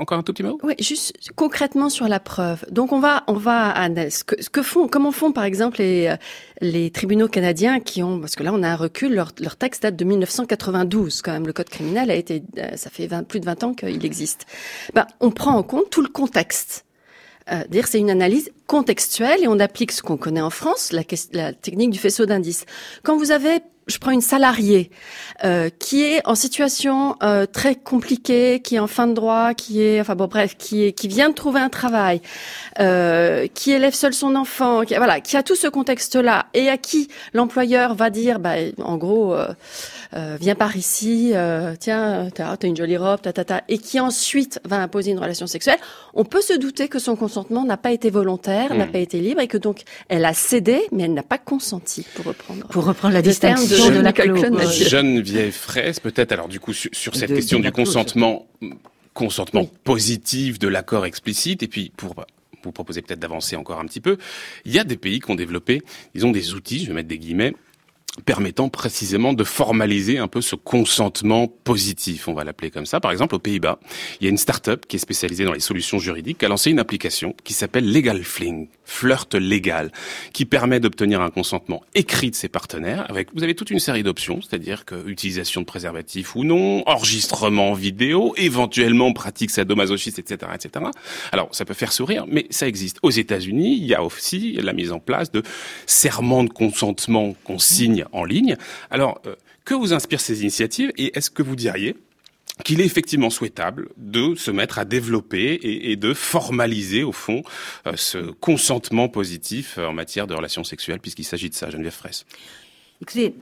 encore 0.00 0.18
un 0.18 0.22
tout 0.22 0.32
petit 0.32 0.42
mot? 0.42 0.58
Oui, 0.62 0.74
juste 0.80 1.14
concrètement 1.36 1.88
sur 1.88 2.08
la 2.08 2.20
preuve. 2.20 2.64
Donc 2.70 2.92
on 2.92 3.00
va, 3.00 3.24
on 3.26 3.34
va 3.34 3.74
ce 4.10 4.24
que, 4.24 4.42
ce 4.42 4.50
que 4.50 4.62
font, 4.62 4.88
comment 4.88 5.12
font 5.12 5.32
par 5.32 5.44
exemple 5.44 5.78
les, 5.78 6.06
euh, 6.08 6.16
les 6.60 6.90
tribunaux 6.90 7.28
canadiens 7.28 7.80
qui 7.80 8.02
ont, 8.02 8.18
parce 8.18 8.34
que 8.34 8.42
là 8.42 8.52
on 8.52 8.62
a 8.62 8.68
un 8.68 8.76
recul, 8.76 9.14
leur, 9.14 9.32
leur 9.38 9.56
texte 9.56 9.82
date 9.82 9.96
de 9.96 10.04
1992 10.04 11.22
quand 11.22 11.32
même. 11.32 11.46
Le 11.46 11.52
code 11.52 11.68
criminel 11.68 12.10
a 12.10 12.14
été, 12.14 12.42
euh, 12.58 12.76
ça 12.76 12.90
fait 12.90 13.06
20, 13.06 13.24
plus 13.24 13.40
de 13.40 13.44
20 13.44 13.64
ans 13.64 13.74
qu'il 13.74 14.04
existe. 14.04 14.46
Ben, 14.94 15.06
on 15.20 15.30
prend 15.30 15.56
en 15.56 15.62
compte 15.62 15.90
tout 15.90 16.02
le 16.02 16.08
contexte. 16.08 16.84
Euh, 17.52 17.64
dire 17.68 17.86
c'est 17.86 17.98
une 17.98 18.10
analyse 18.10 18.50
contextuelle 18.66 19.42
et 19.42 19.48
on 19.48 19.58
applique 19.58 19.92
ce 19.92 20.02
qu'on 20.02 20.16
connaît 20.16 20.40
en 20.40 20.50
France, 20.50 20.92
la, 20.92 21.02
la 21.32 21.52
technique 21.52 21.90
du 21.90 21.98
faisceau 21.98 22.26
d'indices. 22.26 22.64
Quand 23.02 23.16
vous 23.16 23.32
avez 23.32 23.60
je 23.90 23.98
prends 23.98 24.12
une 24.12 24.20
salariée 24.20 24.90
euh, 25.44 25.68
qui 25.78 26.02
est 26.02 26.26
en 26.26 26.34
situation 26.34 27.16
euh, 27.22 27.46
très 27.46 27.74
compliquée, 27.74 28.60
qui 28.62 28.76
est 28.76 28.78
en 28.78 28.86
fin 28.86 29.06
de 29.06 29.12
droit, 29.12 29.54
qui 29.54 29.82
est, 29.82 30.00
enfin 30.00 30.14
bon 30.14 30.26
bref, 30.26 30.56
qui 30.56 30.84
est, 30.84 30.92
qui 30.92 31.08
vient 31.08 31.28
de 31.28 31.34
trouver 31.34 31.60
un 31.60 31.68
travail, 31.68 32.22
euh, 32.78 33.46
qui 33.52 33.72
élève 33.72 33.94
seul 33.94 34.14
son 34.14 34.36
enfant, 34.36 34.82
qui, 34.82 34.94
voilà, 34.94 35.20
qui 35.20 35.36
a 35.36 35.42
tout 35.42 35.56
ce 35.56 35.66
contexte-là 35.66 36.46
et 36.54 36.68
à 36.68 36.78
qui 36.78 37.08
l'employeur 37.34 37.94
va 37.94 38.10
dire, 38.10 38.38
bah, 38.38 38.54
en 38.82 38.96
gros, 38.96 39.36
euh, 40.14 40.20
euh, 40.20 40.36
viens 40.40 40.54
par 40.54 40.76
ici, 40.76 41.32
euh, 41.34 41.74
tiens, 41.78 42.28
t'as 42.34 42.52
as 42.52 42.66
une 42.66 42.76
jolie 42.76 42.96
robe, 42.96 43.20
ta, 43.20 43.32
ta, 43.32 43.44
ta, 43.44 43.62
et 43.68 43.78
qui 43.78 44.00
ensuite 44.00 44.60
va 44.64 44.80
imposer 44.82 45.10
une 45.12 45.18
relation 45.18 45.46
sexuelle, 45.46 45.78
on 46.14 46.24
peut 46.24 46.40
se 46.40 46.52
douter 46.52 46.88
que 46.88 46.98
son 46.98 47.16
consentement 47.16 47.64
n'a 47.64 47.76
pas 47.76 47.92
été 47.92 48.10
volontaire, 48.10 48.74
n'a 48.74 48.86
hmm. 48.86 48.92
pas 48.92 48.98
été 48.98 49.20
libre, 49.20 49.40
et 49.40 49.48
que 49.48 49.58
donc 49.58 49.82
elle 50.08 50.24
a 50.24 50.34
cédé, 50.34 50.82
mais 50.92 51.04
elle 51.04 51.14
n'a 51.14 51.22
pas 51.22 51.38
consenti, 51.38 52.06
pour 52.14 52.26
reprendre. 52.26 52.66
Pour 52.68 52.84
reprendre 52.84 53.14
la 53.14 53.22
distinction 53.22 53.90
de, 53.90 54.00
la 54.00 54.12
vieille 55.22 55.52
fraise, 55.52 56.00
peut-être, 56.00 56.32
alors 56.32 56.48
du 56.48 56.60
coup, 56.60 56.72
sur, 56.72 57.14
cette 57.14 57.34
question 57.34 57.60
du 57.60 57.72
consentement, 57.72 58.46
consentement 59.14 59.66
positif 59.84 60.58
de 60.58 60.68
l'accord 60.68 61.06
explicite, 61.06 61.62
et 61.62 61.68
puis 61.68 61.92
pour 61.96 62.14
vous 62.62 62.72
proposer 62.72 63.00
peut-être 63.00 63.20
d'avancer 63.20 63.56
encore 63.56 63.78
un 63.78 63.86
petit 63.86 64.00
peu, 64.00 64.18
il 64.64 64.72
y 64.72 64.78
a 64.78 64.84
des 64.84 64.96
pays 64.96 65.20
qui 65.20 65.30
ont 65.30 65.34
développé, 65.34 65.82
ils 66.14 66.26
ont 66.26 66.30
des 66.30 66.54
outils, 66.54 66.80
je 66.80 66.88
vais 66.88 66.94
mettre 66.94 67.08
des 67.08 67.18
guillemets, 67.18 67.54
permettant 68.20 68.68
précisément 68.68 69.32
de 69.32 69.44
formaliser 69.44 70.18
un 70.18 70.28
peu 70.28 70.40
ce 70.40 70.56
consentement 70.56 71.48
positif, 71.48 72.28
on 72.28 72.34
va 72.34 72.44
l'appeler 72.44 72.70
comme 72.70 72.86
ça. 72.86 73.00
Par 73.00 73.10
exemple, 73.10 73.34
aux 73.34 73.38
Pays-Bas, 73.38 73.78
il 74.20 74.24
y 74.24 74.26
a 74.26 74.30
une 74.30 74.38
start-up 74.38 74.86
qui 74.86 74.96
est 74.96 75.00
spécialisée 75.00 75.44
dans 75.44 75.52
les 75.52 75.60
solutions 75.60 75.98
juridiques 75.98 76.38
qui 76.38 76.44
a 76.44 76.48
lancé 76.48 76.70
une 76.70 76.78
application 76.78 77.34
qui 77.44 77.52
s'appelle 77.52 77.90
Legal 77.90 78.22
Fling, 78.22 78.68
flirt 78.90 79.34
légal, 79.34 79.92
qui 80.32 80.44
permet 80.44 80.80
d'obtenir 80.80 81.20
un 81.20 81.30
consentement 81.30 81.82
écrit 81.94 82.30
de 82.30 82.34
ses 82.34 82.48
partenaires 82.48 83.08
avec, 83.08 83.28
vous 83.34 83.44
avez 83.44 83.54
toute 83.54 83.70
une 83.70 83.78
série 83.78 84.02
d'options, 84.02 84.40
c'est-à-dire 84.42 84.84
que 84.84 85.08
utilisation 85.08 85.60
de 85.60 85.66
préservatifs 85.66 86.34
ou 86.34 86.42
non, 86.42 86.82
enregistrement 86.88 87.72
vidéo, 87.72 88.34
éventuellement 88.36 89.12
pratique 89.12 89.50
sadomasochistes, 89.50 90.18
etc., 90.18 90.50
etc. 90.54 90.86
Alors, 91.30 91.48
ça 91.52 91.64
peut 91.64 91.74
faire 91.74 91.92
sourire, 91.92 92.24
mais 92.28 92.46
ça 92.50 92.66
existe. 92.66 92.98
Aux 93.02 93.10
États-Unis, 93.10 93.78
il 93.80 93.86
y 93.86 93.94
a 93.94 94.02
aussi 94.02 94.54
la 94.54 94.72
mise 94.72 94.90
en 94.90 94.98
place 94.98 95.30
de 95.30 95.42
serments 95.86 96.42
de 96.42 96.50
consentement 96.50 97.34
qu'on 97.44 97.60
signe 97.60 98.04
en 98.10 98.24
ligne. 98.24 98.56
Alors, 98.90 99.20
euh, 99.26 99.36
que 99.64 99.74
vous 99.74 99.92
inspirent 99.92 100.20
ces 100.20 100.40
initiatives 100.40 100.92
et 100.98 101.16
est-ce 101.16 101.30
que 101.30 101.44
vous 101.44 101.54
diriez 101.54 101.94
qu'il 102.60 102.80
est 102.80 102.84
effectivement 102.84 103.30
souhaitable 103.30 103.90
de 103.96 104.34
se 104.34 104.50
mettre 104.50 104.78
à 104.78 104.84
développer 104.84 105.58
et, 105.62 105.96
de 105.96 106.14
formaliser 106.14 107.02
au 107.02 107.12
fond 107.12 107.42
euh, 107.86 107.92
ce 107.96 108.18
consentement 108.18 109.08
positif 109.08 109.78
en 109.78 109.92
matière 109.92 110.26
de 110.26 110.34
relations 110.34 110.64
sexuelles, 110.64 111.00
puisqu'il 111.00 111.24
s'agit 111.24 111.50
de 111.50 111.54
ça, 111.54 111.70
Geneviève 111.70 111.92
Fraisse. 111.92 112.24
Écoutez, 113.02 113.34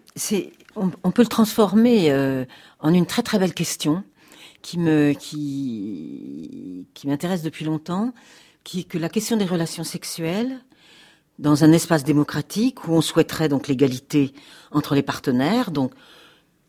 on, 0.77 1.11
peut 1.11 1.23
le 1.23 1.29
transformer 1.29 2.11
euh, 2.11 2.45
en 2.81 2.95
une 2.95 3.07
très 3.07 3.23
très 3.23 3.39
belle 3.39 3.55
question 3.55 4.05
qui 4.63 4.79
qui 6.95 7.07
m'intéresse 7.07 7.43
depuis 7.43 7.65
longtemps, 7.65 8.13
qui 8.65 8.81
est 8.81 8.85
que 8.85 8.99
la 8.99 9.09
question 9.09 9.37
des 9.37 9.45
relations 9.45 9.85
sexuelles 9.85 10.61
dans 11.39 11.65
un 11.65 11.73
espace 11.73 12.05
démocratique 12.05 12.87
où 12.89 12.93
on 12.93 13.01
souhaiterait 13.01 13.49
donc 13.49 13.69
l'égalité 13.69 14.33
entre 14.71 14.95
les 14.95 15.03
partenaires, 15.03 15.71
donc 15.71 15.93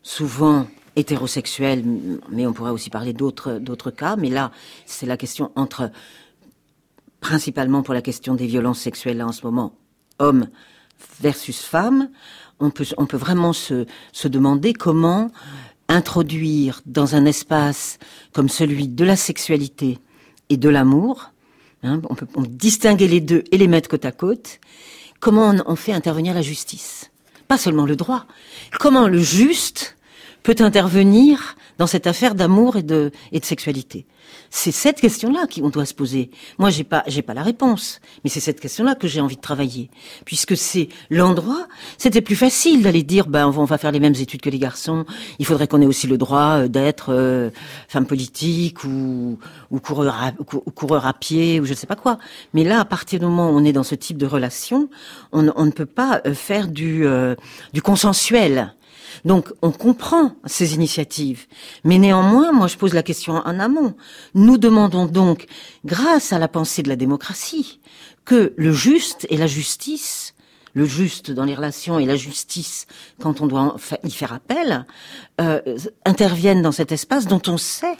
souvent 0.02 0.66
hétérosexuels, 0.96 1.84
mais 2.30 2.46
on 2.46 2.52
pourrait 2.52 2.70
aussi 2.70 2.90
parler 2.90 3.12
d'autres 3.12 3.90
cas. 3.90 4.16
Mais 4.16 4.30
là, 4.30 4.50
c'est 4.86 5.06
la 5.06 5.16
question 5.16 5.52
entre 5.54 5.90
principalement 7.20 7.82
pour 7.82 7.94
la 7.94 8.02
question 8.02 8.34
des 8.34 8.46
violences 8.46 8.80
sexuelles 8.80 9.22
en 9.22 9.32
ce 9.32 9.44
moment, 9.44 9.74
hommes 10.18 10.48
versus 11.20 11.60
femmes. 11.60 12.10
On 12.58 12.70
peut 12.70 13.16
vraiment 13.16 13.52
se 13.52 13.86
se 14.12 14.28
demander 14.28 14.74
comment 14.74 15.30
introduire 15.88 16.82
dans 16.86 17.14
un 17.14 17.24
espace 17.24 17.98
comme 18.32 18.48
celui 18.48 18.86
de 18.86 19.04
la 19.04 19.16
sexualité 19.16 19.98
et 20.50 20.56
de 20.56 20.68
l'amour 20.68 21.30
Hein, 21.82 22.02
on 22.10 22.14
peut 22.14 22.26
distinguer 22.48 23.08
les 23.08 23.20
deux 23.20 23.44
et 23.50 23.56
les 23.56 23.66
mettre 23.66 23.88
côte 23.88 24.04
à 24.04 24.12
côte. 24.12 24.60
Comment 25.18 25.54
on, 25.66 25.76
fait 25.76 25.92
intervenir 25.92 26.34
la 26.34 26.42
justice 26.42 27.10
Pas 27.48 27.58
seulement 27.58 27.86
le 27.86 27.96
droit. 27.96 28.26
Comment 28.78 29.08
le 29.08 29.18
juste 29.18 29.96
peut 30.42 30.56
intervenir 30.60 31.56
dans 31.78 31.86
cette 31.86 32.06
affaire 32.06 32.34
d'amour 32.34 32.76
et 32.76 32.82
de, 32.82 33.10
et 33.32 33.40
de 33.40 33.44
sexualité 33.44 34.06
c'est 34.50 34.72
cette 34.72 35.00
question-là 35.00 35.46
qu'on 35.46 35.68
doit 35.68 35.84
se 35.84 35.94
poser. 35.94 36.30
Moi, 36.58 36.70
j'ai 36.70 36.84
pas, 36.84 37.04
j'ai 37.06 37.22
pas 37.22 37.34
la 37.34 37.42
réponse, 37.42 38.00
mais 38.24 38.30
c'est 38.30 38.40
cette 38.40 38.60
question-là 38.60 38.96
que 38.96 39.06
j'ai 39.06 39.20
envie 39.20 39.36
de 39.36 39.40
travailler, 39.40 39.90
puisque 40.24 40.56
c'est 40.56 40.88
l'endroit. 41.08 41.66
C'était 41.98 42.20
plus 42.20 42.34
facile 42.34 42.82
d'aller 42.82 43.04
dire, 43.04 43.26
ben, 43.28 43.46
on 43.46 43.64
va 43.64 43.78
faire 43.78 43.92
les 43.92 44.00
mêmes 44.00 44.14
études 44.14 44.40
que 44.40 44.50
les 44.50 44.58
garçons. 44.58 45.04
Il 45.38 45.46
faudrait 45.46 45.68
qu'on 45.68 45.80
ait 45.80 45.86
aussi 45.86 46.08
le 46.08 46.18
droit 46.18 46.58
euh, 46.58 46.68
d'être 46.68 47.12
euh, 47.12 47.50
femme 47.88 48.06
politique 48.06 48.82
ou, 48.84 49.38
ou 49.70 49.80
coureur, 49.80 50.14
à, 50.14 50.32
coureur 50.32 51.06
à 51.06 51.14
pied 51.14 51.60
ou 51.60 51.64
je 51.64 51.70
ne 51.70 51.76
sais 51.76 51.86
pas 51.86 51.96
quoi. 51.96 52.18
Mais 52.52 52.64
là, 52.64 52.80
à 52.80 52.84
partir 52.84 53.20
du 53.20 53.26
moment 53.26 53.50
où 53.50 53.54
on 53.54 53.64
est 53.64 53.72
dans 53.72 53.84
ce 53.84 53.94
type 53.94 54.18
de 54.18 54.26
relation, 54.26 54.88
on, 55.32 55.42
ne 55.42 55.70
peut 55.70 55.86
pas 55.86 56.22
euh, 56.26 56.34
faire 56.34 56.66
du, 56.66 57.04
du 57.72 57.82
consensuel. 57.82 58.74
Donc 59.24 59.52
on 59.62 59.70
comprend 59.70 60.34
ces 60.46 60.74
initiatives. 60.74 61.46
Mais 61.84 61.98
néanmoins, 61.98 62.52
moi 62.52 62.66
je 62.66 62.76
pose 62.76 62.94
la 62.94 63.02
question 63.02 63.34
en 63.34 63.58
amont. 63.58 63.94
Nous 64.34 64.58
demandons 64.58 65.06
donc, 65.06 65.46
grâce 65.84 66.32
à 66.32 66.38
la 66.38 66.48
pensée 66.48 66.82
de 66.82 66.88
la 66.88 66.96
démocratie, 66.96 67.80
que 68.24 68.52
le 68.56 68.72
juste 68.72 69.26
et 69.30 69.36
la 69.36 69.46
justice, 69.46 70.34
le 70.74 70.84
juste 70.84 71.30
dans 71.30 71.44
les 71.44 71.54
relations 71.54 71.98
et 71.98 72.06
la 72.06 72.16
justice 72.16 72.86
quand 73.20 73.40
on 73.40 73.46
doit 73.46 73.76
y 74.04 74.10
faire 74.10 74.32
appel, 74.32 74.86
euh, 75.40 75.60
interviennent 76.04 76.62
dans 76.62 76.72
cet 76.72 76.92
espace 76.92 77.26
dont 77.26 77.42
on 77.48 77.56
sait 77.56 77.96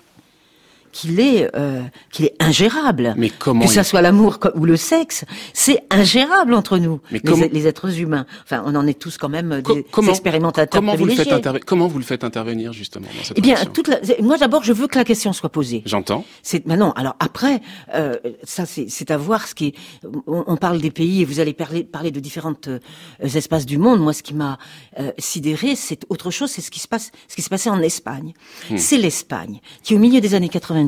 qu'il 0.93 1.21
est 1.21 1.49
euh, 1.55 1.83
qu'il 2.11 2.27
est 2.27 2.35
ingérable. 2.41 3.15
Mais 3.17 3.31
comment 3.31 3.67
que 3.67 3.73
ça 3.73 3.85
soit 3.85 4.03
l'amour 4.03 4.39
ou 4.55 4.65
le 4.65 4.77
sexe, 4.77 5.25
c'est 5.53 5.83
ingérable 5.91 6.55
entre 6.55 6.79
nous, 6.79 7.01
les, 7.11 7.67
êtres 7.67 8.01
humains. 8.01 8.27
Enfin, 8.45 8.63
on 8.67 8.75
en 8.75 8.87
est 8.87 8.99
tous 8.99 9.19
quand 9.19 9.29
même 9.29 9.63
des 9.63 10.09
expérimentateurs 10.09 10.81
comment 10.81 10.95
Vous 10.95 11.07
le 11.07 11.15
faites 11.15 11.65
comment 11.65 11.89
vous 11.89 11.99
le 11.99 12.05
faites 12.05 12.25
intervenir 12.25 12.73
justement 12.73 13.07
dans 13.17 13.25
cette 13.25 13.39
Eh 13.39 13.41
bien, 13.41 13.57
toute 13.73 13.89
la... 13.89 13.99
moi 14.23 14.39
d'abord, 14.39 14.63
je 14.65 14.73
veux 14.73 14.87
que 14.87 14.99
la 14.99 15.05
question 15.05 15.33
soit 15.33 15.49
posée. 15.49 15.83
J'entends. 15.87 16.25
C'est 16.43 16.67
maintenant. 16.67 16.93
Alors 16.93 17.17
après, 17.21 17.61
euh, 17.95 18.17
ça 18.45 18.65
c'est 18.67 19.11
à 19.11 19.17
voir 19.17 19.47
ce 19.47 19.55
qui. 19.55 19.69
Est... 19.69 19.75
On, 20.27 20.57
parle 20.57 20.81
des 20.81 20.91
pays 20.91 21.23
et 21.23 21.25
vous 21.25 21.41
allez 21.41 21.53
parler 21.53 21.85
parler 21.85 22.11
de 22.11 22.21
différentes 22.21 22.69
euh, 22.69 22.79
espaces 23.23 23.67
du 23.67 23.79
monde. 23.79 24.01
Moi, 24.01 24.13
ce 24.13 24.23
qui 24.23 24.35
m'a 24.35 24.59
euh, 24.99 25.13
sidéré, 25.19 25.77
c'est 25.77 26.05
autre 26.09 26.31
chose. 26.31 26.51
C'est 26.51 26.61
ce 26.61 26.71
qui 26.71 26.81
se 26.81 26.89
passe, 26.89 27.11
ce 27.29 27.37
qui 27.37 27.43
se 27.43 27.49
passait 27.49 27.71
en 27.71 27.81
Espagne. 27.81 28.33
Hmm. 28.71 28.77
C'est 28.77 28.99
l'Espagne 28.99 29.61
qui, 29.83 29.95
au 29.95 29.99
milieu 29.99 30.21
des 30.21 30.35
années 30.35 30.49
80 30.49 30.80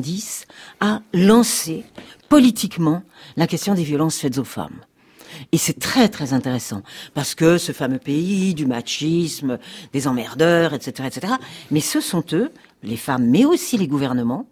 a 0.79 1.01
lancé 1.13 1.85
politiquement 2.29 3.03
la 3.35 3.47
question 3.47 3.73
des 3.73 3.83
violences 3.83 4.17
faites 4.17 4.37
aux 4.37 4.43
femmes. 4.43 4.79
Et 5.51 5.57
c'est 5.57 5.79
très 5.79 6.09
très 6.09 6.33
intéressant 6.33 6.83
parce 7.13 7.35
que 7.35 7.57
ce 7.57 7.71
fameux 7.71 7.99
pays 7.99 8.53
du 8.53 8.65
machisme, 8.65 9.57
des 9.91 10.07
emmerdeurs, 10.07 10.73
etc., 10.73 11.07
etc. 11.07 11.33
Mais 11.71 11.79
ce 11.79 12.01
sont 12.01 12.23
eux, 12.33 12.51
les 12.83 12.97
femmes, 12.97 13.27
mais 13.27 13.45
aussi 13.45 13.77
les 13.77 13.87
gouvernements, 13.87 14.47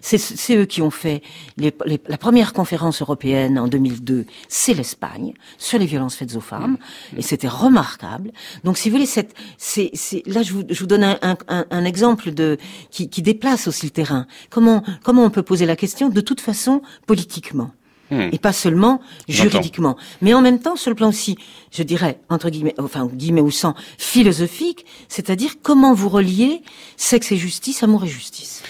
c'est 0.00 0.56
eux 0.56 0.64
qui 0.64 0.82
ont 0.82 0.90
fait 0.90 1.22
la 1.58 2.18
première 2.18 2.52
conférence 2.52 3.02
européenne 3.02 3.58
en 3.58 3.68
2002, 3.68 4.26
c'est 4.48 4.74
l'Espagne, 4.74 5.34
sur 5.58 5.78
les 5.78 5.86
violences 5.86 6.16
faites 6.16 6.36
aux 6.36 6.40
femmes, 6.40 6.78
et 7.16 7.22
c'était 7.22 7.48
remarquable. 7.48 8.32
Donc, 8.64 8.78
si 8.78 8.88
vous 8.88 8.96
voulez, 8.96 9.06
cette, 9.06 9.34
c'est, 9.58 9.90
là, 10.26 10.42
je 10.42 10.52
vous, 10.52 10.62
je 10.68 10.80
vous 10.80 10.86
donne 10.86 11.04
un, 11.04 11.18
un, 11.22 11.66
un, 11.70 11.84
exemple 11.84 12.32
de 12.32 12.58
qui, 12.90 13.08
qui 13.08 13.22
déplace 13.22 13.68
aussi 13.68 13.86
le 13.86 13.90
terrain. 13.90 14.26
Comment, 14.50 14.82
comment 15.02 15.24
on 15.24 15.30
peut 15.30 15.42
poser 15.42 15.66
la 15.66 15.76
question 15.76 16.08
de 16.08 16.20
toute 16.20 16.40
façon 16.40 16.82
politiquement 17.06 17.70
hmm. 18.10 18.28
et 18.32 18.38
pas 18.38 18.52
seulement 18.52 19.00
juridiquement, 19.28 19.96
mais 20.22 20.34
en 20.34 20.42
même 20.42 20.60
temps 20.60 20.76
sur 20.76 20.90
le 20.90 20.96
plan 20.96 21.08
aussi, 21.08 21.36
je 21.70 21.82
dirais 21.82 22.20
entre 22.28 22.50
guillemets, 22.50 22.74
enfin 22.78 23.06
guillemets 23.06 23.40
ou 23.40 23.50
sans 23.50 23.74
philosophique, 23.98 24.86
c'est-à-dire 25.08 25.54
comment 25.62 25.94
vous 25.94 26.08
reliez 26.08 26.62
sexe 26.96 27.32
et 27.32 27.36
justice, 27.36 27.82
amour 27.82 28.04
et 28.04 28.08
justice. 28.08 28.62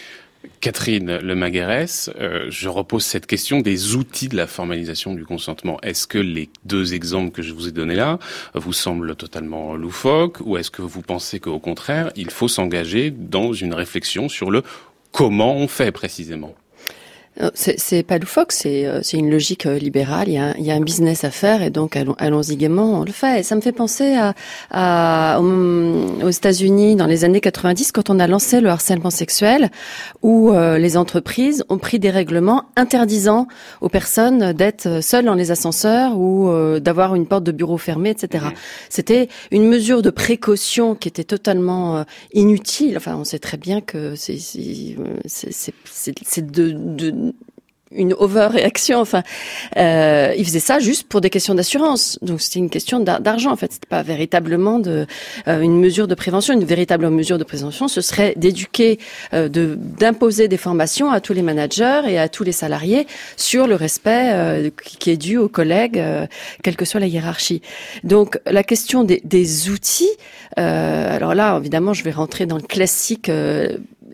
Catherine 0.61 1.19
Lemaguerès, 1.19 2.11
euh, 2.21 2.47
je 2.51 2.69
repose 2.69 3.05
cette 3.05 3.27
question 3.27 3.61
des 3.61 3.95
outils 3.95 4.29
de 4.29 4.37
la 4.37 4.47
formalisation 4.47 5.15
du 5.15 5.25
consentement. 5.25 5.79
Est-ce 5.83 6.07
que 6.07 6.19
les 6.19 6.49
deux 6.65 6.95
exemples 6.95 7.31
que 7.31 7.43
je 7.43 7.53
vous 7.53 7.69
ai 7.69 7.73
donnés 7.73 7.95
là 7.95 8.19
vous 8.55 8.73
semblent 8.73 9.17
totalement 9.17 9.75
loufoques 9.75 10.39
ou 10.45 10.57
est-ce 10.57 10.71
que 10.71 10.83
vous 10.83 11.03
pensez 11.03 11.41
qu'au 11.41 11.59
contraire, 11.59 12.11
il 12.17 12.31
faut 12.31 12.49
s'engager 12.49 13.11
dans 13.11 13.53
une 13.53 13.75
réflexion 13.75 14.29
sur 14.29 14.51
le 14.51 14.63
comment 15.13 15.55
on 15.57 15.69
fait 15.69 15.93
précisément? 15.93 16.55
C'est 17.55 18.03
pas 18.03 18.19
loufoque, 18.19 18.53
c'est 18.53 18.87
euh, 18.87 19.01
une 19.13 19.31
logique 19.31 19.67
euh, 19.67 19.79
libérale. 19.79 20.29
Il 20.29 20.35
y, 20.35 20.39
a, 20.39 20.57
il 20.59 20.65
y, 20.65 20.71
a, 20.71 20.75
un 20.75 20.81
business 20.81 21.25
à 21.25 21.31
faire 21.31 21.63
et 21.63 21.71
donc 21.71 21.97
allons, 21.97 22.15
allons-y 22.19 22.57
gaiement, 22.57 23.01
on 23.01 23.05
le 23.05 23.13
fait. 23.13 23.41
Et 23.41 23.43
ça 23.43 23.55
me 23.57 23.61
fait 23.61 23.73
penser 23.73 24.15
à, 24.15 24.35
à 24.71 25.41
aux 25.41 26.31
États-Unis 26.31 26.97
dans 26.97 27.07
les 27.07 27.25
années 27.25 27.41
90 27.41 27.93
quand 27.93 28.11
on 28.11 28.19
a 28.19 28.27
lancé 28.27 28.61
le 28.61 28.71
harcèlement 28.71 29.11
sexuel, 29.11 29.71
où 30.23 30.53
les 30.53 30.97
entreprises 30.97 31.65
ont 31.69 31.79
pris 31.79 31.99
des 31.99 32.11
règlements 32.11 32.65
interdisant 32.77 33.47
aux 33.81 33.89
personnes 33.89 34.53
d'être 34.53 35.03
seules 35.03 35.25
dans 35.25 35.35
les 35.35 35.51
ascenseurs 35.51 36.19
ou 36.19 36.51
d'avoir 36.81 37.15
une 37.15 37.27
porte 37.27 37.45
de 37.45 37.53
bureau 37.53 37.77
fermée, 37.77 38.11
etc. 38.11 38.47
C'était 38.89 39.29
une 39.51 39.69
mesure 39.69 40.03
de 40.03 40.11
précaution 40.11 40.95
qui 40.95 41.09
était 41.09 41.25
totalement 41.25 42.05
inutile. 42.33 42.97
Enfin, 42.97 43.17
on 43.17 43.25
sait 43.25 43.39
très 43.39 43.57
bien 43.57 43.81
que 43.81 44.15
c'est 44.17 44.37
de, 46.43 46.71
de 46.73 47.26
une 47.97 48.15
overréaction. 48.15 49.01
Enfin, 49.01 49.23
euh, 49.77 50.35
il 50.37 50.45
faisait 50.45 50.61
ça 50.61 50.79
juste 50.79 51.09
pour 51.09 51.21
des 51.21 51.31
questions 51.31 51.55
d'assurance. 51.55 52.19
Donc 52.23 52.41
c'était 52.41 52.59
une 52.59 52.71
question 52.71 53.01
d'argent 53.01 53.53
en 53.53 53.57
fait. 53.57 53.73
C'était 53.73 53.89
pas 53.89 54.03
véritablement 54.03 54.79
de 54.79 55.07
euh, 55.49 55.61
une 55.61 55.79
mesure 55.79 56.09
de 56.09 56.15
prévention. 56.15 56.55
Une 56.55 56.65
véritable 56.65 57.09
mesure 57.11 57.39
de 57.39 57.45
prévention, 57.45 57.89
ce 57.89 58.01
serait 58.01 58.35
d'éduquer, 58.37 58.99
euh, 59.33 59.49
de 59.49 59.77
d'imposer 59.77 60.49
des 60.49 60.57
formations 60.57 61.11
à 61.11 61.21
tous 61.21 61.33
les 61.33 61.43
managers 61.43 62.03
et 62.09 62.19
à 62.19 62.29
tous 62.29 62.45
les 62.45 62.53
salariés 62.53 63.07
sur 63.37 63.67
le 63.67 63.75
respect 63.75 64.31
euh, 64.33 64.71
qui 64.83 65.11
est 65.11 65.17
dû 65.17 65.37
aux 65.37 65.49
collègues, 65.49 65.99
euh, 65.99 66.27
quelle 66.63 66.77
que 66.77 66.85
soit 66.85 67.01
la 67.01 67.07
hiérarchie. 67.07 67.63
Donc 68.05 68.39
la 68.47 68.63
question 68.63 69.05
des, 69.05 69.21
des 69.25 69.71
outils. 69.71 70.11
alors 70.57 71.35
là, 71.35 71.59
évidemment, 71.59 71.93
je 71.93 72.03
vais 72.05 72.11
rentrer 72.11 72.47
dans 72.47 72.57
le 72.57 72.63
classique 72.63 73.31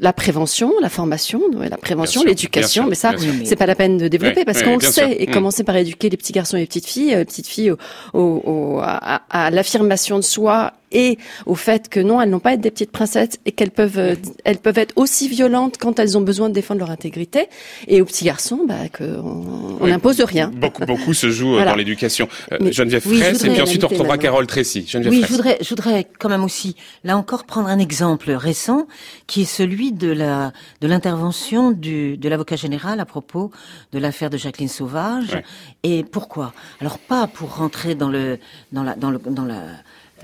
la 0.03 0.13
prévention, 0.13 0.73
la 0.81 0.89
formation, 0.89 1.41
la 1.57 1.77
prévention, 1.77 2.25
l'éducation, 2.25 2.87
mais 2.89 2.97
ça, 2.97 3.13
c'est 3.45 3.57
pas 3.57 3.67
la 3.67 3.77
peine 3.77 3.99
de 3.99 4.09
développer 4.09 4.45
parce 4.45 4.63
qu'on 4.63 4.77
le 4.77 4.81
sait. 4.81 5.17
Et 5.23 5.29
mm. 5.29 5.31
commencer 5.31 5.63
par 5.63 5.77
éduquer 5.77 6.11
les 6.11 6.17
petits 6.17 6.33
garçons 6.33 6.57
et 6.57 6.61
les 6.61 6.67
petites 6.67 6.87
filles, 6.87 7.11
les 7.11 7.15
euh, 7.15 7.25
petites 7.25 7.47
filles 7.47 7.73
au, 8.13 8.81
à, 8.83 9.23
à 9.31 9.51
l'affirmation 9.51 10.17
de 10.17 10.23
soi 10.23 10.73
et 10.93 11.19
au 11.47 11.55
fait 11.55 11.89
que 11.89 12.01
non, 12.01 12.21
elles 12.21 12.31
n'ont 12.31 12.41
pas 12.41 12.51
à 12.51 12.53
être 12.55 12.61
des 12.61 12.71
petites 12.71 12.93
princesses 12.93 13.39
et 13.47 13.53
qu'elles 13.53 13.71
peuvent, 13.71 13.99
euh, 13.99 14.15
elles 14.45 14.59
peuvent 14.59 14.79
être 14.79 14.93
aussi 14.97 15.29
violentes 15.29 15.77
quand 15.79 15.99
elles 15.99 16.17
ont 16.17 16.21
besoin 16.21 16.49
de 16.49 16.55
défendre 16.55 16.81
leur 16.81 16.91
intégrité. 16.91 17.49
Et 17.89 18.01
aux 18.01 18.05
petits 18.05 18.25
garçons, 18.25 18.61
bah, 18.67 18.89
qu'on 18.97 19.79
on 19.81 19.87
n'impose 19.87 20.21
rien. 20.21 20.51
Beaucoup, 20.55 20.85
beaucoup 20.85 21.15
se 21.15 21.31
joue 21.31 21.57
euh, 21.57 21.65
dans 21.65 21.75
l'éducation. 21.75 22.29
Euh, 22.53 22.71
Geneviève 22.71 23.03
Fraisse, 23.03 23.45
et 23.45 23.51
puis 23.51 23.61
ensuite 23.61 23.85
on 23.85 23.89
retrouvera 23.89 24.19
Carole 24.19 24.47
Tracy. 24.47 24.87
Geneviève 24.87 25.13
oui, 25.13 25.25
je 25.27 25.33
voudrais, 25.33 25.59
je 25.61 25.69
voudrais 25.69 26.07
quand 26.19 26.29
même 26.29 26.45
aussi, 26.45 26.77
là 27.05 27.17
encore, 27.17 27.45
prendre 27.45 27.69
un 27.69 27.79
exemple 27.79 28.31
récent, 28.33 28.87
qui 29.27 29.43
est 29.43 29.47
celui 29.47 29.93
de 29.93 30.11
la 30.11 30.53
de 30.81 30.87
l'intervention 30.89 31.71
du 31.71 32.17
de 32.17 32.29
l'avocat 32.29 32.57
général 32.57 33.01
à 33.01 33.05
propos 33.05 33.51
de 33.93 33.99
l'affaire 33.99 34.31
de 34.31 34.37
Jacqueline 34.37 34.69
Sauvage. 34.69 35.43
Et 35.83 36.05
pourquoi? 36.05 36.53
Alors 36.81 36.99
pas 36.99 37.27
pour 37.27 37.57
rentrer 37.57 37.95
dans 37.95 38.09
le 38.09 38.39
dans 38.73 38.83
la 38.83 38.95
dans 38.95 39.11
le 39.11 39.19
dans 39.19 39.45
la 39.45 39.63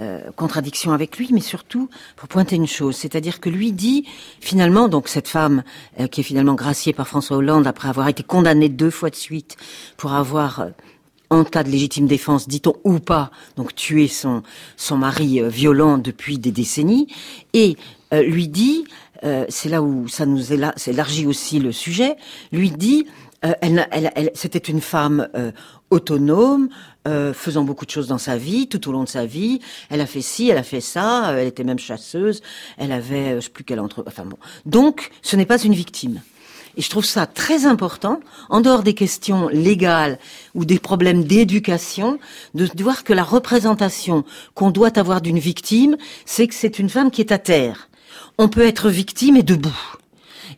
euh, 0.00 0.30
contradiction 0.36 0.92
avec 0.92 1.18
lui, 1.18 1.30
mais 1.32 1.40
surtout 1.40 1.90
pour 2.14 2.28
pointer 2.28 2.54
une 2.54 2.68
chose, 2.68 2.94
c'est-à-dire 2.94 3.40
que 3.40 3.48
lui 3.48 3.72
dit 3.72 4.06
finalement, 4.40 4.86
donc 4.88 5.08
cette 5.08 5.26
femme 5.26 5.64
euh, 5.98 6.06
qui 6.06 6.20
est 6.20 6.24
finalement 6.24 6.54
graciée 6.54 6.92
par 6.92 7.08
François 7.08 7.38
Hollande 7.38 7.66
après 7.66 7.88
avoir 7.88 8.06
été 8.06 8.22
condamnée 8.22 8.68
deux 8.68 8.90
fois 8.90 9.10
de 9.10 9.16
suite 9.16 9.56
pour 9.96 10.12
avoir 10.12 10.60
euh, 10.60 10.70
en 11.30 11.42
cas 11.42 11.64
de 11.64 11.68
légitime 11.68 12.06
défense, 12.06 12.46
dit-on 12.46 12.74
ou 12.84 13.00
pas, 13.00 13.32
donc 13.56 13.74
tué 13.74 14.06
son 14.06 14.44
son 14.76 14.96
mari 14.96 15.40
violent 15.48 15.98
depuis 15.98 16.38
des 16.38 16.52
décennies, 16.52 17.08
et 17.52 17.76
lui 18.12 18.48
dit, 18.48 18.84
c'est 19.50 19.68
là 19.68 19.82
où 19.82 20.08
ça 20.08 20.24
nous 20.24 20.54
élargit 20.54 21.26
aussi 21.26 21.58
le 21.58 21.70
sujet, 21.70 22.16
lui 22.50 22.70
dit 22.70 23.06
elle, 23.42 23.86
elle, 23.92 24.10
elle, 24.14 24.30
c'était 24.34 24.58
une 24.58 24.80
femme 24.80 25.28
autonome, 25.90 26.68
euh, 27.06 27.32
faisant 27.32 27.64
beaucoup 27.64 27.86
de 27.86 27.90
choses 27.90 28.08
dans 28.08 28.18
sa 28.18 28.36
vie, 28.36 28.68
tout 28.68 28.88
au 28.88 28.92
long 28.92 29.04
de 29.04 29.08
sa 29.08 29.24
vie. 29.24 29.60
Elle 29.88 30.00
a 30.00 30.06
fait 30.06 30.20
ci, 30.20 30.48
elle 30.50 30.58
a 30.58 30.62
fait 30.62 30.80
ça, 30.80 31.30
euh, 31.30 31.38
elle 31.38 31.46
était 31.46 31.64
même 31.64 31.78
chasseuse, 31.78 32.42
elle 32.76 32.92
avait, 32.92 33.32
euh, 33.32 33.36
je 33.36 33.46
sais 33.46 33.50
plus 33.50 33.64
quelle 33.64 33.80
entre... 33.80 34.04
Enfin 34.06 34.24
bon. 34.24 34.36
Donc, 34.66 35.10
ce 35.22 35.36
n'est 35.36 35.46
pas 35.46 35.62
une 35.62 35.74
victime. 35.74 36.20
Et 36.76 36.82
je 36.82 36.90
trouve 36.90 37.04
ça 37.04 37.26
très 37.26 37.66
important, 37.66 38.20
en 38.50 38.60
dehors 38.60 38.82
des 38.82 38.94
questions 38.94 39.48
légales 39.48 40.18
ou 40.54 40.64
des 40.64 40.78
problèmes 40.78 41.24
d'éducation, 41.24 42.18
de 42.54 42.68
voir 42.82 43.02
que 43.04 43.12
la 43.12 43.24
représentation 43.24 44.24
qu'on 44.54 44.70
doit 44.70 44.96
avoir 44.98 45.20
d'une 45.20 45.38
victime, 45.38 45.96
c'est 46.24 46.46
que 46.46 46.54
c'est 46.54 46.78
une 46.78 46.88
femme 46.88 47.10
qui 47.10 47.20
est 47.20 47.32
à 47.32 47.38
terre. 47.38 47.88
On 48.36 48.48
peut 48.48 48.66
être 48.66 48.90
victime 48.90 49.36
et 49.36 49.42
debout. 49.42 49.97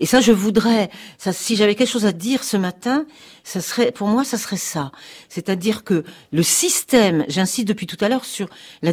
Et 0.00 0.06
ça, 0.06 0.20
je 0.20 0.32
voudrais, 0.32 0.90
ça, 1.18 1.32
si 1.32 1.56
j'avais 1.56 1.74
quelque 1.74 1.88
chose 1.88 2.06
à 2.06 2.12
dire 2.12 2.42
ce 2.42 2.56
matin, 2.56 3.04
ça 3.44 3.60
serait, 3.60 3.92
pour 3.92 4.08
moi, 4.08 4.24
ça 4.24 4.38
serait 4.38 4.56
ça. 4.56 4.92
C'est-à-dire 5.28 5.84
que 5.84 6.04
le 6.32 6.42
système, 6.42 7.24
j'insiste 7.28 7.68
depuis 7.68 7.86
tout 7.86 7.98
à 8.00 8.08
l'heure 8.08 8.24
sur 8.24 8.48
la 8.82 8.92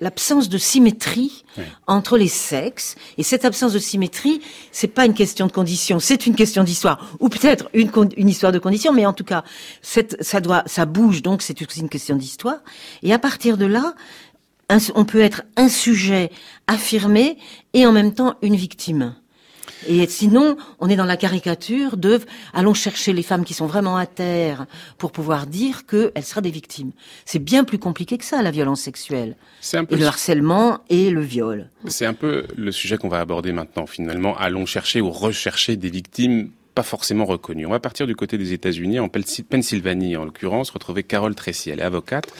l'absence 0.00 0.48
de 0.48 0.58
symétrie 0.58 1.44
entre 1.86 2.16
les 2.16 2.28
sexes. 2.28 2.96
Et 3.16 3.22
cette 3.22 3.44
absence 3.44 3.72
de 3.72 3.78
symétrie, 3.78 4.40
c'est 4.70 4.88
pas 4.88 5.06
une 5.06 5.14
question 5.14 5.46
de 5.46 5.52
condition, 5.52 5.98
c'est 5.98 6.26
une 6.26 6.34
question 6.34 6.62
d'histoire. 6.62 7.16
Ou 7.20 7.28
peut-être 7.28 7.68
une, 7.72 7.90
une 8.16 8.28
histoire 8.28 8.52
de 8.52 8.58
condition, 8.58 8.92
mais 8.92 9.06
en 9.06 9.12
tout 9.12 9.24
cas, 9.24 9.44
cette, 9.80 10.22
ça 10.22 10.40
doit, 10.40 10.62
ça 10.66 10.84
bouge, 10.84 11.22
donc 11.22 11.42
c'est 11.42 11.60
aussi 11.62 11.80
une 11.80 11.88
question 11.88 12.16
d'histoire. 12.16 12.58
Et 13.02 13.12
à 13.12 13.18
partir 13.18 13.56
de 13.56 13.66
là, 13.66 13.94
on 14.94 15.04
peut 15.04 15.20
être 15.20 15.42
un 15.56 15.68
sujet 15.68 16.30
affirmé 16.66 17.38
et 17.74 17.86
en 17.86 17.92
même 17.92 18.14
temps 18.14 18.36
une 18.42 18.56
victime. 18.56 19.14
Et 19.88 20.06
sinon, 20.06 20.56
on 20.80 20.88
est 20.88 20.96
dans 20.96 21.04
la 21.04 21.16
caricature 21.16 21.96
de 21.96 22.20
allons 22.52 22.74
chercher 22.74 23.12
les 23.12 23.22
femmes 23.22 23.44
qui 23.44 23.54
sont 23.54 23.66
vraiment 23.66 23.96
à 23.96 24.06
terre 24.06 24.66
pour 24.98 25.12
pouvoir 25.12 25.46
dire 25.46 25.86
qu'elles 25.86 26.24
seraient 26.24 26.42
des 26.42 26.50
victimes. 26.50 26.92
C'est 27.24 27.38
bien 27.38 27.64
plus 27.64 27.78
compliqué 27.78 28.18
que 28.18 28.24
ça, 28.24 28.42
la 28.42 28.50
violence 28.50 28.80
sexuelle. 28.80 29.36
Un 29.72 29.84
peu... 29.84 29.94
Et 29.94 29.98
le 29.98 30.06
harcèlement 30.06 30.80
et 30.88 31.10
le 31.10 31.20
viol. 31.20 31.70
C'est 31.86 32.06
un 32.06 32.14
peu 32.14 32.46
le 32.56 32.72
sujet 32.72 32.96
qu'on 32.96 33.08
va 33.08 33.20
aborder 33.20 33.52
maintenant, 33.52 33.86
finalement. 33.86 34.36
Allons 34.36 34.66
chercher 34.66 35.00
ou 35.00 35.10
rechercher 35.10 35.76
des 35.76 35.90
victimes 35.90 36.50
pas 36.74 36.82
forcément 36.82 37.24
reconnu. 37.24 37.66
On 37.66 37.70
va 37.70 37.80
partir 37.80 38.06
du 38.06 38.16
côté 38.16 38.38
des 38.38 38.52
États-Unis, 38.52 38.98
en 38.98 39.08
Pennsylvanie 39.08 40.16
en 40.16 40.24
l'occurrence, 40.24 40.70
retrouver 40.70 41.02
Carol 41.02 41.34
Tracy. 41.34 41.70
Elle 41.70 41.80
est 41.80 41.84
avocate, 41.84 42.32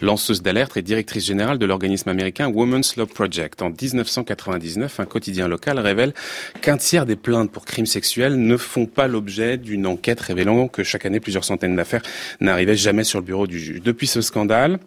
lanceuse 0.00 0.42
d'alerte 0.42 0.76
et 0.76 0.82
directrice 0.82 1.26
générale 1.26 1.58
de 1.58 1.66
l'organisme 1.66 2.08
américain 2.08 2.48
Women's 2.48 2.96
Law 2.96 3.06
Project. 3.06 3.62
En 3.62 3.70
1999, 3.70 5.00
un 5.00 5.04
quotidien 5.06 5.48
local 5.48 5.78
révèle 5.78 6.14
qu'un 6.60 6.76
tiers 6.76 7.06
des 7.06 7.16
plaintes 7.16 7.50
pour 7.50 7.64
crimes 7.64 7.86
sexuels 7.86 8.40
ne 8.40 8.56
font 8.56 8.86
pas 8.86 9.08
l'objet 9.08 9.56
d'une 9.56 9.86
enquête 9.86 10.20
révélant 10.20 10.68
que 10.68 10.84
chaque 10.84 11.06
année 11.06 11.20
plusieurs 11.20 11.44
centaines 11.44 11.76
d'affaires 11.76 12.02
n'arrivaient 12.40 12.76
jamais 12.76 13.04
sur 13.04 13.18
le 13.18 13.24
bureau 13.24 13.46
du 13.46 13.58
juge. 13.58 13.82
Depuis 13.82 14.06
ce 14.06 14.20
scandale, 14.20 14.78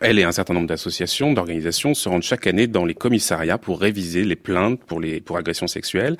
elle 0.00 0.18
et 0.18 0.24
un 0.24 0.32
certain 0.32 0.54
nombre 0.54 0.68
d'associations, 0.68 1.32
d'organisations 1.32 1.92
se 1.94 2.08
rendent 2.08 2.22
chaque 2.22 2.46
année 2.46 2.66
dans 2.66 2.84
les 2.84 2.94
commissariats 2.94 3.58
pour 3.58 3.80
réviser 3.80 4.24
les 4.24 4.36
plaintes 4.36 4.82
pour 4.84 5.00
les 5.00 5.20
pour 5.20 5.36
agressions 5.36 5.66
sexuelles. 5.66 6.16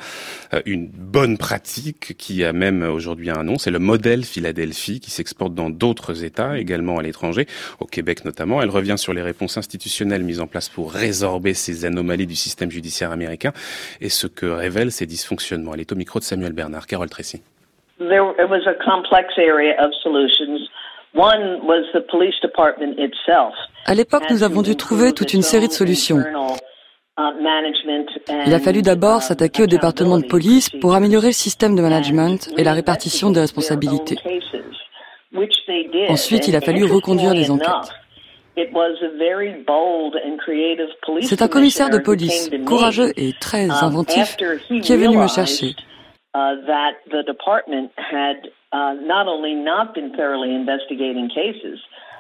Euh, 0.52 0.60
une 0.66 0.88
bonne 0.88 1.38
pratique 1.38 2.16
qui 2.18 2.44
a 2.44 2.52
même 2.52 2.82
aujourd'hui 2.82 3.30
un 3.30 3.42
nom, 3.44 3.58
c'est 3.58 3.70
le 3.70 3.78
modèle 3.78 4.24
Philadelphie 4.24 5.00
qui 5.00 5.10
s'exporte 5.10 5.54
dans 5.54 5.70
d'autres 5.70 6.22
États, 6.24 6.58
également 6.58 6.98
à 6.98 7.02
l'étranger, 7.02 7.46
au 7.80 7.86
Québec 7.86 8.24
notamment. 8.24 8.60
Elle 8.62 8.70
revient 8.70 8.98
sur 8.98 9.14
les 9.14 9.22
réponses 9.22 9.56
institutionnelles 9.56 10.22
mises 10.22 10.40
en 10.40 10.46
place 10.46 10.68
pour 10.68 10.92
résorber 10.92 11.54
ces 11.54 11.84
anomalies 11.84 12.26
du 12.26 12.36
système 12.36 12.70
judiciaire 12.70 13.10
américain 13.10 13.52
et 14.00 14.10
ce 14.10 14.26
que 14.26 14.46
révèlent 14.46 14.92
ces 14.92 15.06
dysfonctionnements. 15.06 15.74
Elle 15.74 15.80
est 15.80 15.92
au 15.92 15.96
micro 15.96 16.18
de 16.18 16.24
Samuel 16.24 16.52
Bernard. 16.52 16.86
Carole 16.86 17.08
Tracy. 17.08 17.42
There, 17.98 18.34
it 18.38 18.50
was 18.50 18.66
a 18.66 18.74
complex 18.84 19.34
solutions. 20.02 20.68
À 23.86 23.94
l'époque, 23.94 24.24
nous 24.30 24.42
avons 24.42 24.62
dû 24.62 24.76
trouver 24.76 25.12
toute 25.12 25.34
une 25.34 25.42
série 25.42 25.68
de 25.68 25.72
solutions. 25.72 26.18
Uh, 27.18 27.24
Il 28.46 28.54
a 28.54 28.58
fallu 28.58 28.80
d'abord 28.80 29.20
s'attaquer 29.20 29.64
au 29.64 29.66
département 29.66 30.18
de 30.18 30.24
police 30.24 30.70
pour 30.80 30.94
améliorer 30.94 31.28
le 31.28 31.32
système 31.32 31.76
de 31.76 31.82
management 31.82 32.48
et 32.56 32.64
la 32.64 32.72
répartition 32.72 33.30
des 33.30 33.40
responsabilités. 33.40 34.16
Ensuite, 36.08 36.48
il 36.48 36.56
a 36.56 36.62
fallu 36.62 36.84
reconduire 36.84 37.34
les 37.34 37.50
enquêtes. 37.50 37.92
C'est 41.22 41.42
un 41.42 41.48
commissaire 41.48 41.90
de 41.90 41.98
police, 41.98 42.50
courageux 42.66 43.12
et 43.16 43.32
très 43.40 43.64
um, 43.66 43.70
inventif, 43.82 44.36
qui 44.82 44.92
est 44.92 44.96
venu 44.96 45.16
me 45.18 45.26
chercher. 45.26 45.74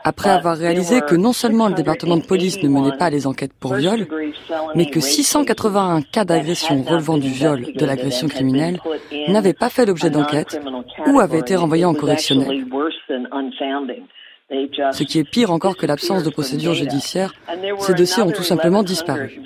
Après 0.04 0.30
avoir 0.30 0.56
réalisé 0.56 1.00
que 1.00 1.14
non 1.14 1.32
seulement 1.32 1.68
le 1.68 1.74
département 1.74 2.16
de 2.16 2.26
police 2.26 2.62
ne 2.62 2.68
menait 2.68 2.96
pas 2.96 3.08
les 3.08 3.26
enquêtes 3.26 3.52
pour 3.58 3.74
viol, 3.74 4.06
mais 4.74 4.86
que 4.86 5.00
681 5.00 6.02
cas 6.02 6.24
d'agression 6.24 6.82
relevant 6.82 7.18
du 7.18 7.28
viol 7.28 7.72
de 7.72 7.86
l'agression 7.86 8.28
criminelle 8.28 8.78
n'avaient 9.28 9.54
pas 9.54 9.68
fait 9.68 9.86
l'objet 9.86 10.10
d'enquête 10.10 10.60
ou 11.06 11.20
avaient 11.20 11.38
été 11.38 11.54
renvoyés 11.56 11.84
en 11.84 11.94
correctionnel. 11.94 12.64
Ce 14.92 15.02
qui 15.04 15.18
est 15.18 15.28
pire 15.28 15.50
encore 15.50 15.76
que 15.76 15.86
l'absence 15.86 16.24
de 16.24 16.30
procédure 16.30 16.74
judiciaire, 16.74 17.32
ces 17.78 17.94
dossiers 17.94 18.22
ont 18.22 18.30
tout 18.30 18.42
simplement 18.42 18.82
disparu. 18.82 19.40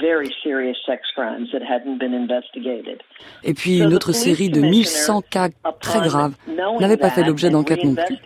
Et 3.45 3.55
puis 3.55 3.79
une 3.79 3.95
autre 3.95 4.13
série 4.13 4.51
de 4.51 4.61
1100 4.61 5.23
cas 5.31 5.49
très 5.81 6.01
graves 6.01 6.35
n'avait 6.81 6.97
pas 6.97 7.11
fait 7.11 7.25
l'objet 7.25 7.51
d'enquête 7.51 7.85
non 7.85 7.95
plus. 7.95 8.19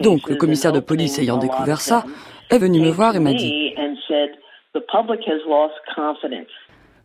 Donc 0.00 0.28
le 0.28 0.36
commissaire 0.36 0.72
de 0.72 0.80
police 0.80 1.18
ayant 1.18 1.38
découvert 1.38 1.80
ça 1.80 2.04
est 2.50 2.58
venu 2.58 2.80
me 2.80 2.90
voir 2.90 3.16
et 3.16 3.20
m'a 3.20 3.34
dit 3.34 3.74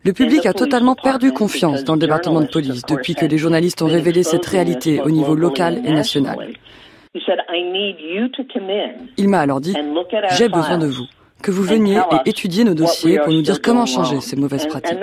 le 0.04 0.12
public 0.12 0.46
a 0.46 0.52
totalement 0.52 0.94
perdu 0.94 1.32
confiance 1.32 1.82
dans 1.82 1.94
le 1.94 1.98
département 1.98 2.40
de 2.40 2.46
police 2.46 2.82
depuis 2.82 3.16
que 3.16 3.26
les 3.26 3.38
journalistes 3.38 3.82
ont 3.82 3.86
révélé 3.86 4.22
cette 4.22 4.46
réalité 4.46 5.00
au 5.00 5.10
niveau 5.10 5.34
local 5.34 5.80
et 5.84 5.92
national. 5.92 6.36
Il 9.16 9.28
m'a 9.28 9.40
alors 9.40 9.60
dit, 9.60 9.74
j'ai 10.36 10.48
besoin 10.48 10.78
de 10.78 10.86
vous, 10.86 11.06
que 11.42 11.50
vous 11.50 11.62
veniez 11.62 11.98
et 11.98 12.28
étudiez 12.30 12.64
nos 12.64 12.74
dossiers 12.74 13.18
pour 13.18 13.32
nous 13.32 13.42
dire 13.42 13.60
comment 13.62 13.86
changer 13.86 14.20
ces 14.20 14.36
mauvaises 14.36 14.66
pratiques. 14.66 14.98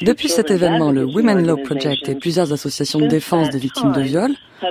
Depuis 0.00 0.28
cet 0.28 0.50
événement, 0.50 0.90
le 0.90 1.04
Women 1.04 1.46
Law 1.46 1.58
Project 1.58 2.08
et 2.08 2.14
plusieurs 2.14 2.52
associations 2.54 3.00
de 3.00 3.06
défense 3.06 3.50
des 3.50 3.58
victimes 3.58 3.92
de 3.92 4.00
viol, 4.00 4.30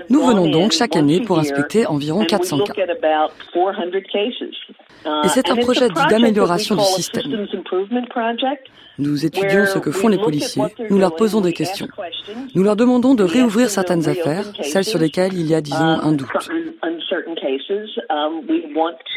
nous 0.09 0.21
venons 0.21 0.49
donc 0.49 0.71
chaque 0.71 0.95
année 0.95 1.21
pour 1.21 1.37
inspecter 1.37 1.85
environ 1.85 2.25
400 2.25 2.59
cas. 2.63 2.73
Et 5.23 5.27
c'est 5.29 5.49
un 5.49 5.55
projet 5.55 5.89
dit 5.89 6.05
d'amélioration 6.09 6.75
du 6.75 6.83
système. 6.83 7.47
Nous 8.99 9.25
étudions 9.25 9.65
ce 9.65 9.79
que 9.79 9.91
font 9.91 10.07
les 10.07 10.17
policiers, 10.17 10.63
nous 10.89 10.99
leur 10.99 11.15
posons 11.15 11.41
des 11.41 11.53
questions. 11.53 11.87
Nous 12.53 12.63
leur 12.63 12.75
demandons 12.75 13.15
de 13.15 13.23
réouvrir 13.23 13.69
certaines 13.69 14.07
affaires, 14.07 14.45
celles 14.61 14.85
sur 14.85 14.99
lesquelles 14.99 15.33
il 15.33 15.47
y 15.47 15.55
a, 15.55 15.61
disons, 15.61 15.77
un 15.77 16.11
doute. 16.11 16.29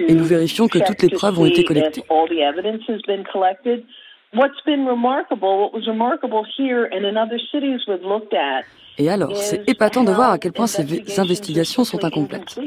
Et 0.08 0.14
nous 0.14 0.24
vérifions 0.24 0.68
que 0.68 0.78
toutes 0.78 1.02
les 1.02 1.10
preuves 1.10 1.38
ont 1.38 1.46
été 1.46 1.64
collectées. 1.64 2.02
Et 8.98 9.10
alors, 9.10 9.36
c'est 9.36 9.68
épatant 9.68 10.04
de 10.04 10.10
voir 10.10 10.30
à 10.32 10.38
quel 10.38 10.52
point 10.52 10.66
ces 10.66 11.20
investigations 11.20 11.84
sont 11.84 12.02
incomplètes. 12.04 12.58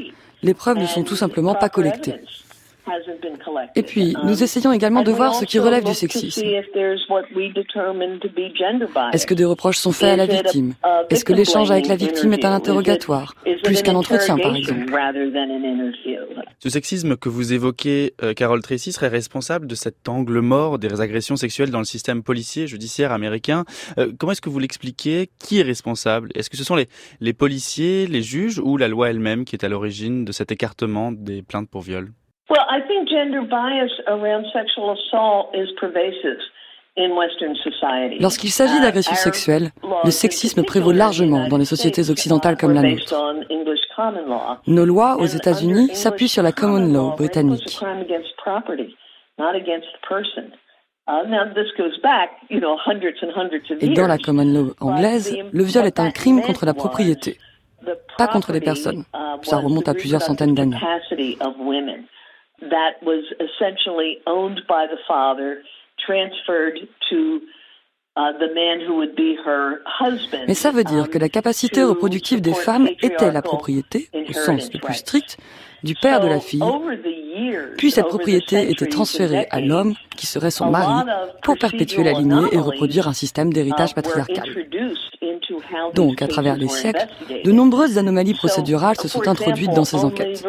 Les 0.42 0.54
preuves 0.54 0.78
ne 0.78 0.86
sont 0.86 1.02
tout 1.02 1.16
simplement 1.16 1.54
pas 1.54 1.68
collectées. 1.68 2.14
Et 3.74 3.82
puis, 3.82 4.16
nous 4.24 4.42
essayons 4.42 4.72
également 4.72 5.02
de 5.02 5.12
voir 5.12 5.34
ce 5.34 5.44
qui 5.44 5.58
relève 5.58 5.84
du 5.84 5.94
sexisme. 5.94 6.42
Est-ce 9.12 9.26
que 9.26 9.34
des 9.34 9.44
reproches 9.44 9.78
sont 9.78 9.92
faits 9.92 10.10
à 10.10 10.16
la 10.16 10.26
victime? 10.26 10.74
Est-ce 11.10 11.24
que 11.24 11.32
l'échange 11.32 11.70
avec 11.70 11.86
la 11.86 11.96
victime 11.96 12.32
est 12.32 12.44
un 12.44 12.52
interrogatoire, 12.52 13.34
plus 13.64 13.82
qu'un 13.82 13.94
entretien, 13.94 14.36
par 14.36 14.54
exemple. 14.54 14.86
Ce 16.58 16.68
sexisme 16.68 17.16
que 17.16 17.28
vous 17.28 17.52
évoquez, 17.52 18.12
euh, 18.22 18.34
Carole 18.34 18.60
Tracy, 18.62 18.92
serait 18.92 19.08
responsable 19.08 19.66
de 19.66 19.74
cet 19.74 20.08
angle 20.08 20.40
mort 20.40 20.78
des 20.78 21.00
agressions 21.00 21.36
sexuelles 21.36 21.70
dans 21.70 21.78
le 21.78 21.84
système 21.84 22.22
policier 22.22 22.66
judiciaire 22.66 23.12
américain. 23.12 23.64
Euh, 23.98 24.12
comment 24.18 24.32
est-ce 24.32 24.42
que 24.42 24.50
vous 24.50 24.58
l'expliquez? 24.58 25.30
Qui 25.38 25.60
est 25.60 25.62
responsable? 25.62 26.28
Est-ce 26.34 26.50
que 26.50 26.58
ce 26.58 26.64
sont 26.64 26.76
les, 26.76 26.88
les 27.20 27.32
policiers, 27.32 28.06
les 28.06 28.22
juges 28.22 28.58
ou 28.58 28.76
la 28.76 28.88
loi 28.88 29.08
elle-même 29.08 29.44
qui 29.46 29.56
est 29.56 29.64
à 29.64 29.68
l'origine 29.68 30.24
de 30.26 30.32
cet 30.32 30.52
écartement 30.52 31.12
des 31.12 31.42
plaintes 31.42 31.70
pour 31.70 31.80
viol? 31.80 32.10
Lorsqu'il 38.20 38.50
s'agit 38.50 38.76
uh, 38.76 38.80
d'agressions 38.80 39.14
sexuelles, 39.14 39.70
le 40.04 40.10
sexisme 40.10 40.64
prévaut 40.64 40.90
largement 40.92 41.46
dans 41.48 41.56
les 41.58 41.64
sociétés 41.64 42.10
occidentales 42.10 42.56
comme 42.56 42.74
la 42.74 42.82
nôtre. 42.82 43.14
Nos 44.66 44.84
lois 44.84 45.16
aux 45.18 45.26
États-Unis 45.26 45.94
s'appuient 45.94 46.28
sur 46.28 46.42
la 46.42 46.52
common 46.52 46.92
law 46.92 47.14
britannique. 47.16 47.80
Et 53.80 53.88
dans 53.88 54.06
la 54.06 54.18
common 54.18 54.44
law 54.44 54.74
anglaise, 54.80 55.38
le 55.52 55.62
viol 55.62 55.86
est 55.86 56.00
un 56.00 56.10
crime 56.10 56.42
contre 56.42 56.66
la 56.66 56.74
propriété, 56.74 57.38
pas 58.18 58.26
contre 58.26 58.52
les 58.52 58.60
personnes. 58.60 59.04
Ça 59.42 59.58
remonte 59.58 59.88
à 59.88 59.94
plusieurs 59.94 60.22
centaines 60.22 60.54
d'années 60.54 60.78
that 62.60 63.02
was 63.02 63.24
essentially 63.40 64.18
owned 64.26 64.62
by 64.68 64.86
the 64.86 64.98
father, 65.06 65.62
transferred 66.06 66.78
to 67.10 67.40
uh, 68.16 68.32
mais 70.46 70.54
ça 70.54 70.70
veut 70.72 70.84
dire 70.84 71.08
que 71.08 71.18
la 71.18 71.28
capacité 71.28 71.82
reproductive 71.82 72.40
des 72.40 72.54
femmes 72.54 72.88
était 73.02 73.30
la 73.30 73.40
propriété, 73.40 74.08
au 74.12 74.32
sens 74.32 74.72
le 74.72 74.80
plus 74.80 74.94
strict, 74.94 75.38
du 75.84 75.94
père 75.94 76.20
de 76.20 76.26
la 76.26 76.40
fille, 76.40 76.62
puis 77.78 77.90
cette 77.90 78.08
propriété 78.08 78.70
était 78.70 78.86
transférée 78.86 79.46
à 79.50 79.60
l'homme, 79.60 79.94
qui 80.16 80.26
serait 80.26 80.50
son 80.50 80.70
mari, 80.70 81.08
pour 81.42 81.56
perpétuer 81.56 82.02
la 82.02 82.12
lignée 82.12 82.48
et 82.52 82.58
reproduire 82.58 83.08
un 83.08 83.12
système 83.12 83.52
d'héritage 83.52 83.92
uh, 83.92 83.94
patriarcal. 83.94 84.44
Donc, 85.94 86.22
à 86.22 86.28
travers 86.28 86.56
les 86.56 86.68
siècles, 86.68 87.06
de 87.44 87.52
nombreuses 87.52 87.98
anomalies 87.98 88.34
procédurales 88.34 88.96
se 88.96 89.08
sont 89.08 89.26
introduites 89.26 89.72
dans 89.74 89.84
ces 89.84 89.98
enquêtes. 89.98 90.44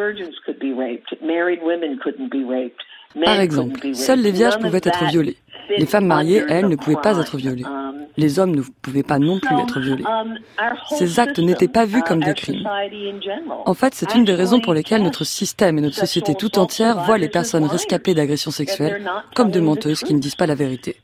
Par 3.26 3.40
exemple, 3.40 3.94
seules 3.94 4.22
les 4.22 4.32
vierges 4.32 4.60
pouvaient 4.60 4.82
être 4.84 5.06
violées. 5.06 5.38
Les 5.70 5.86
femmes 5.86 6.08
mariées, 6.08 6.44
elles, 6.50 6.68
ne 6.68 6.76
pouvaient 6.76 7.02
pas 7.02 7.18
être 7.18 7.38
violées. 7.38 7.66
Les 8.18 8.40
hommes 8.40 8.56
ne 8.56 8.62
pouvaient 8.82 9.04
pas 9.04 9.20
non 9.20 9.40
plus 9.40 9.56
être 9.58 9.80
violés. 9.80 10.04
Ces 10.98 11.20
actes 11.20 11.40
n'étaient 11.40 11.68
pas 11.68 11.86
vus 11.86 12.04
comme 12.04 12.22
des 12.22 12.34
crimes. 12.34 12.68
En 13.66 13.74
fait, 13.74 13.94
c'est 13.96 14.14
une 14.16 14.26
des 14.26 14.34
raisons 14.34 14.60
pour 14.60 14.74
lesquelles 14.74 15.04
notre 15.04 15.24
système 15.24 15.78
et 15.78 15.82
notre 15.82 15.96
société 15.96 16.36
tout 16.36 16.60
entière 16.60 17.04
voient 17.04 17.18
les 17.18 17.30
personnes 17.30 17.66
rescapées 17.66 18.14
d'agressions 18.14 18.52
sexuelles 18.52 19.10
comme 19.36 19.52
de 19.52 19.60
menteuses 19.60 20.02
qui 20.02 20.14
ne 20.14 20.20
disent 20.20 20.36
pas 20.36 20.48
la 20.48 20.56
vérité. 20.56 20.98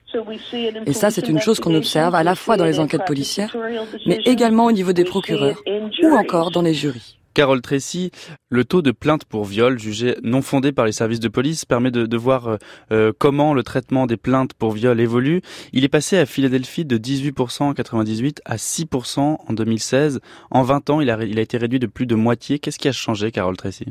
Et 0.86 0.94
ça, 0.94 1.12
c'est 1.12 1.30
une 1.30 1.40
chose 1.40 1.60
qu'on 1.60 1.76
observe 1.76 2.16
à 2.16 2.24
la 2.24 2.36
fois 2.36 2.58
dans 2.58 2.66
les 2.66 2.80
enquêtes 2.80 3.06
policières, 3.06 3.56
mais 4.06 4.20
également 4.26 4.66
au 4.66 4.72
niveau 4.72 4.94
des 4.94 5.06
procureurs 5.06 5.62
ou 6.04 6.16
encore 6.16 6.52
dans 6.52 6.62
les 6.62 6.74
jurys. 6.74 7.17
Carole 7.38 7.62
Tracy, 7.62 8.10
le 8.50 8.66
taux 8.66 8.82
de 8.82 8.90
plaintes 8.90 9.24
pour 9.24 9.46
viol 9.46 9.78
jugé 9.78 10.16
non 10.24 10.42
fondé 10.42 10.72
par 10.72 10.88
les 10.88 10.92
services 10.92 11.20
de 11.20 11.28
police 11.28 11.66
permet 11.66 11.92
de, 11.92 12.18
voir 12.18 12.48
euh, 12.48 12.58
euh, 12.92 13.12
comment 13.16 13.54
le 13.54 13.62
traitement 13.62 14.08
des 14.08 14.18
plaintes 14.18 14.56
pour 14.56 14.72
viol 14.72 15.00
évolue. 15.00 15.44
Il 15.72 15.84
est 15.84 15.88
passé 15.88 16.18
à 16.18 16.26
Philadelphie 16.26 16.84
de 16.84 16.98
18% 16.98 17.62
en 17.62 17.74
98 17.76 18.42
à 18.44 18.56
6% 18.56 19.20
en 19.20 19.54
2016. 19.54 20.20
En 20.50 20.64
20 20.64 20.90
ans, 20.90 21.00
il 21.00 21.12
a, 21.12 21.24
il 21.24 21.38
a 21.38 21.44
été 21.44 21.60
réduit 21.60 21.78
de 21.78 21.86
plus 21.86 22.08
de 22.08 22.16
moitié. 22.16 22.58
Qu'est-ce 22.58 22.80
qui 22.80 22.88
a 22.88 22.92
changé, 22.92 23.30
Carole 23.30 23.56
Tracy? 23.56 23.86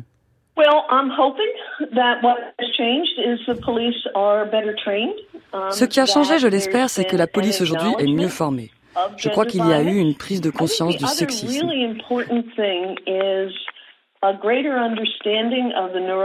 Ce 5.70 5.84
qui 5.84 6.00
a 6.00 6.06
changé, 6.06 6.40
je 6.40 6.48
l'espère, 6.48 6.90
c'est 6.90 7.04
que 7.04 7.16
la 7.16 7.28
police 7.28 7.60
aujourd'hui 7.60 7.92
est 8.00 8.12
mieux 8.12 8.26
formée. 8.26 8.70
Je 9.16 9.28
crois 9.28 9.46
qu'il 9.46 9.66
y 9.66 9.72
a 9.72 9.82
eu 9.82 9.96
une 9.96 10.14
prise 10.14 10.40
de 10.40 10.50
conscience 10.50 10.96
du 10.96 11.06
sexisme. 11.06 11.70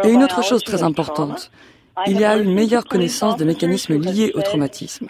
Et 0.03 0.11
une 0.11 0.23
autre 0.23 0.43
chose 0.43 0.63
très 0.63 0.83
importante, 0.83 1.51
il 2.07 2.19
y 2.19 2.23
a 2.23 2.37
une 2.37 2.53
meilleure 2.53 2.85
connaissance 2.85 3.35
des 3.35 3.45
mécanismes 3.45 3.99
liés 3.99 4.31
au 4.33 4.41
traumatisme. 4.41 5.07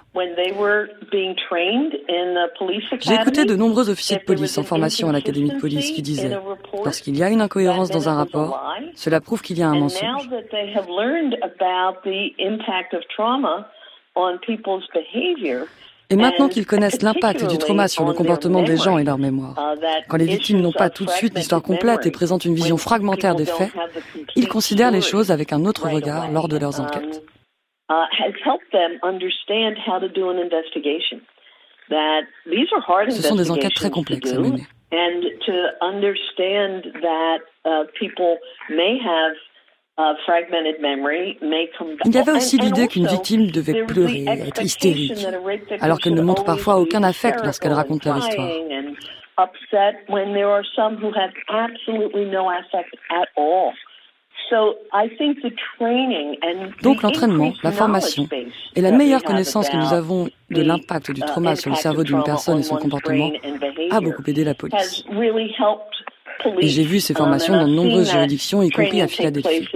J'ai 2.99 3.13
écouté 3.13 3.45
de 3.45 3.55
nombreux 3.55 3.89
officiers 3.89 4.17
de 4.17 4.23
police 4.23 4.57
en 4.57 4.63
formation 4.63 5.09
à 5.09 5.11
l'Académie 5.11 5.51
de 5.51 5.59
police 5.59 5.91
qui 5.91 6.01
disaient, 6.01 6.37
lorsqu'il 6.83 7.17
y 7.17 7.23
a 7.23 7.29
une 7.29 7.41
incohérence 7.41 7.91
dans 7.91 8.09
un 8.09 8.15
rapport, 8.15 8.61
cela 8.95 9.21
prouve 9.21 9.41
qu'il 9.41 9.59
y 9.59 9.63
a 9.63 9.67
un 9.67 9.75
mensonge. 9.75 10.27
Et 16.11 16.17
maintenant 16.17 16.49
qu'ils 16.49 16.65
connaissent 16.65 17.01
l'impact 17.01 17.47
du 17.49 17.57
trauma 17.57 17.87
sur 17.87 18.05
le 18.05 18.11
comportement 18.13 18.61
des 18.61 18.75
gens 18.75 18.97
et 18.97 19.03
leur 19.05 19.17
mémoire, 19.17 19.55
quand 20.09 20.17
les 20.17 20.25
victimes 20.25 20.59
n'ont 20.59 20.73
pas 20.73 20.89
tout 20.89 21.05
de 21.05 21.09
suite 21.09 21.35
l'histoire 21.35 21.63
complète 21.63 22.05
et 22.05 22.11
présentent 22.11 22.43
une 22.43 22.53
vision 22.53 22.75
fragmentaire 22.75 23.33
des 23.33 23.45
faits, 23.45 23.71
ils 24.35 24.49
considèrent 24.49 24.91
les 24.91 25.01
choses 25.01 25.31
avec 25.31 25.53
un 25.53 25.63
autre 25.65 25.87
regard 25.87 26.29
lors 26.29 26.49
de 26.49 26.57
leurs 26.57 26.81
enquêtes. 26.81 27.23
Ce 33.09 33.21
sont 33.21 33.35
des 33.35 33.51
enquêtes 33.51 33.73
très 33.73 33.89
complexes 33.89 34.33
à 34.33 34.39
mener. 34.39 34.63
Il 42.05 42.15
y 42.15 42.17
avait 42.17 42.31
aussi 42.31 42.57
l'idée 42.57 42.87
qu'une 42.87 43.07
victime 43.07 43.51
devait 43.51 43.83
pleurer, 43.85 44.25
être 44.27 44.63
hystérique, 44.63 45.25
alors 45.79 45.99
qu'elle 45.99 46.15
ne 46.15 46.21
montre 46.21 46.43
parfois 46.43 46.77
aucun 46.77 47.03
affect 47.03 47.43
lorsqu'elle 47.43 47.73
raconte 47.73 48.05
leur 48.05 48.17
histoire. 48.17 48.49
Donc 56.83 57.01
l'entraînement, 57.03 57.53
la 57.63 57.71
formation 57.71 58.27
et 58.75 58.81
la 58.81 58.91
meilleure 58.91 59.23
connaissance 59.23 59.69
que 59.69 59.77
nous 59.77 59.93
avons 59.93 60.27
de 60.49 60.61
l'impact 60.61 61.11
du 61.11 61.21
trauma 61.21 61.55
sur 61.55 61.69
le 61.69 61.77
cerveau 61.77 62.03
d'une 62.03 62.23
personne 62.23 62.59
et 62.59 62.63
son 62.63 62.75
comportement 62.75 63.31
a 63.91 64.01
beaucoup 64.01 64.23
aidé 64.27 64.43
la 64.43 64.53
police. 64.53 65.05
Et 66.59 66.67
j'ai 66.67 66.83
vu 66.83 66.99
ces 66.99 67.13
formations 67.13 67.53
dans 67.53 67.67
de 67.67 67.73
nombreuses 67.73 68.11
juridictions, 68.11 68.61
y 68.61 68.69
compris 68.69 69.01
à 69.01 69.07
Philadelphie. 69.07 69.67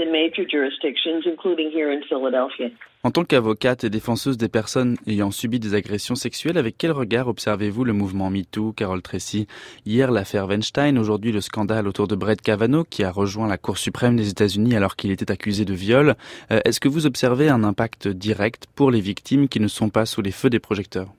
En 3.04 3.12
tant 3.12 3.24
qu'avocate 3.24 3.84
et 3.84 3.90
défenseuse 3.92 4.38
des 4.38 4.50
personnes 4.50 4.98
ayant 5.06 5.30
subi 5.30 5.60
des 5.60 5.76
agressions 5.76 6.16
sexuelles, 6.16 6.58
avec 6.58 6.76
quel 6.78 6.92
regard 6.92 7.28
observez-vous 7.28 7.84
le 7.84 7.94
mouvement 7.94 8.32
MeToo, 8.32 8.74
Carole 8.74 9.04
Tracy? 9.04 9.46
Hier, 9.86 10.10
l'affaire 10.10 10.48
Weinstein, 10.48 10.98
aujourd'hui 10.98 11.32
le 11.32 11.42
scandale 11.42 11.88
autour 11.88 12.08
de 12.08 12.16
Brett 12.16 12.42
Kavanaugh, 12.42 12.88
qui 12.90 13.04
a 13.04 13.12
rejoint 13.12 13.48
la 13.48 13.58
Cour 13.58 13.78
suprême 13.78 14.16
des 14.16 14.30
États-Unis 14.30 14.76
alors 14.76 14.96
qu'il 14.96 15.12
était 15.12 15.32
accusé 15.32 15.66
de 15.66 15.74
viol. 15.76 16.16
Euh, 16.52 16.62
est-ce 16.66 16.80
que 16.80 16.90
vous 16.90 17.06
observez 17.06 17.48
un 17.50 17.64
impact 17.64 18.08
direct 18.08 18.66
pour 18.76 18.90
les 18.90 19.02
victimes 19.02 19.48
qui 19.50 19.60
ne 19.60 19.68
sont 19.68 19.90
pas 19.90 20.08
sous 20.08 20.24
les 20.24 20.32
feux 20.32 20.50
des 20.50 20.60
projecteurs? 20.60 21.10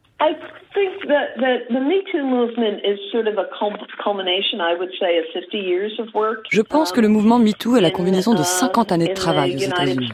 Je 6.50 6.62
pense 6.62 6.92
que 6.92 7.00
le 7.00 7.08
mouvement 7.08 7.38
MeToo 7.38 7.76
est 7.76 7.80
la 7.80 7.90
combinaison 7.90 8.34
de 8.34 8.42
50 8.42 8.90
uh, 8.90 8.94
années 8.94 9.08
de 9.08 9.14
travail 9.14 9.54
aux 9.54 9.58
États-Unis. 9.58 10.10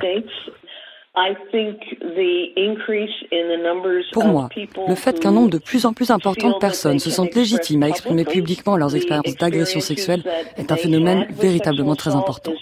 Pour 4.13 4.25
moi, 4.25 4.49
le 4.89 4.95
fait 4.95 5.21
qu'un 5.21 5.33
nombre 5.33 5.51
de 5.51 5.59
plus 5.59 5.85
en 5.85 5.93
plus 5.93 6.11
important 6.11 6.51
de 6.51 6.59
personnes 6.59 6.99
se 6.99 7.11
sentent 7.11 7.35
légitimes 7.35 7.83
à 7.83 7.89
exprimer 7.89 8.25
publiquement 8.25 8.79
leurs 8.79 8.97
expériences 8.97 9.37
d'agression 9.37 9.81
sexuelle 9.81 10.23
est 10.57 10.73
un 10.73 10.77
phénomène 10.77 11.27
véritablement 11.31 11.97
très 11.97 12.15
important. 12.15 12.53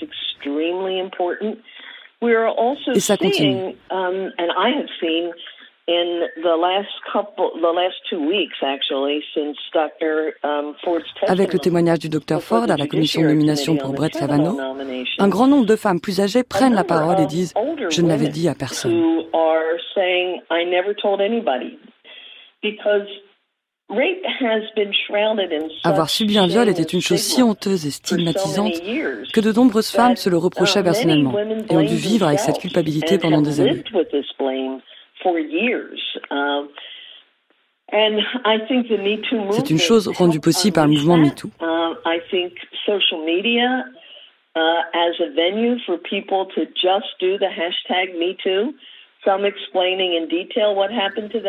Et 2.95 3.01
ça 3.01 3.17
continue. 3.17 3.77
Avec 11.27 11.53
le 11.53 11.59
témoignage 11.59 11.99
du 11.99 12.09
docteur 12.09 12.43
Ford 12.43 12.71
à 12.71 12.77
la 12.77 12.87
commission 12.87 13.23
de 13.23 13.27
nomination 13.27 13.77
pour 13.77 13.93
Brett 13.93 14.13
Kavanaugh, 14.13 14.59
un 15.19 15.29
grand 15.29 15.49
nombre 15.49 15.67
de 15.67 15.77
femmes 15.77 16.01
plus 16.01 16.21
âgées 16.21 16.45
prennent 16.45 16.75
la 16.75 16.85
parole 16.85 17.21
et 17.21 17.27
disent 17.27 17.55
«Je 17.91 18.03
ne 18.03 18.09
l'avais 18.09 18.29
dit 18.29 18.49
à 18.49 18.55
personne». 18.55 18.93
Avoir 25.83 26.09
subi 26.09 26.39
un 26.39 26.47
viol 26.47 26.69
était 26.69 26.83
une 26.83 27.01
chose 27.01 27.19
si 27.19 27.43
honteuse 27.43 27.87
et 27.87 27.91
stigmatisante 27.91 28.81
que 29.33 29.41
de 29.41 29.53
nombreuses 29.53 29.91
femmes 29.91 30.15
se 30.15 30.31
le 30.31 30.37
reprochaient 30.37 30.81
uh, 30.81 30.85
personnellement 30.85 31.37
et 31.39 31.77
ont 31.77 31.83
dû 31.83 31.97
vivre 31.97 32.27
avec 32.29 32.39
cette 32.39 32.59
culpabilité 32.59 33.19
pendant 33.19 33.43
des 33.43 33.61
années. 33.61 33.83
C'est 39.53 39.71
une 39.71 39.79
chose 39.79 40.09
rendue 40.09 40.41
possible 40.41 40.75
par 40.75 40.87
le 40.87 40.93
mouvement 40.93 41.17
MeToo. 41.17 41.51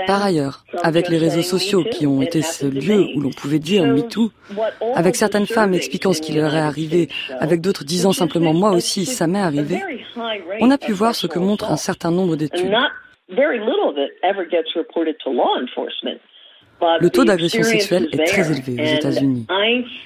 Par 0.08 0.26
ailleurs, 0.26 0.66
avec 0.84 1.08
les 1.10 1.18
réseaux 1.18 1.42
sociaux 1.42 1.84
qui 1.84 2.06
ont 2.06 2.22
été 2.22 2.42
ce 2.42 2.66
lieu 2.66 3.08
où 3.16 3.22
l'on 3.22 3.30
pouvait 3.30 3.60
dire 3.60 3.86
MeToo, 3.86 4.32
avec 4.96 5.16
certaines 5.16 5.46
femmes 5.48 5.74
expliquant 5.74 6.12
ce 6.12 6.22
qui 6.22 6.34
leur 6.34 6.54
est 6.54 6.60
arrivé, 6.60 7.08
avec 7.40 7.62
d'autres 7.62 7.86
disant 7.86 8.12
simplement 8.12 8.54
moi 8.54 8.72
aussi, 8.72 9.06
ça 9.06 9.28
m'est 9.28 9.40
arrivé, 9.40 9.80
on 10.60 10.70
a 10.70 10.78
pu 10.78 10.92
voir 10.92 11.16
ce 11.16 11.28
que 11.28 11.40
montre 11.40 11.72
un 11.72 11.78
certain 11.78 12.12
nombre 12.12 12.36
d'études. 12.36 12.74
Le 17.00 17.10
taux 17.10 17.24
d'agression 17.24 17.64
sexuelle 17.64 18.08
est 18.12 18.26
très 18.26 18.52
élevé 18.52 18.82
aux 18.82 18.96
États-Unis 18.98 19.46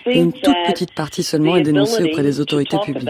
et 0.06 0.20
une 0.20 0.34
toute 0.34 0.58
petite 0.68 0.94
partie 0.94 1.24
seulement 1.24 1.56
est 1.56 1.64
dénoncée 1.64 2.04
auprès 2.04 2.24
des 2.24 2.42
autorités 2.42 2.78
publiques. 2.84 3.10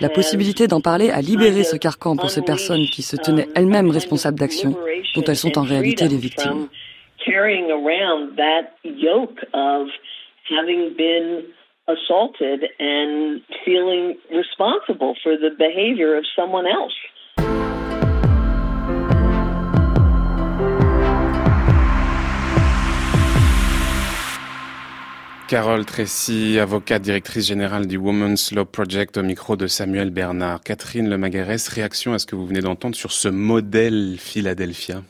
La 0.00 0.08
possibilité 0.08 0.68
d'en 0.68 0.80
parler 0.80 1.10
a 1.10 1.20
libéré 1.20 1.64
ce 1.64 1.76
carcan 1.76 2.16
pour 2.16 2.30
ces 2.30 2.42
personnes 2.42 2.86
qui 2.86 3.02
se 3.02 3.16
tenaient 3.16 3.48
elles-mêmes 3.56 3.90
responsables 3.90 4.38
d'actions 4.38 4.76
dont 5.16 5.24
elles 5.26 5.36
sont 5.36 5.58
en 5.58 5.62
réalité 5.62 6.06
les 6.06 6.16
victimes. 6.16 6.68
Carole 25.48 25.86
Tracy, 25.86 26.58
avocate 26.58 27.00
directrice 27.00 27.46
générale 27.46 27.86
du 27.86 27.96
Women's 27.96 28.52
Law 28.52 28.66
Project 28.66 29.16
au 29.16 29.22
micro 29.22 29.56
de 29.56 29.66
Samuel 29.66 30.10
Bernard. 30.10 30.60
Catherine 30.60 31.08
Lemaguerès, 31.08 31.68
réaction 31.68 32.12
à 32.12 32.18
ce 32.18 32.26
que 32.26 32.36
vous 32.36 32.46
venez 32.46 32.60
d'entendre 32.60 32.94
sur 32.94 33.12
ce 33.12 33.28
modèle 33.28 34.16
Philadelphia? 34.18 35.02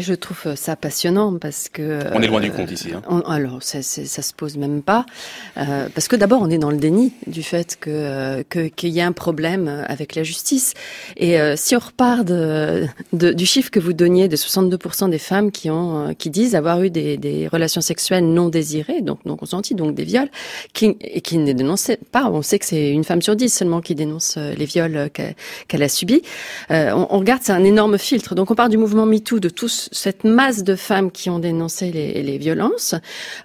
Je 0.00 0.14
trouve 0.14 0.40
euh, 0.46 0.56
ça 0.56 0.76
passionnant 0.76 1.38
parce 1.38 1.68
que 1.68 2.00
on 2.14 2.22
est 2.22 2.26
loin 2.26 2.40
du 2.40 2.50
euh, 2.50 2.52
compte 2.52 2.70
ici. 2.70 2.90
Hein. 2.92 3.22
alors 3.26 3.62
ça, 3.62 3.82
ça 3.82 4.22
se 4.22 4.32
pose 4.32 4.56
même 4.56 4.82
pas 4.82 5.04
euh, 5.58 5.88
parce 5.94 6.08
que 6.08 6.16
d'abord 6.16 6.40
on 6.42 6.50
est 6.50 6.58
dans 6.58 6.70
le 6.70 6.78
déni 6.78 7.12
du 7.26 7.42
fait 7.42 7.76
que 7.78 8.42
qu'il 8.42 8.90
y 8.90 9.00
a 9.00 9.06
un 9.06 9.12
problème 9.12 9.84
avec 9.88 10.14
la 10.14 10.22
justice 10.22 10.74
et 11.16 11.36
si 11.56 11.76
on 11.76 11.78
repart 11.78 12.24
de, 12.24 12.88
du 13.12 13.46
chiffre 13.46 13.70
que 13.70 13.80
vous 13.80 13.92
donniez 13.92 14.28
de 14.28 14.36
62% 14.36 15.10
des 15.10 15.18
femmes 15.18 15.50
qui 15.50 15.70
ont 15.70 16.14
qui 16.18 16.30
disent 16.30 16.54
avoir 16.54 16.82
eu 16.82 16.90
des, 16.90 17.16
des 17.16 17.48
relations 17.48 17.80
sexuelles 17.80 18.24
non 18.24 18.48
désirées 18.48 19.02
donc 19.02 19.24
non 19.26 19.36
consenties 19.36 19.74
donc 19.74 19.94
des 19.94 20.04
viols 20.04 20.30
qui 20.72 20.96
et 21.00 21.20
qui 21.20 21.38
ne 21.38 21.52
dénoncent 21.52 21.92
pas 22.10 22.30
on 22.30 22.42
sait 22.42 22.58
que 22.58 22.66
c'est 22.66 22.90
une 22.90 23.04
femme 23.04 23.22
sur 23.22 23.36
dix 23.36 23.52
seulement 23.52 23.80
qui 23.80 23.94
dénonce 23.94 24.36
les 24.36 24.64
viols 24.64 25.10
qu'elle 25.68 25.82
a 25.82 25.88
subis 25.88 26.22
on, 26.70 27.06
on 27.10 27.18
regarde 27.18 27.42
c'est 27.42 27.52
un 27.52 27.64
énorme 27.64 27.98
filtre 27.98 28.34
donc 28.34 28.50
on 28.50 28.54
part 28.54 28.68
du 28.68 28.78
mouvement 28.78 29.06
MeToo 29.06 29.40
de 29.40 29.48
tous 29.48 29.81
cette 29.92 30.24
masse 30.24 30.62
de 30.62 30.76
femmes 30.76 31.10
qui 31.10 31.30
ont 31.30 31.38
dénoncé 31.38 31.90
les, 31.90 32.22
les 32.22 32.38
violences. 32.38 32.94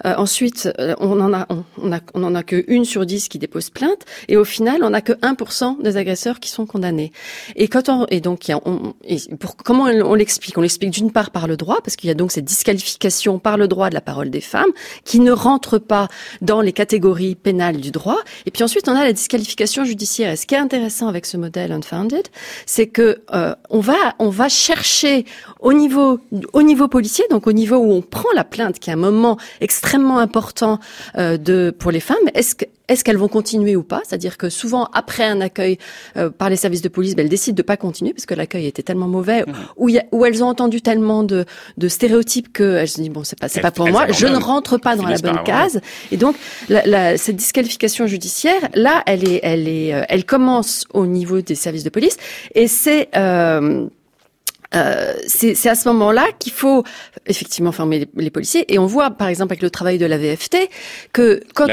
Euh, 0.06 0.14
ensuite, 0.18 0.70
euh, 0.80 0.96
on 1.00 1.20
en 1.20 1.34
a, 1.34 1.48
on, 1.78 1.92
a, 1.92 2.00
on 2.14 2.24
en 2.24 2.36
a 2.36 2.44
que 2.44 2.64
une 2.68 2.86
sur 2.86 3.06
dix 3.06 3.28
qui 3.30 3.40
dépose 3.40 3.70
plainte, 3.70 4.06
et 4.28 4.38
au 4.38 4.46
final, 4.46 4.84
on 4.84 4.92
n'a 4.92 5.02
que 5.02 5.14
1% 5.14 5.82
des 5.82 5.98
agresseurs 5.98 6.40
qui 6.40 6.50
sont 6.50 6.66
condamnés. 6.66 7.12
Et 7.56 7.68
quand 7.68 7.90
on, 7.90 8.06
et 8.10 8.22
donc, 8.22 8.52
on, 8.66 8.94
et 9.04 9.18
pour 9.40 9.56
comment 9.58 9.86
on 9.86 10.14
l'explique? 10.14 10.58
On 10.58 10.62
l'explique 10.62 10.92
d'une 10.92 11.12
part 11.12 11.32
par 11.32 11.48
le 11.48 11.58
droit, 11.58 11.80
parce 11.84 11.96
qu'il 11.96 12.08
y 12.08 12.12
a 12.12 12.16
donc 12.16 12.32
cette 12.32 12.46
disqualification 12.46 13.40
par 13.40 13.58
le 13.58 13.68
droit 13.68 13.90
de 13.90 13.94
la 13.96 14.02
parole 14.02 14.30
des 14.30 14.42
femmes 14.42 14.72
qui 15.04 15.20
ne 15.20 15.32
rentre 15.32 15.78
pas 15.78 16.08
dans 16.42 16.62
les 16.62 16.74
catégories 16.74 17.36
pénales 17.36 17.78
du 17.78 17.92
droit. 17.92 18.20
Et 18.46 18.52
puis 18.52 18.64
ensuite, 18.64 18.88
on 18.88 18.96
a 18.96 19.04
la 19.04 19.14
disqualification 19.14 19.84
judiciaire. 19.84 20.32
Et 20.32 20.36
ce 20.36 20.46
qui 20.46 20.56
est 20.56 20.60
intéressant 20.60 21.08
avec 21.08 21.26
ce 21.26 21.38
modèle 21.38 21.72
unfounded, 21.72 22.28
c'est 22.66 22.88
que 22.88 23.22
euh, 23.34 23.56
on 23.70 23.80
va, 23.80 24.16
on 24.20 24.30
va 24.30 24.50
chercher 24.50 25.26
au 25.60 25.74
niveau 25.74 26.20
au 26.54 26.62
niveau 26.62 26.88
policier, 26.88 27.26
donc 27.30 27.48
au 27.48 27.54
niveau 27.54 27.78
où 27.78 27.92
on 27.92 28.02
prend 28.02 28.30
la 28.36 28.44
plainte, 28.44 28.80
qui 28.80 28.90
est 28.90 28.94
un 28.94 28.98
moment 28.98 29.38
extrêmement 29.62 30.20
important 30.20 30.80
euh, 31.18 31.38
de 31.38 31.74
pour 31.78 31.92
les 31.92 32.00
femmes, 32.00 32.18
est-ce 32.34 32.56
que 32.56 32.66
est-ce 32.88 33.04
qu'elles 33.04 33.18
vont 33.18 33.28
continuer 33.28 33.76
ou 33.76 33.84
pas? 33.84 34.02
C'est-à-dire 34.08 34.38
que 34.38 34.50
souvent, 34.50 34.88
après 34.94 35.26
un 35.26 35.42
accueil 35.42 35.78
euh, 36.16 36.30
par 36.30 36.50
les 36.50 36.56
services 36.56 36.82
de 36.82 36.88
police, 36.88 37.16
ben, 37.16 37.24
elles 37.24 37.30
décident 37.30 37.56
de 37.56 37.62
pas 37.62 37.78
continuer 37.78 38.14
parce 38.14 38.26
que 38.26 38.34
l'accueil 38.34 38.66
était 38.66 38.84
tellement 38.84 39.08
mauvais, 39.08 39.42
mmh. 39.42 39.54
ou 39.76 39.90
où, 40.12 40.26
elles 40.26 40.44
ont 40.44 40.48
entendu 40.48 40.82
tellement 40.82 41.24
de, 41.24 41.46
de 41.78 41.88
stéréotypes 41.88 42.54
qu'elles 42.54 42.88
se 42.88 43.02
disent 43.02 43.10
bon, 43.10 43.24
c'est 43.24 43.38
pas, 43.38 43.50
c'est 43.50 43.62
pas 43.62 43.72
pour 43.72 43.90
moi, 43.90 44.08
je 44.12 44.28
ne 44.28 44.38
rentre 44.38 44.78
pas 44.78 44.96
dans 44.96 45.06
la 45.06 45.18
bonne 45.18 45.44
case. 45.44 45.82
Et 46.12 46.18
donc, 46.18 46.36
la, 46.70 46.86
la, 46.86 47.18
cette 47.18 47.36
disqualification 47.36 48.08
judiciaire, 48.08 48.70
là, 48.74 49.04
elle 49.06 49.28
est, 49.28 49.40
elle 49.44 49.68
est, 49.68 49.94
euh, 49.94 50.04
elle 50.08 50.26
commence 50.26 50.86
au 50.94 51.06
niveau 51.08 51.42
des 51.42 51.56
services 51.56 51.84
de 51.84 51.90
police, 51.90 52.18
et 52.56 52.68
c'est 52.68 53.10
euh, 53.16 53.88
euh, 54.76 55.14
c'est 55.28 55.70
à 55.70 55.76
ce 55.76 55.88
moment-là 55.90 56.28
qu'il 56.40 56.52
faut 56.52 56.84
effectivement 57.26 57.72
former 57.72 58.08
les, 58.16 58.30
policiers. 58.30 58.72
Et 58.74 58.80
on 58.80 58.86
voit, 58.86 59.12
par 59.12 59.28
exemple, 59.28 59.54
avec 59.54 59.62
le 59.62 59.70
travail 59.70 59.98
de 59.98 60.06
la 60.06 60.18
VFT, 60.18 60.70
que 61.14 61.42
quand 61.54 61.68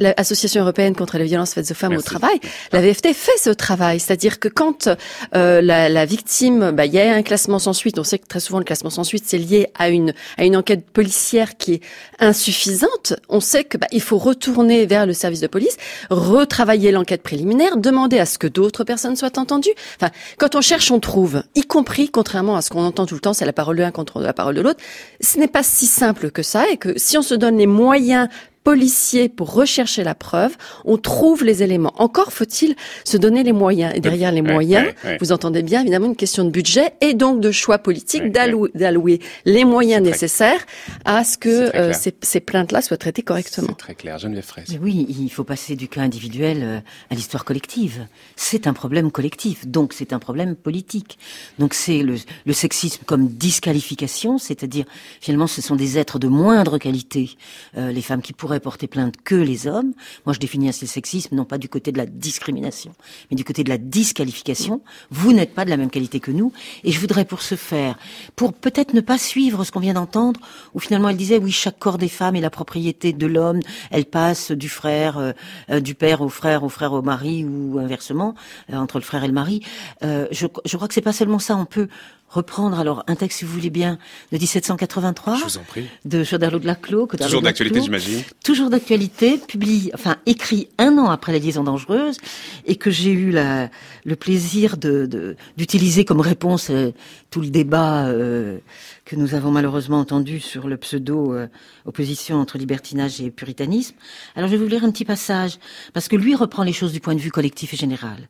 l'Association 0.00 0.62
européenne 0.62 0.94
contre 0.94 1.18
les 1.18 1.24
violences 1.24 1.54
faites 1.54 1.70
aux 1.70 1.74
femmes 1.74 1.96
au 1.96 2.02
travail, 2.02 2.38
la 2.72 2.80
VFT 2.80 3.12
fait 3.14 3.38
ce 3.38 3.50
travail. 3.50 4.00
C'est-à-dire 4.00 4.38
que 4.38 4.48
quand 4.48 4.88
euh, 5.34 5.60
la, 5.60 5.88
la, 5.88 6.04
victime, 6.04 6.72
bah, 6.72 6.86
il 6.86 6.92
y 6.92 7.00
a 7.00 7.14
un 7.14 7.22
classement 7.22 7.58
sans 7.58 7.72
suite. 7.72 7.98
On 7.98 8.04
sait 8.04 8.18
que 8.18 8.26
très 8.26 8.40
souvent 8.40 8.58
le 8.58 8.64
classement 8.64 8.90
sans 8.90 9.04
suite 9.04 9.24
c'est 9.26 9.38
lié 9.38 9.68
à 9.78 9.88
une 9.88 10.12
à 10.36 10.44
une 10.44 10.56
enquête 10.56 10.84
policière 10.90 11.56
qui 11.56 11.74
est 11.74 11.80
insuffisante. 12.20 13.14
On 13.28 13.40
sait 13.40 13.64
que 13.64 13.78
bah, 13.78 13.86
il 13.90 14.02
faut 14.02 14.18
retourner 14.18 14.86
vers 14.86 15.06
le 15.06 15.12
service 15.12 15.40
de 15.40 15.46
police, 15.46 15.76
retravailler 16.10 16.90
l'enquête 16.90 17.22
préliminaire, 17.22 17.76
demander 17.76 18.18
à 18.18 18.26
ce 18.26 18.38
que 18.38 18.46
d'autres 18.46 18.84
personnes 18.84 19.16
soient 19.16 19.38
entendues. 19.38 19.74
Enfin, 20.00 20.12
quand 20.38 20.54
on 20.54 20.60
cherche, 20.60 20.90
on 20.90 21.00
trouve, 21.00 21.42
y 21.54 21.62
compris 21.62 22.10
contre 22.10 22.33
à 22.34 22.62
ce 22.62 22.70
qu'on 22.70 22.84
entend 22.84 23.06
tout 23.06 23.14
le 23.14 23.20
temps, 23.20 23.32
c'est 23.32 23.46
la 23.46 23.52
parole 23.52 23.76
de 23.76 23.82
l'un 23.82 23.90
contre 23.90 24.20
la 24.20 24.32
parole 24.32 24.54
de 24.54 24.60
l'autre. 24.60 24.80
Ce 25.20 25.38
n'est 25.38 25.48
pas 25.48 25.62
si 25.62 25.86
simple 25.86 26.30
que 26.30 26.42
ça 26.42 26.68
et 26.68 26.76
que 26.76 26.98
si 26.98 27.16
on 27.16 27.22
se 27.22 27.34
donne 27.34 27.56
les 27.58 27.66
moyens 27.66 28.28
policiers 28.64 29.28
pour 29.28 29.52
rechercher 29.52 30.02
la 30.04 30.14
preuve, 30.14 30.56
on 30.84 30.96
trouve 30.96 31.44
les 31.44 31.62
éléments. 31.62 31.92
Encore 31.98 32.32
faut-il 32.32 32.74
se 33.04 33.16
donner 33.16 33.42
les 33.42 33.52
moyens. 33.52 33.92
Et 33.94 34.00
derrière 34.00 34.32
les 34.32 34.42
moyens, 34.42 34.92
vous 35.20 35.32
entendez 35.32 35.62
bien 35.62 35.82
évidemment 35.82 36.06
une 36.06 36.16
question 36.16 36.44
de 36.44 36.50
budget 36.50 36.94
et 37.00 37.14
donc 37.14 37.40
de 37.40 37.52
choix 37.52 37.78
politique 37.78 38.32
d'allouer 38.32 39.20
les 39.44 39.64
moyens 39.64 40.02
nécessaires 40.02 40.64
à 41.04 41.24
ce 41.24 41.36
que 41.36 41.76
euh, 41.76 41.92
ces, 42.22 42.40
plaintes-là 42.40 42.82
soient 42.82 42.96
traitées 42.96 43.22
correctement. 43.22 43.68
C'est 43.70 43.76
très 43.76 43.94
clair, 43.94 44.18
Geneviève 44.18 44.44
Fraisse. 44.44 44.70
Oui, 44.80 45.06
il 45.08 45.30
faut 45.30 45.44
passer 45.44 45.76
du 45.76 45.88
cas 45.88 46.00
individuel 46.00 46.58
euh, 46.62 46.78
à 47.10 47.14
l'histoire 47.14 47.44
collective. 47.44 48.06
C'est 48.36 48.66
un 48.66 48.72
problème 48.72 49.10
collectif, 49.10 49.66
donc 49.66 49.92
c'est 49.92 50.12
un 50.12 50.18
problème 50.18 50.56
politique. 50.56 51.18
Donc 51.58 51.74
c'est 51.74 52.02
le, 52.02 52.16
le 52.46 52.52
sexisme 52.52 53.02
comme 53.04 53.28
disqualification, 53.28 54.38
c'est-à-dire 54.38 54.86
finalement 55.20 55.46
ce 55.46 55.60
sont 55.60 55.76
des 55.76 55.98
êtres 55.98 56.18
de 56.18 56.28
moindre 56.28 56.78
qualité, 56.78 57.36
euh, 57.76 57.92
les 57.92 58.02
femmes 58.02 58.22
qui 58.22 58.32
pourraient 58.32 58.53
porter 58.60 58.86
plainte 58.86 59.14
que 59.22 59.34
les 59.34 59.66
hommes. 59.66 59.92
Moi, 60.26 60.32
je 60.32 60.38
définis 60.38 60.68
assez 60.68 60.86
le 60.86 60.90
sexisme 60.90 61.34
non 61.34 61.44
pas 61.44 61.58
du 61.58 61.68
côté 61.68 61.92
de 61.92 61.98
la 61.98 62.06
discrimination, 62.06 62.92
mais 63.30 63.36
du 63.36 63.44
côté 63.44 63.64
de 63.64 63.68
la 63.68 63.78
disqualification. 63.78 64.82
Vous 65.10 65.32
n'êtes 65.32 65.54
pas 65.54 65.64
de 65.64 65.70
la 65.70 65.76
même 65.76 65.90
qualité 65.90 66.20
que 66.20 66.30
nous. 66.30 66.52
Et 66.82 66.92
je 66.92 67.00
voudrais 67.00 67.24
pour 67.24 67.42
ce 67.42 67.54
faire, 67.54 67.98
pour 68.36 68.52
peut-être 68.52 68.94
ne 68.94 69.00
pas 69.00 69.18
suivre 69.18 69.64
ce 69.64 69.72
qu'on 69.72 69.80
vient 69.80 69.94
d'entendre, 69.94 70.40
où 70.74 70.80
finalement 70.80 71.08
elle 71.08 71.16
disait, 71.16 71.38
oui, 71.38 71.52
chaque 71.52 71.78
corps 71.78 71.98
des 71.98 72.08
femmes 72.08 72.36
est 72.36 72.40
la 72.40 72.50
propriété 72.50 73.12
de 73.12 73.26
l'homme. 73.26 73.60
Elle 73.90 74.04
passe 74.04 74.50
du 74.52 74.68
frère, 74.68 75.18
euh, 75.18 75.32
euh, 75.70 75.80
du 75.80 75.94
père 75.94 76.20
au 76.20 76.28
frère, 76.28 76.64
au 76.64 76.68
frère 76.68 76.92
au 76.92 77.02
mari, 77.02 77.44
ou 77.44 77.78
inversement, 77.78 78.34
euh, 78.72 78.76
entre 78.76 78.98
le 78.98 79.04
frère 79.04 79.24
et 79.24 79.28
le 79.28 79.32
mari. 79.32 79.60
je, 80.02 80.46
je 80.64 80.76
crois 80.76 80.88
que 80.88 80.94
c'est 80.94 81.00
pas 81.00 81.12
seulement 81.12 81.38
ça. 81.38 81.56
On 81.56 81.64
peut 81.64 81.88
reprendre 82.34 82.78
alors 82.78 83.04
un 83.06 83.14
texte, 83.14 83.38
si 83.38 83.44
vous 83.44 83.52
voulez 83.52 83.70
bien, 83.70 83.98
de 84.32 84.38
1783. 84.38 85.36
Je 85.36 85.44
vous 85.44 85.58
en 85.58 85.62
prie. 85.62 85.86
De 86.04 86.24
Choderlos 86.24 86.58
de 86.58 86.66
Laclos. 86.66 87.06
Toujours 87.06 87.42
d'actualité, 87.42 87.80
j'imagine. 87.80 88.22
Toujours 88.44 88.70
d'actualité, 88.70 89.38
publié, 89.38 89.92
enfin, 89.94 90.16
écrit 90.26 90.68
un 90.78 90.98
an 90.98 91.10
après 91.10 91.32
la 91.32 91.38
liaison 91.38 91.62
dangereuse, 91.62 92.18
et 92.66 92.76
que 92.76 92.90
j'ai 92.90 93.12
eu 93.12 93.30
la, 93.30 93.70
le 94.04 94.16
plaisir 94.16 94.76
de, 94.76 95.36
d'utiliser 95.56 96.04
comme 96.04 96.20
réponse 96.20 96.70
euh, 96.70 96.92
tout 97.30 97.40
le 97.40 97.48
débat 97.48 98.06
euh, 98.06 98.58
que 99.04 99.16
nous 99.16 99.34
avons 99.34 99.50
malheureusement 99.50 100.00
entendu 100.00 100.40
sur 100.40 100.66
le 100.66 100.76
pseudo 100.76 101.34
euh, 101.34 101.46
opposition 101.84 102.36
entre 102.40 102.58
libertinage 102.58 103.20
et 103.20 103.30
puritanisme. 103.30 103.94
Alors 104.34 104.48
je 104.48 104.56
vais 104.56 104.62
vous 104.62 104.68
lire 104.68 104.84
un 104.84 104.90
petit 104.90 105.04
passage, 105.04 105.58
parce 105.92 106.08
que 106.08 106.16
lui 106.16 106.34
reprend 106.34 106.64
les 106.64 106.72
choses 106.72 106.92
du 106.92 107.00
point 107.00 107.14
de 107.14 107.20
vue 107.20 107.30
collectif 107.30 107.74
et 107.74 107.76
général 107.76 108.28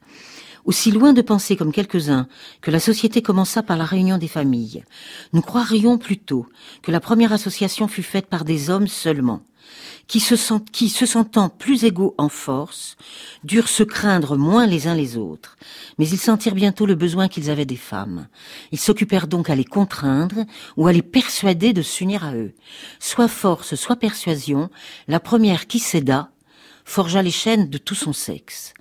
Aussi 0.64 0.90
loin 0.90 1.12
de 1.12 1.22
penser 1.22 1.56
comme 1.56 1.72
quelques-uns 1.72 2.26
que 2.62 2.70
la 2.70 2.80
société 2.80 3.20
commença 3.20 3.62
par 3.62 3.76
la 3.76 3.84
réunion 3.84 4.16
des 4.16 4.28
familles, 4.28 4.84
nous 5.32 5.42
croirions 5.42 5.98
plutôt 5.98 6.46
que 6.82 6.90
la 6.90 7.00
première 7.00 7.32
association 7.32 7.86
fut 7.86 8.02
faite 8.02 8.26
par 8.26 8.44
des 8.44 8.70
hommes 8.70 8.88
seulement, 8.88 9.42
qui 10.06 10.20
se, 10.20 10.36
sentant 11.06 11.48
plus 11.48 11.84
égaux 11.84 12.14
en 12.18 12.28
force, 12.28 12.96
durent 13.42 13.68
se 13.68 13.82
craindre 13.82 14.36
moins 14.36 14.66
les 14.66 14.86
uns 14.86 14.94
les 14.94 15.16
autres, 15.16 15.56
mais 15.98 16.08
ils 16.08 16.18
sentirent 16.18 16.54
bientôt 16.54 16.86
le 16.86 16.94
besoin 16.94 17.28
qu'ils 17.28 17.50
avaient 17.50 17.64
des 17.66 17.76
femmes. 17.76 18.28
Ils 18.72 18.80
s'occupèrent 18.80 19.28
donc 19.28 19.50
à 19.50 19.54
les 19.54 19.64
contraindre 19.64 20.44
ou 20.76 20.86
à 20.86 20.92
les 20.92 21.02
persuader 21.02 21.72
de 21.72 21.82
s'unir 21.82 22.24
à 22.24 22.34
eux. 22.34 22.54
Soit 23.00 23.28
force, 23.28 23.74
soit 23.74 23.96
persuasion, 23.96 24.70
la 25.08 25.20
première 25.20 25.66
qui 25.66 25.78
céda 25.78 26.30
forgea 26.84 27.22
les 27.22 27.30
chaînes 27.30 27.68
de 27.70 27.78
tout 27.78 27.94
son 27.94 28.12
sexe. 28.12 28.74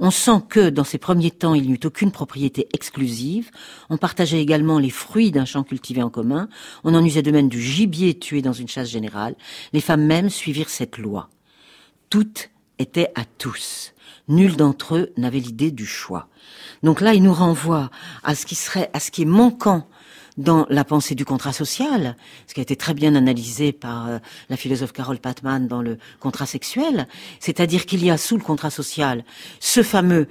On 0.00 0.10
sent 0.10 0.42
que, 0.48 0.70
dans 0.70 0.84
ces 0.84 0.98
premiers 0.98 1.32
temps, 1.32 1.54
il 1.54 1.64
n'y 1.64 1.74
eut 1.74 1.80
aucune 1.84 2.12
propriété 2.12 2.68
exclusive. 2.72 3.50
On 3.90 3.96
partageait 3.96 4.40
également 4.40 4.78
les 4.78 4.90
fruits 4.90 5.32
d'un 5.32 5.44
champ 5.44 5.64
cultivé 5.64 6.02
en 6.02 6.10
commun. 6.10 6.48
On 6.84 6.94
en 6.94 7.04
usait 7.04 7.22
de 7.22 7.32
même 7.32 7.48
du 7.48 7.60
gibier 7.60 8.16
tué 8.16 8.40
dans 8.40 8.52
une 8.52 8.68
chasse 8.68 8.88
générale. 8.88 9.34
Les 9.72 9.80
femmes 9.80 10.04
mêmes 10.04 10.30
suivirent 10.30 10.70
cette 10.70 10.98
loi. 10.98 11.30
Toutes 12.10 12.50
étaient 12.78 13.10
à 13.16 13.24
tous. 13.24 13.92
Nul 14.28 14.56
d'entre 14.56 14.96
eux 14.96 15.12
n'avait 15.16 15.40
l'idée 15.40 15.72
du 15.72 15.86
choix. 15.86 16.28
Donc 16.82 17.00
là, 17.00 17.14
il 17.14 17.22
nous 17.22 17.34
renvoie 17.34 17.90
à 18.22 18.34
ce 18.34 18.46
qui 18.46 18.54
serait, 18.54 18.90
à 18.92 19.00
ce 19.00 19.10
qui 19.10 19.22
est 19.22 19.26
manquant 19.26 19.88
dans 20.38 20.66
la 20.70 20.84
pensée 20.84 21.14
du 21.14 21.24
contrat 21.24 21.52
social, 21.52 22.16
ce 22.46 22.54
qui 22.54 22.60
a 22.60 22.62
été 22.62 22.76
très 22.76 22.94
bien 22.94 23.14
analysé 23.14 23.72
par 23.72 24.08
euh, 24.08 24.18
la 24.48 24.56
philosophe 24.56 24.92
Carol 24.92 25.18
Patman 25.18 25.68
dans 25.68 25.82
le 25.82 25.98
contrat 26.20 26.46
sexuel, 26.46 27.06
c'est-à-dire 27.40 27.84
qu'il 27.84 28.04
y 28.04 28.10
a 28.10 28.16
sous 28.16 28.36
le 28.36 28.42
contrat 28.42 28.70
social 28.70 29.24
ce 29.60 29.82
fameux 29.82 30.28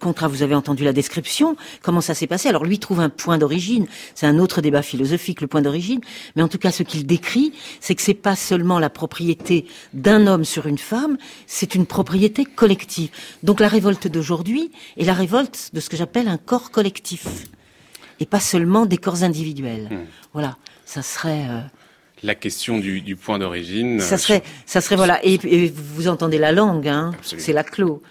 contrat, 0.00 0.28
vous 0.28 0.42
avez 0.42 0.54
entendu 0.54 0.84
la 0.84 0.92
description, 0.92 1.56
comment 1.82 2.00
ça 2.00 2.14
s'est 2.14 2.26
passé. 2.26 2.48
Alors 2.48 2.64
lui 2.64 2.78
trouve 2.78 3.00
un 3.00 3.08
point 3.08 3.38
d'origine, 3.38 3.86
c'est 4.14 4.26
un 4.26 4.38
autre 4.38 4.60
débat 4.60 4.82
philosophique, 4.82 5.40
le 5.40 5.46
point 5.46 5.62
d'origine, 5.62 6.00
mais 6.36 6.42
en 6.42 6.48
tout 6.48 6.58
cas 6.58 6.70
ce 6.70 6.82
qu'il 6.82 7.06
décrit, 7.06 7.52
c'est 7.80 7.94
que 7.94 8.02
c'est 8.02 8.12
pas 8.14 8.36
seulement 8.36 8.78
la 8.78 8.90
propriété 8.90 9.66
d'un 9.92 10.26
homme 10.26 10.44
sur 10.44 10.66
une 10.66 10.78
femme, 10.78 11.16
c'est 11.46 11.74
une 11.74 11.86
propriété 11.86 12.44
collective. 12.44 13.10
Donc 13.42 13.60
la 13.60 13.68
révolte 13.68 14.08
d'aujourd'hui 14.08 14.70
est 14.98 15.04
la 15.04 15.14
révolte 15.14 15.70
de 15.72 15.80
ce 15.80 15.88
que 15.88 15.96
j'appelle 15.96 16.28
un 16.28 16.38
corps 16.38 16.70
collectif 16.70 17.26
et 18.20 18.26
pas 18.26 18.40
seulement 18.40 18.86
des 18.86 18.98
corps 18.98 19.22
individuels. 19.22 19.88
Hmm. 19.90 20.04
Voilà, 20.32 20.56
ça 20.84 21.02
serait. 21.02 21.46
Euh, 21.48 21.60
la 22.22 22.34
question 22.34 22.78
du, 22.78 23.16
point 23.16 23.38
d'origine. 23.38 24.00
Ça 24.00 24.16
serait, 24.16 24.42
ça 24.64 24.80
serait 24.80 24.96
voilà. 24.96 25.20
Et, 25.24 25.38
vous 25.74 26.08
entendez 26.08 26.38
la 26.38 26.52
langue, 26.52 26.88
hein. 26.88 27.12
C'est 27.22 27.52
la 27.52 27.64
clos. 27.64 28.02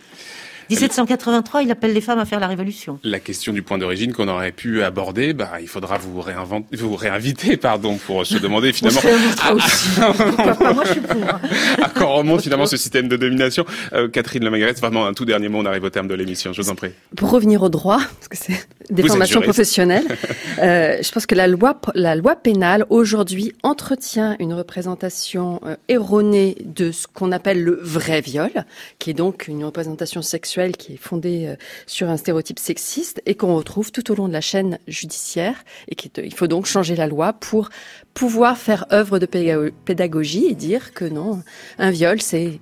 1783, 0.70 1.64
il 1.64 1.72
appelle 1.72 1.94
les 1.94 2.02
femmes 2.02 2.20
à 2.20 2.26
faire 2.26 2.40
la 2.40 2.48
révolution. 2.48 3.00
La 3.04 3.20
question 3.20 3.54
du 3.54 3.62
point 3.62 3.78
d'origine 3.78 4.14
qu'on 4.14 4.28
aurait 4.28 4.52
pu 4.52 4.82
aborder, 4.84 5.34
bah, 5.34 5.54
il 5.62 5.68
faudra 5.68 5.98
vous, 5.98 6.22
réinventer, 6.22 6.76
vous 6.78 6.96
réinviter 6.96 7.58
pardon, 7.58 7.98
pour 7.98 8.26
se 8.26 8.38
demander 8.38 8.74
finalement. 8.74 9.02
à, 9.42 9.54
aussi. 9.54 10.00
Moi, 10.00 10.84
je 10.86 10.92
suis 10.92 11.02
pour. 11.02 11.24
à 11.84 11.90
quand 11.90 12.14
remonte 12.14 12.42
finalement 12.42 12.66
ce 12.66 12.78
système 12.78 13.08
de 13.08 13.18
domination? 13.18 13.66
Euh, 13.94 14.08
Catherine 14.08 14.44
Lemagresse, 14.44 14.80
vraiment 14.80 15.06
un 15.06 15.14
tout 15.14 15.26
dernier 15.26 15.50
mot, 15.50 15.60
on 15.60 15.66
arrive 15.66 15.84
au 15.84 15.90
terme 15.90 16.08
de 16.08 16.16
l'émission, 16.16 16.54
je 16.54 16.62
vous 16.62 16.70
en 16.70 16.76
prie. 16.76 16.92
Pour 17.16 17.30
revenir 17.30 17.62
au 17.62 17.70
droit, 17.70 18.00
parce 18.00 18.28
que 18.30 18.38
c'est 18.38 18.68
des 18.90 19.04
formations 19.04 19.42
professionnelles, 19.42 20.06
euh, 20.60 20.98
je 21.02 21.12
pense 21.12 21.26
que 21.26 21.36
la 21.36 21.48
loi, 21.48 21.80
la 21.96 22.16
loi 22.16 22.36
pénale 22.36 22.86
aujourd'hui 22.90 23.54
entretient 23.64 24.36
une 24.40 24.54
représentation 24.54 25.60
euh, 25.66 25.76
erronée 25.88 26.58
de 26.64 26.92
ce 26.92 27.08
qu'on 27.08 27.32
appelle 27.32 27.64
le 27.64 27.80
vrai 27.82 28.22
viol, 28.22 28.52
qui 29.00 29.10
est 29.12 29.14
donc 29.14 29.48
une 29.48 29.64
représentation 29.66 30.22
sexuelle 30.22 30.76
qui 30.78 30.94
est 30.94 30.98
fondée 30.98 31.48
euh, 31.48 31.56
sur 31.88 32.10
un 32.10 32.18
stéréotype 32.18 32.60
sexiste 32.60 33.22
et 33.26 33.36
qu'on 33.36 33.56
retrouve 33.56 33.92
tout 33.92 34.12
au 34.12 34.16
long 34.16 34.28
de 34.28 34.34
la 34.34 34.42
chaîne 34.42 34.80
judiciaire 34.88 35.64
et 35.88 35.96
qu'il 35.96 36.34
faut 36.34 36.48
donc 36.48 36.66
changer 36.66 36.96
la 36.96 37.08
loi 37.08 37.34
pour 37.34 37.70
pouvoir 38.14 38.58
faire 38.58 38.86
œuvre 38.92 39.20
de 39.20 39.26
pédagogie 39.26 40.46
et 40.46 40.56
dire 40.56 40.94
que 40.94 41.06
non, 41.06 41.42
un 41.80 41.92
viol 41.92 42.22
c'est... 42.22 42.60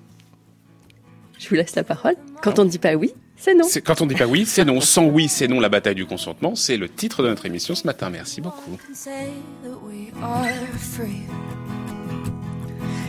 Je 1.39 1.49
vous 1.49 1.55
laisse 1.55 1.75
la 1.75 1.83
parole. 1.83 2.15
Quand 2.43 2.59
on 2.59 2.65
ne 2.65 2.69
dit 2.69 2.77
pas 2.77 2.93
oui, 2.93 3.15
c'est 3.41 3.55
non. 3.55 3.65
Quand 3.83 4.01
on 4.01 4.05
ne 4.05 4.09
dit 4.09 4.15
pas 4.15 4.27
oui, 4.27 4.45
c'est 4.45 4.63
non. 4.63 4.79
Sans 4.81 5.05
oui, 5.05 5.27
c'est 5.27 5.47
non. 5.47 5.59
La 5.59 5.69
bataille 5.69 5.95
du 5.95 6.05
consentement, 6.05 6.55
c'est 6.55 6.77
le 6.77 6.87
titre 6.87 7.23
de 7.23 7.29
notre 7.29 7.47
émission 7.47 7.73
ce 7.73 7.87
matin. 7.87 8.11
Merci 8.11 8.39
beaucoup. 8.39 8.77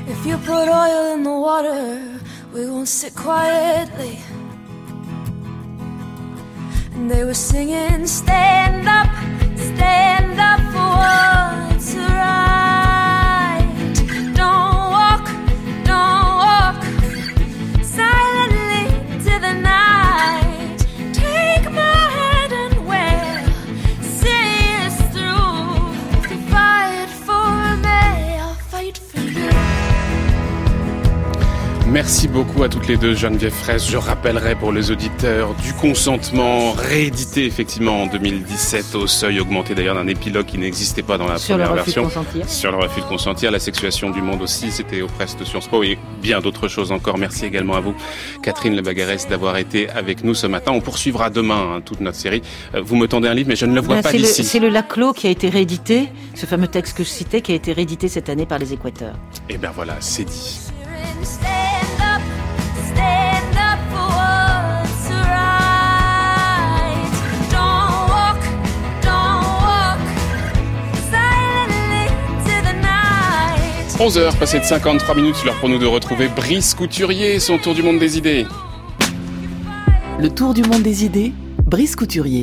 If 0.09 0.27
you 0.27 0.37
put 0.39 0.69
oil 0.69 1.15
in 1.15 1.23
the 1.23 1.31
water, 1.31 2.01
we 2.53 2.67
won't 2.67 2.89
sit 2.89 3.15
quietly. 3.15 4.19
And 6.95 7.09
they 7.09 7.25
were 7.25 7.35
singing, 7.35 8.07
Stand 8.07 8.89
up, 8.89 9.07
stand 9.57 10.41
up 10.41 10.61
for 10.73 10.89
what's 10.99 11.95
right. 11.95 12.52
Merci 31.93 32.27
beaucoup 32.27 32.63
à 32.63 32.71
toutes 32.71 32.89
les 32.89 32.97
deux, 32.97 33.15
Geneviève 33.15 33.53
Fraisse. 33.53 33.87
Je 33.87 33.99
rappellerai 33.99 34.55
pour 34.55 34.73
les 34.73 34.91
auditeurs 34.91 35.55
du 35.57 35.75
consentement 35.75 36.73
réédité 36.73 37.45
effectivement 37.45 38.05
en 38.05 38.07
2017 38.07 38.95
au 38.95 39.07
seuil 39.07 39.41
augmenté 39.41 39.75
d'ailleurs 39.75 39.97
d'un 39.97 40.07
épilogue 40.07 40.47
qui 40.47 40.57
n'existait 40.57 41.03
pas 41.03 41.19
dans 41.19 41.29
la 41.29 41.39
première 41.39 41.75
version. 41.75 42.09
Sur 42.47 42.73
le 42.73 42.79
refus 42.79 43.03
de 43.03 43.07
consentir, 43.07 43.51
la 43.51 43.59
sexuation 43.59 44.09
du 44.09 44.23
monde 44.23 44.41
aussi, 44.41 44.73
c'était 44.73 45.03
au 45.03 45.07
presse 45.07 45.37
de 45.37 45.45
Sciences 45.45 45.69
Po 45.69 45.83
et 45.83 45.99
bien 46.23 46.41
d'autres 46.41 46.67
choses 46.67 46.93
encore. 46.93 47.19
Merci 47.19 47.45
également 47.45 47.75
à 47.75 47.81
vous, 47.81 47.95
Catherine 48.43 48.75
Le 48.75 48.81
Bagarès, 48.81 49.29
d'avoir 49.29 49.59
été 49.59 49.91
avec 49.91 50.25
nous 50.25 50.33
ce 50.33 50.47
matin. 50.47 50.73
On 50.73 50.81
poursuivra 50.81 51.29
demain 51.29 51.75
hein, 51.77 51.81
toute 51.85 52.01
notre 52.01 52.17
série. 52.17 52.41
Euh, 52.75 52.81
vous 52.83 52.97
me 52.97 53.07
tendez 53.07 53.29
un 53.29 53.35
livre, 53.35 53.51
mais 53.51 53.57
je 53.57 53.67
ne 53.67 53.75
le 53.75 53.83
vois 53.83 53.97
ben, 53.97 54.03
pas 54.03 54.13
d'ici. 54.13 54.45
C'est 54.45 54.61
le 54.61 54.71
Laclos 54.71 55.13
qui 55.13 55.27
a 55.27 55.31
été 55.31 55.51
réédité, 55.51 56.09
ce 56.35 56.47
fameux 56.47 56.69
texte 56.69 56.97
que 56.97 57.05
je 57.05 57.11
citais, 57.11 57.43
qui 57.43 57.53
a 57.53 57.55
été 57.55 57.75
réédité 57.75 58.09
cette 58.09 58.31
année 58.31 58.47
par 58.47 58.59
les 58.59 58.73
Équateurs. 58.73 59.17
Et 59.51 59.57
eh 59.57 59.59
bien 59.59 59.73
voilà, 59.75 59.97
c'est 60.01 60.25
dit. 60.25 60.73
11h, 74.03 74.37
passé 74.37 74.59
de 74.59 74.65
53 74.65 75.15
minutes, 75.15 75.45
l'heure 75.45 75.55
pour 75.61 75.69
nous 75.69 75.79
de 75.79 75.87
retrouver 75.87 76.27
Brice 76.27 76.75
Couturier, 76.75 77.39
son 77.39 77.57
tour 77.57 77.73
du 77.73 77.85
monde 77.85 78.01
des 78.01 78.19
idées. 78.19 78.47
Le 80.19 80.29
tour 80.29 80.55
du 80.55 80.63
monde 80.63 80.83
des 80.83 81.05
idées, 81.05 81.33
Brice 81.65 81.95
Couturier. 81.95 82.41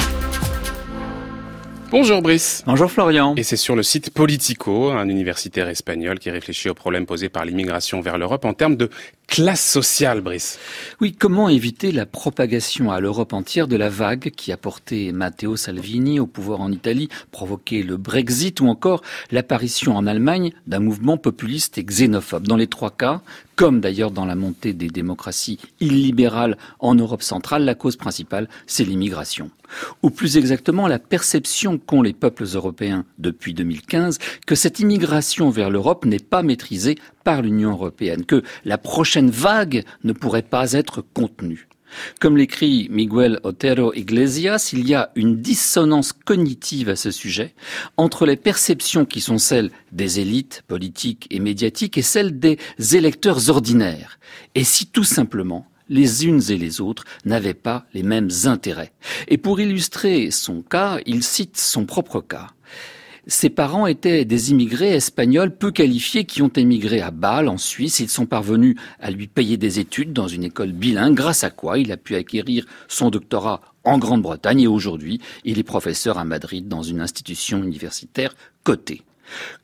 Bonjour 1.92 2.22
Brice. 2.22 2.64
Bonjour 2.66 2.90
Florian. 2.90 3.36
Et 3.36 3.44
c'est 3.44 3.58
sur 3.58 3.76
le 3.76 3.84
site 3.84 4.12
Politico, 4.12 4.92
un 4.92 5.10
universitaire 5.10 5.68
espagnol 5.68 6.18
qui 6.18 6.30
réfléchit 6.30 6.70
aux 6.70 6.74
problèmes 6.74 7.06
posés 7.06 7.28
par 7.28 7.44
l'immigration 7.44 8.00
vers 8.00 8.18
l'Europe 8.18 8.46
en 8.46 8.54
termes 8.54 8.78
de 8.78 8.90
classe 9.30 9.64
sociale, 9.64 10.22
Brice. 10.22 10.60
Oui, 11.00 11.14
comment 11.14 11.50
éviter 11.50 11.92
la 11.92 12.08
propagation 12.08 12.92
à 12.92 13.00
l'Europe 13.00 13.34
entière 13.34 13.68
de 13.68 13.76
la 13.76 13.88
vague 13.88 14.32
qui 14.32 14.52
a 14.52 14.58
porté 14.58 15.12
Matteo 15.12 15.56
Salvini 15.56 16.20
au 16.20 16.26
pouvoir 16.26 16.62
en 16.62 16.72
Italie, 16.72 17.10
provoqué 17.32 17.84
le 17.84 17.96
Brexit 17.96 18.60
ou 18.60 18.68
encore 18.68 19.04
l'apparition 19.32 19.96
en 19.96 20.08
Allemagne 20.08 20.52
d'un 20.66 20.80
mouvement 20.80 21.18
populiste 21.18 21.78
et 21.78 21.84
xénophobe? 21.84 22.48
Dans 22.48 22.58
les 22.58 22.68
trois 22.68 22.90
cas, 22.90 23.22
comme 23.56 23.82
d'ailleurs 23.82 24.12
dans 24.12 24.26
la 24.26 24.36
montée 24.36 24.74
des 24.74 24.88
démocraties 24.88 25.60
illibérales 25.80 26.58
en 26.80 26.96
Europe 26.96 27.22
centrale, 27.22 27.66
la 27.66 27.76
cause 27.76 27.98
principale, 27.98 28.50
c'est 28.66 28.86
l'immigration. 28.86 29.52
Ou 30.02 30.10
plus 30.10 30.38
exactement, 30.38 30.88
la 30.88 30.98
perception 30.98 31.78
qu'ont 31.78 32.02
les 32.02 32.14
peuples 32.14 32.46
européens 32.54 33.06
depuis 33.18 33.54
2015 33.54 34.18
que 34.48 34.56
cette 34.56 34.80
immigration 34.80 35.50
vers 35.50 35.70
l'Europe 35.70 36.06
n'est 36.06 36.20
pas 36.20 36.42
maîtrisée 36.42 36.98
par 37.24 37.42
l'Union 37.42 37.72
européenne, 37.72 38.26
que 38.26 38.44
la 38.66 38.78
prochaine 38.78 39.30
vague 39.30 39.84
ne 40.04 40.14
pourrait 40.14 40.42
pas 40.42 40.74
être 40.74 41.02
contenue. 41.02 41.68
Comme 42.20 42.38
l'écrit 42.38 42.88
Miguel 42.92 43.40
Otero 43.44 43.94
Iglesias, 43.94 44.70
il 44.74 44.88
y 44.88 44.94
a 44.94 45.12
une 45.16 45.42
dissonance 45.42 46.14
cognitive 46.14 46.90
à 46.90 46.96
ce 46.96 47.12
sujet 47.12 47.56
entre 47.98 48.26
les 48.26 48.36
perceptions 48.36 49.06
qui 49.06 49.22
sont 49.22 49.38
celles 49.38 49.72
des 49.92 50.20
élites 50.20 50.64
politiques 50.68 51.28
et 51.32 51.40
médiatiques 51.40 51.98
et 51.98 52.04
celles 52.04 52.40
des 52.40 52.60
électeurs 52.92 53.50
ordinaires. 53.50 54.20
Et 54.56 54.64
si 54.64 54.88
tout 54.88 55.04
simplement 55.04 55.66
les 55.90 56.26
unes 56.26 56.42
et 56.50 56.58
les 56.58 56.82
autres 56.82 57.04
n'avaient 57.26 57.56
pas 57.56 57.86
les 57.94 58.04
mêmes 58.04 58.30
intérêts. 58.46 58.94
Et 59.28 59.38
pour 59.38 59.60
illustrer 59.60 60.30
son 60.30 60.62
cas, 60.62 61.00
il 61.08 61.24
cite 61.24 61.58
son 61.58 61.86
propre 61.86 62.22
cas. 62.22 62.48
Ses 63.30 63.52
parents 63.52 63.86
étaient 63.86 64.26
des 64.26 64.50
immigrés 64.50 64.96
espagnols 64.96 65.56
peu 65.56 65.70
qualifiés 65.72 66.24
qui 66.24 66.42
ont 66.42 66.52
émigré 66.56 67.00
à 67.00 67.12
Bâle, 67.12 67.48
en 67.48 67.60
Suisse. 67.60 68.00
Ils 68.00 68.10
sont 68.10 68.26
parvenus 68.26 68.76
à 69.00 69.12
lui 69.12 69.28
payer 69.28 69.56
des 69.56 69.78
études 69.78 70.14
dans 70.14 70.28
une 70.28 70.44
école 70.44 70.72
bilingue, 70.72 71.14
grâce 71.14 71.44
à 71.44 71.52
quoi 71.52 71.78
il 71.78 71.92
a 71.92 71.98
pu 71.98 72.16
acquérir 72.16 72.66
son 72.88 73.12
doctorat 73.12 73.62
en 73.84 74.00
Grande-Bretagne 74.00 74.62
et 74.62 74.68
aujourd'hui, 74.68 75.22
il 75.46 75.60
est 75.60 75.64
professeur 75.64 76.18
à 76.18 76.26
Madrid 76.26 76.68
dans 76.68 76.82
une 76.82 77.02
institution 77.02 77.62
universitaire 77.64 78.34
cotée. 78.64 79.04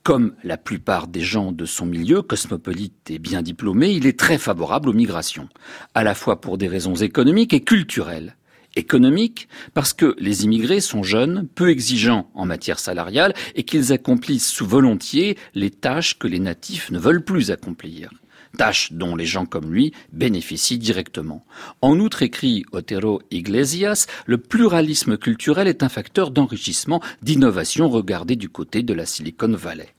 Comme 0.03 0.36
la 0.43 0.57
plupart 0.57 1.07
des 1.07 1.22
gens 1.22 1.51
de 1.51 1.66
son 1.66 1.88
milieu, 1.88 2.22
cosmopolite 2.22 3.09
et 3.09 3.18
bien 3.18 3.41
diplômé, 3.41 3.89
il 3.89 4.05
est 4.05 4.20
très 4.20 4.38
favorable 4.38 4.89
aux 4.89 4.93
migrations, 4.93 5.49
à 5.95 6.03
la 6.03 6.13
fois 6.13 6.39
pour 6.39 6.59
des 6.59 6.68
raisons 6.68 6.93
économiques 6.93 7.55
et 7.55 7.63
culturelles 7.63 8.36
économique, 8.76 9.47
parce 9.73 9.93
que 9.93 10.15
les 10.19 10.43
immigrés 10.43 10.82
sont 10.82 11.03
jeunes, 11.03 11.47
peu 11.55 11.69
exigeants 11.69 12.30
en 12.34 12.45
matière 12.45 12.80
salariale, 12.80 13.34
et 13.55 13.63
qu'ils 13.63 13.93
accomplissent 13.93 14.61
volontiers 14.61 15.38
les 15.53 15.71
tâches 15.71 16.17
que 16.17 16.28
les 16.28 16.39
natifs 16.39 16.91
ne 16.91 16.99
veulent 16.99 17.23
plus 17.23 17.51
accomplir 17.51 18.09
tâches 18.55 18.93
dont 18.93 19.15
les 19.15 19.26
gens 19.26 19.45
comme 19.45 19.71
lui 19.71 19.93
bénéficient 20.11 20.78
directement. 20.78 21.45
En 21.82 21.99
outre, 21.99 22.23
écrit 22.23 22.65
Otero 22.71 23.21
Iglesias, 23.32 24.07
le 24.26 24.38
pluralisme 24.38 25.17
culturel 25.17 25.67
est 25.67 25.84
un 25.84 25.89
facteur 25.89 26.32
d'enrichissement, 26.32 27.01
d'innovation 27.21 27.89
regardé 27.89 28.36
du 28.36 28.49
côté 28.49 28.82
de 28.82 28.93
la 28.93 29.05
Silicon 29.05 29.51
Valley. 29.51 29.89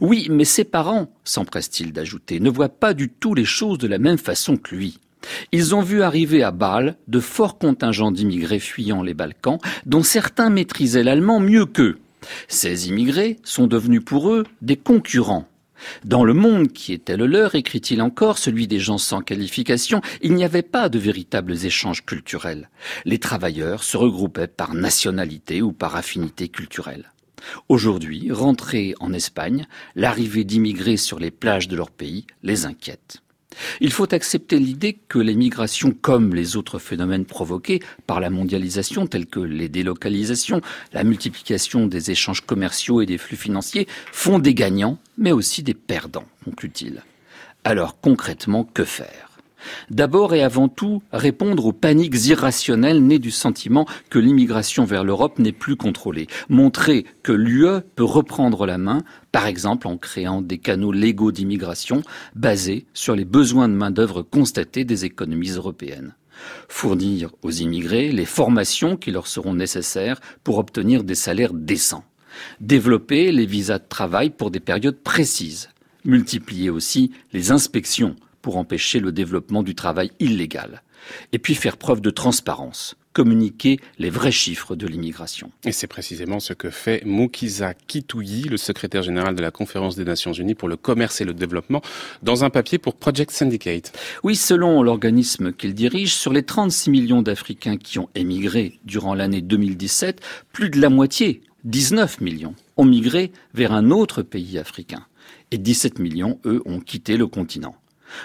Oui, 0.00 0.28
mais 0.30 0.44
ses 0.44 0.64
parents, 0.64 1.12
s'empresse-t-il 1.24 1.92
d'ajouter, 1.92 2.40
ne 2.40 2.50
voient 2.50 2.68
pas 2.68 2.94
du 2.94 3.08
tout 3.08 3.34
les 3.34 3.44
choses 3.44 3.78
de 3.78 3.88
la 3.88 3.98
même 3.98 4.18
façon 4.18 4.56
que 4.56 4.74
lui. 4.74 4.98
Ils 5.52 5.74
ont 5.74 5.82
vu 5.82 6.02
arriver 6.02 6.42
à 6.42 6.50
Bâle 6.50 6.96
de 7.08 7.20
forts 7.20 7.58
contingents 7.58 8.12
d'immigrés 8.12 8.58
fuyant 8.58 9.02
les 9.02 9.14
Balkans, 9.14 9.58
dont 9.86 10.02
certains 10.02 10.50
maîtrisaient 10.50 11.04
l'allemand 11.04 11.40
mieux 11.40 11.66
qu'eux. 11.66 11.98
Ces 12.48 12.88
immigrés 12.88 13.38
sont 13.42 13.66
devenus 13.66 14.04
pour 14.04 14.30
eux 14.30 14.44
des 14.60 14.76
concurrents. 14.76 15.46
Dans 16.04 16.24
le 16.24 16.34
monde 16.34 16.68
qui 16.68 16.92
était 16.92 17.16
le 17.16 17.26
leur, 17.26 17.54
écrit-il 17.54 18.02
encore, 18.02 18.38
celui 18.38 18.68
des 18.68 18.78
gens 18.78 18.98
sans 18.98 19.20
qualification, 19.20 20.00
il 20.20 20.34
n'y 20.34 20.44
avait 20.44 20.62
pas 20.62 20.88
de 20.88 20.98
véritables 20.98 21.64
échanges 21.64 22.04
culturels. 22.04 22.70
Les 23.04 23.18
travailleurs 23.18 23.82
se 23.82 23.96
regroupaient 23.96 24.46
par 24.46 24.74
nationalité 24.74 25.60
ou 25.60 25.72
par 25.72 25.96
affinité 25.96 26.48
culturelle. 26.48 27.12
Aujourd'hui, 27.68 28.30
rentrés 28.30 28.94
en 29.00 29.12
Espagne, 29.12 29.66
l'arrivée 29.96 30.44
d'immigrés 30.44 30.96
sur 30.96 31.18
les 31.18 31.32
plages 31.32 31.66
de 31.66 31.76
leur 31.76 31.90
pays 31.90 32.26
les 32.44 32.66
inquiète. 32.66 33.22
Il 33.80 33.92
faut 33.92 34.12
accepter 34.14 34.58
l'idée 34.58 34.98
que 35.08 35.18
les 35.18 35.34
migrations, 35.34 35.92
comme 35.92 36.34
les 36.34 36.56
autres 36.56 36.78
phénomènes 36.78 37.24
provoqués 37.24 37.80
par 38.06 38.20
la 38.20 38.30
mondialisation, 38.30 39.06
tels 39.06 39.26
que 39.26 39.40
les 39.40 39.68
délocalisations, 39.68 40.60
la 40.92 41.04
multiplication 41.04 41.86
des 41.86 42.10
échanges 42.10 42.42
commerciaux 42.42 43.00
et 43.00 43.06
des 43.06 43.18
flux 43.18 43.36
financiers, 43.36 43.86
font 44.12 44.38
des 44.38 44.54
gagnants, 44.54 44.98
mais 45.18 45.32
aussi 45.32 45.62
des 45.62 45.74
perdants, 45.74 46.26
conclut-il. 46.44 47.02
Alors 47.64 48.00
concrètement, 48.00 48.64
que 48.64 48.84
faire? 48.84 49.31
D'abord 49.90 50.34
et 50.34 50.42
avant 50.42 50.68
tout, 50.68 51.02
répondre 51.12 51.66
aux 51.66 51.72
paniques 51.72 52.26
irrationnelles 52.26 53.02
nées 53.02 53.18
du 53.18 53.30
sentiment 53.30 53.86
que 54.10 54.18
l'immigration 54.18 54.84
vers 54.84 55.04
l'Europe 55.04 55.38
n'est 55.38 55.52
plus 55.52 55.76
contrôlée. 55.76 56.26
Montrer 56.48 57.04
que 57.22 57.32
l'UE 57.32 57.80
peut 57.96 58.04
reprendre 58.04 58.66
la 58.66 58.78
main, 58.78 59.02
par 59.30 59.46
exemple 59.46 59.86
en 59.86 59.96
créant 59.96 60.42
des 60.42 60.58
canaux 60.58 60.92
légaux 60.92 61.32
d'immigration 61.32 62.02
basés 62.34 62.86
sur 62.94 63.14
les 63.14 63.24
besoins 63.24 63.68
de 63.68 63.74
main-d'œuvre 63.74 64.22
constatés 64.22 64.84
des 64.84 65.04
économies 65.04 65.52
européennes. 65.52 66.14
Fournir 66.68 67.30
aux 67.42 67.50
immigrés 67.50 68.10
les 68.10 68.24
formations 68.24 68.96
qui 68.96 69.10
leur 69.10 69.26
seront 69.26 69.54
nécessaires 69.54 70.20
pour 70.44 70.58
obtenir 70.58 71.04
des 71.04 71.14
salaires 71.14 71.52
décents, 71.52 72.04
développer 72.60 73.32
les 73.32 73.46
visas 73.46 73.78
de 73.78 73.88
travail 73.88 74.30
pour 74.30 74.50
des 74.50 74.60
périodes 74.60 74.98
précises, 74.98 75.68
multiplier 76.04 76.70
aussi 76.70 77.12
les 77.32 77.52
inspections 77.52 78.16
pour 78.42 78.56
empêcher 78.56 79.00
le 79.00 79.12
développement 79.12 79.62
du 79.62 79.74
travail 79.74 80.10
illégal. 80.20 80.82
Et 81.32 81.38
puis 81.38 81.54
faire 81.54 81.76
preuve 81.76 82.00
de 82.00 82.10
transparence, 82.10 82.96
communiquer 83.12 83.78
les 83.98 84.10
vrais 84.10 84.32
chiffres 84.32 84.74
de 84.76 84.86
l'immigration. 84.86 85.50
Et 85.64 85.72
c'est 85.72 85.86
précisément 85.86 86.40
ce 86.40 86.52
que 86.52 86.70
fait 86.70 87.04
Moukiza 87.04 87.74
Kitouyi, 87.74 88.44
le 88.44 88.56
secrétaire 88.56 89.02
général 89.02 89.34
de 89.34 89.42
la 89.42 89.50
Conférence 89.50 89.96
des 89.96 90.04
Nations 90.04 90.32
Unies 90.32 90.54
pour 90.54 90.68
le 90.68 90.76
commerce 90.76 91.20
et 91.20 91.24
le 91.24 91.34
développement, 91.34 91.82
dans 92.22 92.44
un 92.44 92.50
papier 92.50 92.78
pour 92.78 92.94
Project 92.94 93.30
Syndicate. 93.30 93.96
Oui, 94.22 94.36
selon 94.36 94.82
l'organisme 94.82 95.52
qu'il 95.52 95.74
dirige, 95.74 96.14
sur 96.14 96.32
les 96.32 96.42
36 96.42 96.90
millions 96.90 97.22
d'Africains 97.22 97.76
qui 97.76 97.98
ont 97.98 98.08
émigré 98.14 98.78
durant 98.84 99.14
l'année 99.14 99.42
2017, 99.42 100.20
plus 100.52 100.70
de 100.70 100.80
la 100.80 100.88
moitié, 100.88 101.42
19 101.64 102.20
millions, 102.20 102.54
ont 102.76 102.84
migré 102.84 103.32
vers 103.54 103.72
un 103.72 103.90
autre 103.90 104.22
pays 104.22 104.58
africain. 104.58 105.06
Et 105.50 105.58
17 105.58 105.98
millions, 105.98 106.38
eux, 106.46 106.62
ont 106.64 106.80
quitté 106.80 107.16
le 107.16 107.26
continent. 107.26 107.76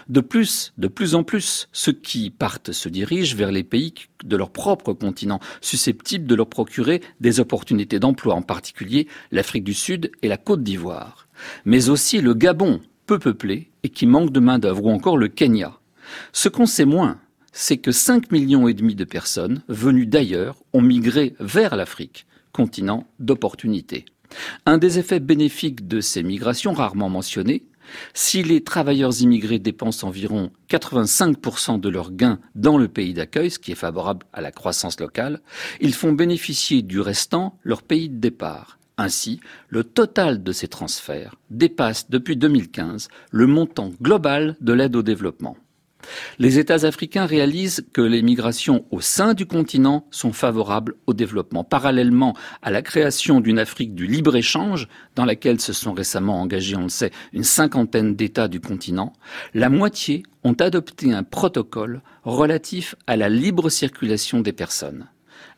De 0.09 0.21
plus, 0.21 0.73
de 0.77 0.87
plus 0.87 1.15
en 1.15 1.23
plus, 1.23 1.69
ceux 1.71 1.93
qui 1.93 2.29
partent 2.29 2.71
se 2.71 2.89
dirigent 2.89 3.35
vers 3.35 3.51
les 3.51 3.63
pays 3.63 3.93
de 4.23 4.35
leur 4.35 4.49
propre 4.49 4.93
continent, 4.93 5.39
susceptibles 5.61 6.27
de 6.27 6.35
leur 6.35 6.49
procurer 6.49 7.01
des 7.19 7.39
opportunités 7.39 7.99
d'emploi, 7.99 8.35
en 8.35 8.41
particulier 8.41 9.07
l'Afrique 9.31 9.63
du 9.63 9.73
Sud 9.73 10.11
et 10.21 10.27
la 10.27 10.37
Côte 10.37 10.63
d'Ivoire. 10.63 11.27
Mais 11.65 11.89
aussi 11.89 12.21
le 12.21 12.33
Gabon, 12.33 12.81
peu 13.05 13.19
peuplé 13.19 13.69
et 13.83 13.89
qui 13.89 14.05
manque 14.05 14.31
de 14.31 14.39
main-d'œuvre, 14.39 14.85
ou 14.85 14.89
encore 14.89 15.17
le 15.17 15.27
Kenya. 15.27 15.79
Ce 16.33 16.49
qu'on 16.49 16.65
sait 16.65 16.85
moins, 16.85 17.19
c'est 17.51 17.77
que 17.77 17.91
5 17.91 18.31
millions 18.31 18.67
et 18.67 18.73
demi 18.73 18.95
de 18.95 19.03
personnes 19.03 19.63
venues 19.67 20.05
d'ailleurs 20.05 20.57
ont 20.73 20.81
migré 20.81 21.35
vers 21.39 21.75
l'Afrique, 21.75 22.27
continent 22.51 23.07
d'opportunités. 23.19 24.05
Un 24.65 24.77
des 24.77 24.99
effets 24.99 25.19
bénéfiques 25.19 25.87
de 25.87 26.01
ces 26.01 26.21
migrations 26.21 26.73
rarement 26.73 27.09
mentionnés, 27.09 27.63
si 28.13 28.43
les 28.43 28.63
travailleurs 28.63 29.21
immigrés 29.21 29.59
dépensent 29.59 30.07
environ 30.07 30.51
85% 30.69 31.79
de 31.79 31.89
leurs 31.89 32.11
gains 32.11 32.39
dans 32.55 32.77
le 32.77 32.87
pays 32.87 33.13
d'accueil, 33.13 33.51
ce 33.51 33.59
qui 33.59 33.71
est 33.71 33.75
favorable 33.75 34.25
à 34.33 34.41
la 34.41 34.51
croissance 34.51 34.99
locale, 34.99 35.41
ils 35.81 35.93
font 35.93 36.11
bénéficier 36.11 36.81
du 36.81 36.99
restant 36.99 37.57
leur 37.63 37.81
pays 37.81 38.09
de 38.09 38.17
départ. 38.17 38.77
Ainsi, 38.97 39.39
le 39.69 39.83
total 39.83 40.41
de 40.41 40.51
ces 40.51 40.67
transferts 40.67 41.35
dépasse 41.51 42.09
depuis 42.09 42.35
2015 42.35 43.09
le 43.31 43.47
montant 43.47 43.91
global 44.01 44.57
de 44.59 44.73
l'aide 44.73 44.95
au 44.95 45.03
développement. 45.03 45.55
Les 46.39 46.59
États 46.59 46.85
africains 46.85 47.25
réalisent 47.25 47.85
que 47.93 48.01
les 48.01 48.21
migrations 48.21 48.85
au 48.91 49.01
sein 49.01 49.33
du 49.33 49.45
continent 49.45 50.07
sont 50.11 50.33
favorables 50.33 50.95
au 51.05 51.13
développement. 51.13 51.63
Parallèlement 51.63 52.35
à 52.61 52.71
la 52.71 52.81
création 52.81 53.41
d'une 53.41 53.59
Afrique 53.59 53.95
du 53.95 54.07
libre-échange, 54.07 54.87
dans 55.15 55.25
laquelle 55.25 55.59
se 55.59 55.73
sont 55.73 55.93
récemment 55.93 56.41
engagés, 56.41 56.75
on 56.75 56.83
le 56.83 56.89
sait, 56.89 57.11
une 57.33 57.43
cinquantaine 57.43 58.15
d'États 58.15 58.47
du 58.47 58.59
continent, 58.59 59.13
la 59.53 59.69
moitié 59.69 60.23
ont 60.43 60.53
adopté 60.53 61.13
un 61.13 61.23
protocole 61.23 62.01
relatif 62.23 62.95
à 63.07 63.15
la 63.15 63.29
libre 63.29 63.69
circulation 63.69 64.39
des 64.41 64.53
personnes. 64.53 65.07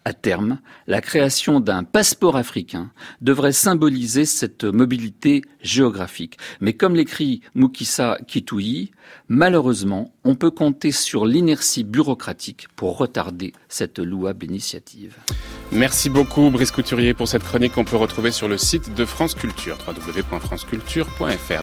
À 0.09 0.13
terme, 0.13 0.57
la 0.87 1.01
création 1.01 1.59
d'un 1.59 1.83
passeport 1.83 2.35
africain 2.35 2.89
devrait 3.21 3.51
symboliser 3.51 4.25
cette 4.25 4.63
mobilité 4.63 5.43
géographique. 5.61 6.39
Mais 6.61 6.73
comme 6.73 6.95
l'écrit 6.95 7.41
Mukisa 7.53 8.17
Kitouyi, 8.25 8.89
malheureusement, 9.27 10.11
on 10.23 10.33
peut 10.33 10.49
compter 10.49 10.91
sur 10.91 11.27
l'inertie 11.27 11.83
bureaucratique 11.83 12.69
pour 12.75 12.97
retarder 12.97 13.53
cette 13.67 13.99
louable 13.99 14.45
initiative. 14.45 15.15
Merci 15.71 16.09
beaucoup 16.09 16.49
Brice 16.49 16.71
Couturier 16.71 17.13
pour 17.13 17.27
cette 17.27 17.43
chronique 17.43 17.73
qu'on 17.73 17.85
peut 17.85 17.95
retrouver 17.95 18.31
sur 18.31 18.47
le 18.47 18.57
site 18.57 18.95
de 18.95 19.05
France 19.05 19.35
Culture, 19.35 19.77
www.franceculture.fr. 19.87 21.53